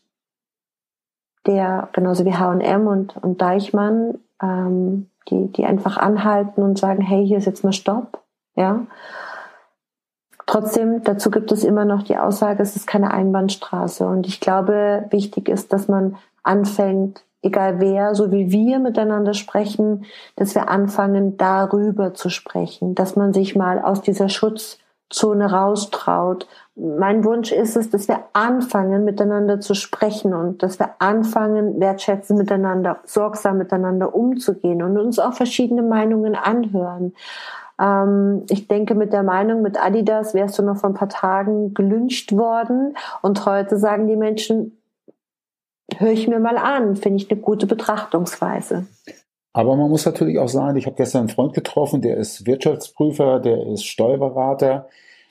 der 1.45 1.89
genauso 1.91 2.23
wie 2.23 2.33
H&M 2.33 2.87
und, 2.87 3.17
und 3.17 3.41
Deichmann, 3.41 4.19
ähm, 4.41 5.09
die, 5.29 5.51
die 5.51 5.65
einfach 5.65 5.97
anhalten 5.97 6.63
und 6.63 6.79
sagen, 6.79 7.01
hey, 7.01 7.27
hier 7.27 7.37
ist 7.37 7.47
jetzt 7.47 7.65
mal 7.65 7.73
Stopp. 7.73 8.21
Ja. 8.55 8.87
Trotzdem, 10.45 11.03
dazu 11.03 11.31
gibt 11.31 11.51
es 11.51 11.65
immer 11.65 11.83
noch 11.83 12.03
die 12.03 12.17
Aussage, 12.17 12.63
es 12.63 12.77
ist 12.77 12.87
keine 12.87 13.11
Einbahnstraße. 13.11 14.07
Und 14.07 14.25
ich 14.25 14.39
glaube, 14.39 15.07
wichtig 15.09 15.49
ist, 15.49 15.73
dass 15.73 15.89
man 15.89 16.15
anfängt, 16.43 17.25
egal 17.41 17.81
wer, 17.81 18.15
so 18.15 18.31
wie 18.31 18.51
wir 18.51 18.79
miteinander 18.79 19.33
sprechen, 19.33 20.05
dass 20.37 20.55
wir 20.55 20.69
anfangen, 20.69 21.35
darüber 21.35 22.13
zu 22.13 22.29
sprechen, 22.29 22.95
dass 22.95 23.17
man 23.17 23.33
sich 23.33 23.53
mal 23.53 23.79
aus 23.79 24.01
dieser 24.01 24.29
Schutzzone 25.13 25.51
raustraut. 25.51 26.47
Mein 26.75 27.23
Wunsch 27.23 27.51
ist 27.51 27.77
es, 27.77 27.89
dass 27.91 28.07
wir 28.07 28.23
anfangen, 28.33 29.05
miteinander 29.05 29.59
zu 29.59 29.75
sprechen 29.75 30.33
und 30.33 30.63
dass 30.63 30.79
wir 30.79 30.95
anfangen, 30.99 31.79
wertschätzend 31.79 32.39
miteinander, 32.39 32.99
sorgsam 33.05 33.59
miteinander 33.59 34.15
umzugehen 34.15 34.81
und 34.81 34.97
uns 34.97 35.19
auch 35.19 35.33
verschiedene 35.33 35.83
Meinungen 35.83 36.35
anhören. 36.35 37.13
Ähm, 37.79 38.43
ich 38.49 38.67
denke, 38.67 38.95
mit 38.95 39.13
der 39.13 39.23
Meinung, 39.23 39.61
mit 39.61 39.79
Adidas 39.79 40.33
wärst 40.33 40.57
du 40.57 40.63
noch 40.63 40.77
vor 40.77 40.89
ein 40.89 40.95
paar 40.95 41.09
Tagen 41.09 41.75
gelünscht 41.75 42.31
worden 42.31 42.95
und 43.21 43.45
heute 43.45 43.77
sagen 43.77 44.07
die 44.07 44.15
Menschen, 44.15 44.79
höre 45.97 46.11
ich 46.11 46.27
mir 46.27 46.39
mal 46.39 46.57
an, 46.57 46.95
finde 46.95 47.17
ich 47.17 47.29
eine 47.29 47.39
gute 47.39 47.67
Betrachtungsweise. 47.67 48.87
Aber 49.53 49.75
man 49.75 49.89
muss 49.89 50.05
natürlich 50.05 50.39
auch 50.39 50.49
sagen, 50.49 50.77
ich 50.77 50.87
habe 50.87 50.95
gestern 50.95 51.21
einen 51.21 51.29
Freund 51.29 51.53
getroffen, 51.53 52.01
der 52.01 52.17
ist 52.17 52.45
Wirtschaftsprüfer, 52.47 53.39
der 53.39 53.67
ist 53.67 53.85
Steuerberater 53.85 54.87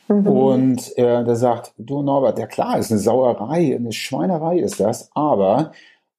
Mhm. 0.08 0.26
und 0.26 0.98
äh, 0.98 1.24
der 1.24 1.36
sagt, 1.36 1.72
du 1.78 2.02
Norbert, 2.02 2.38
ja 2.38 2.46
klar, 2.46 2.78
ist 2.78 2.90
eine 2.90 3.00
Sauerei, 3.00 3.74
eine 3.74 3.92
Schweinerei 3.92 4.58
ist 4.58 4.80
das, 4.80 5.10
aber 5.14 5.72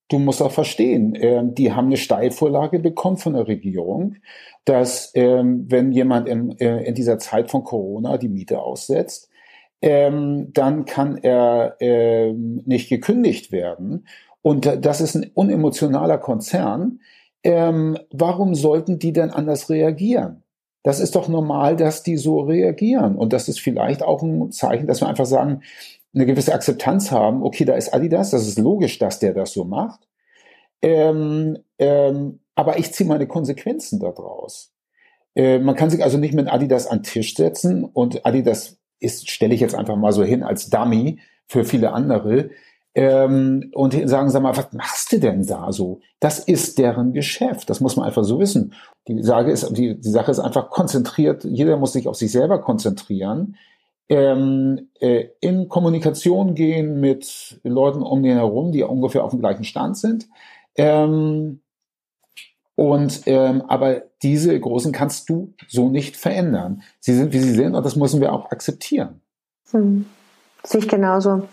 du 0.08 0.18
musst 0.18 0.42
auch 0.42 0.52
verstehen, 0.52 1.14
äh, 1.14 1.42
die 1.44 1.72
haben 1.72 1.86
eine 1.86 1.96
Steilvorlage 1.96 2.78
bekommen 2.78 3.16
von 3.16 3.34
der 3.34 3.46
Regierung, 3.46 4.16
dass 4.64 5.12
ähm, 5.14 5.66
wenn 5.68 5.92
jemand 5.92 6.28
in, 6.28 6.58
äh, 6.58 6.82
in 6.84 6.94
dieser 6.94 7.18
Zeit 7.18 7.50
von 7.50 7.64
Corona 7.64 8.16
die 8.18 8.28
Miete 8.28 8.60
aussetzt, 8.60 9.28
ähm, 9.82 10.50
dann 10.54 10.86
kann 10.86 11.18
er 11.18 11.76
ähm, 11.80 12.62
nicht 12.64 12.88
gekündigt 12.88 13.52
werden. 13.52 14.06
und 14.42 14.66
das 14.66 15.00
ist 15.00 15.14
ein 15.14 15.30
unemotionaler 15.34 16.18
Konzern, 16.18 17.00
ähm, 17.44 17.98
warum 18.10 18.54
sollten 18.54 18.98
die 18.98 19.12
denn 19.12 19.30
anders 19.30 19.70
reagieren? 19.70 20.42
Das 20.82 21.00
ist 21.00 21.14
doch 21.16 21.28
normal, 21.28 21.76
dass 21.76 22.02
die 22.02 22.16
so 22.16 22.40
reagieren. 22.40 23.16
Und 23.16 23.32
das 23.32 23.48
ist 23.48 23.60
vielleicht 23.60 24.02
auch 24.02 24.22
ein 24.22 24.50
Zeichen, 24.50 24.86
dass 24.86 25.00
wir 25.00 25.08
einfach 25.08 25.26
sagen, 25.26 25.62
eine 26.14 26.26
gewisse 26.26 26.54
Akzeptanz 26.54 27.10
haben. 27.10 27.42
Okay, 27.42 27.64
da 27.64 27.74
ist 27.74 27.92
Adidas, 27.94 28.30
das 28.30 28.46
ist 28.46 28.58
logisch, 28.58 28.98
dass 28.98 29.18
der 29.18 29.32
das 29.32 29.52
so 29.52 29.64
macht. 29.64 30.06
Ähm, 30.82 31.58
ähm, 31.78 32.40
aber 32.54 32.78
ich 32.78 32.92
ziehe 32.92 33.08
meine 33.08 33.26
Konsequenzen 33.26 33.98
daraus. 33.98 34.72
Äh, 35.34 35.58
man 35.58 35.74
kann 35.74 35.90
sich 35.90 36.02
also 36.02 36.18
nicht 36.18 36.34
mit 36.34 36.52
Adidas 36.52 36.86
an 36.86 36.98
den 36.98 37.04
Tisch 37.04 37.34
setzen 37.34 37.84
und 37.84 38.24
Adidas 38.26 38.78
ist, 39.00 39.30
stelle 39.30 39.54
ich 39.54 39.60
jetzt 39.60 39.74
einfach 39.74 39.96
mal 39.96 40.12
so 40.12 40.22
hin 40.22 40.42
als 40.42 40.70
Dummy 40.70 41.18
für 41.46 41.64
viele 41.64 41.92
andere 41.92 42.50
ähm, 42.94 43.70
und 43.74 43.92
sagen, 44.08 44.30
sag 44.30 44.42
mal, 44.42 44.56
was 44.56 44.72
machst 44.72 45.12
du 45.12 45.18
denn 45.18 45.44
da 45.44 45.72
so? 45.72 46.00
Das 46.20 46.38
ist 46.38 46.78
deren 46.78 47.12
Geschäft, 47.12 47.68
das 47.68 47.80
muss 47.80 47.96
man 47.96 48.06
einfach 48.06 48.24
so 48.24 48.38
wissen. 48.38 48.74
Die 49.08 49.22
Sache 49.22 49.50
ist, 49.50 49.76
die, 49.76 50.00
die 50.00 50.10
Sache 50.10 50.30
ist 50.30 50.38
einfach 50.38 50.70
konzentriert, 50.70 51.44
jeder 51.44 51.76
muss 51.76 51.92
sich 51.92 52.06
auf 52.06 52.16
sich 52.16 52.30
selber 52.30 52.60
konzentrieren, 52.60 53.56
ähm, 54.08 54.90
äh, 55.00 55.28
in 55.40 55.68
Kommunikation 55.68 56.54
gehen 56.54 57.00
mit 57.00 57.58
Leuten 57.64 58.02
um 58.02 58.22
den 58.22 58.36
herum, 58.36 58.70
die 58.70 58.82
ungefähr 58.82 59.24
auf 59.24 59.30
dem 59.30 59.40
gleichen 59.40 59.64
Stand 59.64 59.96
sind. 59.96 60.28
Ähm, 60.76 61.60
und 62.76 63.22
ähm, 63.26 63.62
aber 63.68 64.02
diese 64.22 64.58
großen 64.58 64.92
kannst 64.92 65.28
du 65.28 65.54
so 65.68 65.88
nicht 65.88 66.16
verändern. 66.16 66.82
Sie 67.00 67.14
sind 67.14 67.32
wie 67.32 67.38
sie 67.38 67.52
sind 67.52 67.74
und 67.74 67.84
das 67.84 67.96
müssen 67.96 68.20
wir 68.20 68.32
auch 68.32 68.50
akzeptieren. 68.50 69.20
Hm. 69.70 70.06
Sehe 70.64 70.80
ich 70.80 70.88
genauso. 70.88 71.46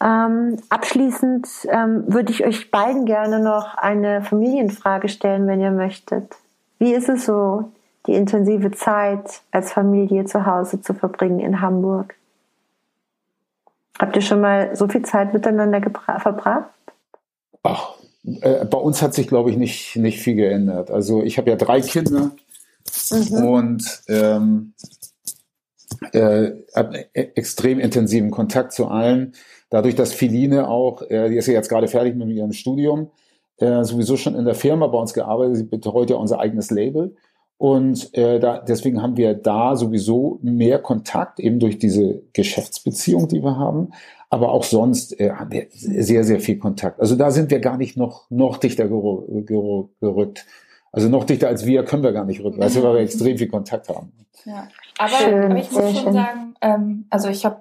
Ähm, 0.00 0.58
abschließend 0.68 1.48
ähm, 1.68 2.04
würde 2.06 2.30
ich 2.30 2.44
euch 2.44 2.70
beiden 2.70 3.06
gerne 3.06 3.40
noch 3.40 3.76
eine 3.76 4.22
Familienfrage 4.22 5.08
stellen, 5.08 5.46
wenn 5.46 5.60
ihr 5.60 5.70
möchtet. 5.70 6.36
Wie 6.78 6.92
ist 6.92 7.08
es 7.08 7.24
so, 7.24 7.70
die 8.06 8.14
intensive 8.14 8.72
Zeit 8.72 9.40
als 9.50 9.72
Familie 9.72 10.26
zu 10.26 10.44
Hause 10.44 10.82
zu 10.82 10.92
verbringen 10.92 11.40
in 11.40 11.60
Hamburg? 11.60 12.14
Habt 13.98 14.14
ihr 14.16 14.22
schon 14.22 14.42
mal 14.42 14.76
so 14.76 14.88
viel 14.88 15.02
Zeit 15.02 15.32
miteinander 15.32 15.80
verbracht? 15.80 16.70
Ach, 17.62 17.94
äh, 18.42 18.64
bei 18.66 18.78
uns 18.78 19.00
hat 19.00 19.14
sich, 19.14 19.26
glaube 19.26 19.50
ich, 19.50 19.56
nicht, 19.56 19.96
nicht 19.96 20.20
viel 20.20 20.34
geändert. 20.34 20.90
Also 20.90 21.22
ich 21.22 21.38
habe 21.38 21.50
ja 21.50 21.56
drei 21.56 21.80
Kinder 21.80 22.32
mhm. 23.10 23.44
und 23.44 24.02
ähm, 24.08 24.74
äh, 26.12 26.50
habe 26.74 27.06
e-, 27.14 27.30
extrem 27.34 27.78
intensiven 27.78 28.30
Kontakt 28.30 28.72
zu 28.72 28.88
allen. 28.88 29.34
Dadurch, 29.70 29.94
dass 29.94 30.12
Filine 30.12 30.68
auch, 30.68 31.02
äh, 31.02 31.28
die 31.28 31.36
ist 31.36 31.46
ja 31.46 31.54
jetzt 31.54 31.68
gerade 31.68 31.88
fertig 31.88 32.14
mit 32.14 32.28
ihrem 32.28 32.52
Studium, 32.52 33.10
äh, 33.58 33.84
sowieso 33.84 34.16
schon 34.16 34.34
in 34.34 34.44
der 34.44 34.54
Firma 34.54 34.86
bei 34.86 34.98
uns 34.98 35.14
gearbeitet, 35.14 35.56
sie 35.56 35.64
betreut 35.64 36.10
ja 36.10 36.16
unser 36.16 36.38
eigenes 36.40 36.70
Label. 36.70 37.14
Und 37.58 38.12
äh, 38.14 38.38
da, 38.38 38.58
deswegen 38.58 39.02
haben 39.02 39.16
wir 39.16 39.32
da 39.34 39.76
sowieso 39.76 40.38
mehr 40.42 40.78
Kontakt, 40.78 41.40
eben 41.40 41.58
durch 41.58 41.78
diese 41.78 42.22
Geschäftsbeziehung, 42.34 43.28
die 43.28 43.42
wir 43.42 43.56
haben. 43.56 43.92
Aber 44.28 44.50
auch 44.52 44.64
sonst 44.64 45.18
äh, 45.18 45.30
haben 45.30 45.52
wir 45.52 45.66
sehr, 45.70 46.24
sehr 46.24 46.40
viel 46.40 46.58
Kontakt. 46.58 47.00
Also 47.00 47.16
da 47.16 47.30
sind 47.30 47.50
wir 47.50 47.60
gar 47.60 47.78
nicht 47.78 47.96
noch, 47.96 48.30
noch 48.30 48.58
dichter 48.58 48.88
gerückt. 48.88 50.46
Also 50.92 51.08
noch 51.08 51.24
dichter 51.24 51.48
als 51.48 51.64
wir 51.64 51.84
können 51.84 52.02
wir 52.02 52.12
gar 52.12 52.24
nicht 52.24 52.42
rücken, 52.42 52.58
weil 52.60 52.74
wir 52.74 52.94
extrem 53.00 53.38
viel 53.38 53.48
Kontakt 53.48 53.88
haben. 53.88 54.12
Ja. 54.44 54.68
Aber, 54.98 55.08
schön, 55.08 55.44
aber 55.44 55.56
ich 55.56 55.70
muss 55.72 55.82
schon 55.82 55.94
schön. 55.94 56.12
sagen, 56.12 56.54
ähm, 56.60 57.06
also 57.10 57.28
ich 57.28 57.44
habe 57.44 57.60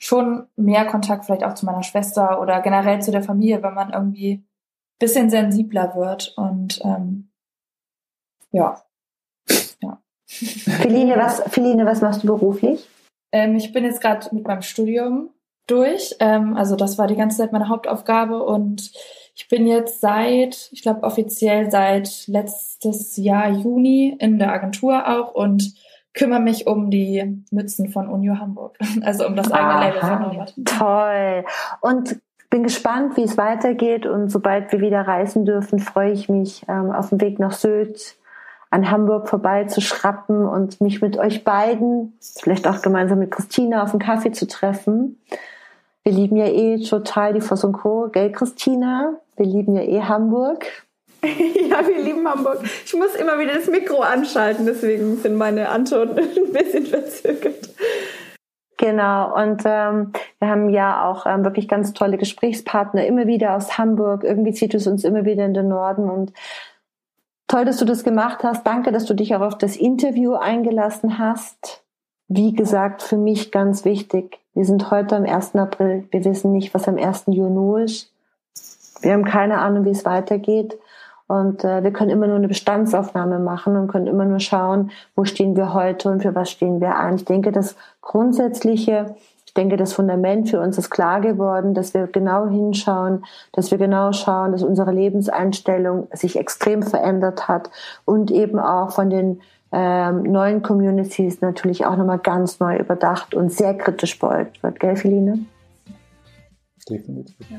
schon 0.00 0.46
mehr 0.56 0.86
Kontakt 0.86 1.26
vielleicht 1.26 1.44
auch 1.44 1.54
zu 1.54 1.66
meiner 1.66 1.82
Schwester 1.82 2.40
oder 2.40 2.60
generell 2.62 3.00
zu 3.02 3.12
der 3.12 3.22
Familie, 3.22 3.62
wenn 3.62 3.74
man 3.74 3.92
irgendwie 3.92 4.42
bisschen 4.98 5.30
sensibler 5.30 5.94
wird 5.94 6.34
und 6.36 6.80
ähm, 6.84 7.30
ja. 8.50 8.82
ja. 9.82 10.02
Feline, 10.26 11.16
was, 11.16 11.42
Feline, 11.48 11.86
was 11.86 12.00
machst 12.00 12.22
du 12.22 12.26
beruflich? 12.26 12.86
Ähm, 13.32 13.56
ich 13.56 13.72
bin 13.72 13.84
jetzt 13.84 14.00
gerade 14.00 14.34
mit 14.34 14.46
meinem 14.46 14.62
Studium 14.62 15.30
durch. 15.66 16.16
Ähm, 16.20 16.56
also 16.56 16.76
das 16.76 16.98
war 16.98 17.06
die 17.06 17.16
ganze 17.16 17.38
Zeit 17.38 17.52
meine 17.52 17.68
Hauptaufgabe 17.68 18.42
und 18.42 18.92
ich 19.34 19.48
bin 19.48 19.66
jetzt 19.66 20.00
seit, 20.00 20.68
ich 20.72 20.82
glaube 20.82 21.02
offiziell 21.02 21.70
seit 21.70 22.26
letztes 22.26 23.16
Jahr 23.16 23.50
Juni 23.50 24.16
in 24.18 24.38
der 24.38 24.52
Agentur 24.52 25.08
auch 25.08 25.34
und 25.34 25.74
kümmere 26.14 26.40
mich 26.40 26.66
um 26.66 26.90
die 26.90 27.42
Mützen 27.50 27.90
von 27.90 28.08
Unio 28.08 28.38
Hamburg, 28.38 28.78
also 29.02 29.26
um 29.26 29.36
das 29.36 29.50
eigene 29.50 29.80
Label 29.80 30.00
von 30.00 30.22
Norbert. 30.22 30.54
Toll. 30.64 31.44
Und 31.80 32.20
bin 32.50 32.64
gespannt, 32.64 33.16
wie 33.16 33.22
es 33.22 33.38
weitergeht 33.38 34.06
und 34.06 34.28
sobald 34.28 34.72
wir 34.72 34.80
wieder 34.80 35.06
reisen 35.06 35.44
dürfen, 35.44 35.78
freue 35.78 36.10
ich 36.10 36.28
mich 36.28 36.64
ähm, 36.68 36.90
auf 36.90 37.10
dem 37.10 37.20
Weg 37.20 37.38
nach 37.38 37.52
Sylt 37.52 38.16
an 38.70 38.90
Hamburg 38.90 39.28
vorbei 39.28 39.64
zu 39.64 39.80
schrappen 39.80 40.46
und 40.46 40.80
mich 40.80 41.02
mit 41.02 41.16
euch 41.16 41.44
beiden, 41.44 42.16
vielleicht 42.20 42.68
auch 42.68 42.82
gemeinsam 42.82 43.18
mit 43.18 43.30
Christina 43.30 43.82
auf 43.82 43.90
einen 43.90 44.00
Kaffee 44.00 44.32
zu 44.32 44.46
treffen. 44.46 45.20
Wir 46.02 46.12
lieben 46.12 46.36
ja 46.36 46.46
eh 46.46 46.82
total 46.82 47.34
die 47.34 47.40
Voss 47.40 47.64
und 47.64 47.72
Co. 47.72 48.08
Gell, 48.10 48.32
Christina? 48.32 49.14
Wir 49.36 49.46
lieben 49.46 49.74
ja 49.74 49.82
eh 49.82 50.02
Hamburg. 50.02 50.66
ja, 51.70 51.86
wir 51.86 51.98
lieben 52.02 52.26
Hamburg. 52.26 52.60
Ich 52.84 52.94
muss 52.94 53.14
immer 53.14 53.38
wieder 53.38 53.54
das 53.54 53.66
Mikro 53.66 54.00
anschalten, 54.00 54.66
deswegen 54.66 55.16
sind 55.18 55.36
meine 55.36 55.68
Antworten 55.68 56.18
ein 56.18 56.52
bisschen 56.52 56.86
verzögert. 56.86 57.68
Genau, 58.78 59.36
und 59.36 59.62
ähm, 59.66 60.12
wir 60.38 60.48
haben 60.48 60.70
ja 60.70 61.04
auch 61.04 61.26
ähm, 61.26 61.44
wirklich 61.44 61.68
ganz 61.68 61.92
tolle 61.92 62.16
Gesprächspartner, 62.16 63.04
immer 63.04 63.26
wieder 63.26 63.54
aus 63.54 63.76
Hamburg. 63.76 64.24
Irgendwie 64.24 64.54
zieht 64.54 64.72
es 64.72 64.86
uns 64.86 65.04
immer 65.04 65.26
wieder 65.26 65.44
in 65.44 65.52
den 65.52 65.68
Norden 65.68 66.08
und 66.08 66.32
toll, 67.46 67.66
dass 67.66 67.76
du 67.76 67.84
das 67.84 68.04
gemacht 68.04 68.42
hast. 68.42 68.66
Danke, 68.66 68.90
dass 68.90 69.04
du 69.04 69.12
dich 69.12 69.34
auch 69.34 69.42
auf 69.42 69.58
das 69.58 69.76
Interview 69.76 70.32
eingelassen 70.32 71.18
hast. 71.18 71.84
Wie 72.28 72.54
gesagt, 72.54 73.02
für 73.02 73.18
mich 73.18 73.52
ganz 73.52 73.84
wichtig. 73.84 74.38
Wir 74.54 74.64
sind 74.64 74.90
heute 74.90 75.16
am 75.16 75.26
1. 75.26 75.56
April. 75.56 76.08
Wir 76.10 76.24
wissen 76.24 76.52
nicht, 76.52 76.72
was 76.72 76.88
am 76.88 76.96
1. 76.96 77.24
Juni 77.26 77.84
ist. 77.84 78.10
Wir 79.02 79.12
haben 79.12 79.24
keine 79.24 79.58
Ahnung, 79.58 79.84
wie 79.84 79.90
es 79.90 80.06
weitergeht. 80.06 80.78
Und 81.30 81.62
äh, 81.62 81.84
wir 81.84 81.92
können 81.92 82.10
immer 82.10 82.26
nur 82.26 82.34
eine 82.34 82.48
Bestandsaufnahme 82.48 83.38
machen 83.38 83.76
und 83.76 83.86
können 83.86 84.08
immer 84.08 84.24
nur 84.24 84.40
schauen, 84.40 84.90
wo 85.14 85.24
stehen 85.24 85.54
wir 85.54 85.74
heute 85.74 86.10
und 86.10 86.22
für 86.22 86.34
was 86.34 86.50
stehen 86.50 86.80
wir 86.80 86.96
ein. 86.96 87.14
Ich 87.14 87.24
denke, 87.24 87.52
das 87.52 87.76
Grundsätzliche, 88.00 89.14
ich 89.46 89.54
denke, 89.54 89.76
das 89.76 89.92
Fundament 89.92 90.48
für 90.48 90.60
uns 90.60 90.76
ist 90.76 90.90
klar 90.90 91.20
geworden, 91.20 91.72
dass 91.72 91.94
wir 91.94 92.08
genau 92.08 92.48
hinschauen, 92.48 93.24
dass 93.52 93.70
wir 93.70 93.78
genau 93.78 94.10
schauen, 94.10 94.50
dass 94.50 94.64
unsere 94.64 94.90
Lebenseinstellung 94.90 96.08
sich 96.12 96.36
extrem 96.36 96.82
verändert 96.82 97.46
hat 97.46 97.70
und 98.04 98.32
eben 98.32 98.58
auch 98.58 98.90
von 98.90 99.08
den 99.08 99.40
ähm, 99.70 100.24
neuen 100.24 100.62
Communities 100.62 101.42
natürlich 101.42 101.86
auch 101.86 101.96
nochmal 101.96 102.18
ganz 102.18 102.58
neu 102.58 102.76
überdacht 102.76 103.36
und 103.36 103.52
sehr 103.52 103.78
kritisch 103.78 104.18
beäugt 104.18 104.64
wird. 104.64 104.80
Gell, 104.80 104.96
Feline? 104.96 105.38
Definitiv. 106.88 107.48
Ja. 107.48 107.58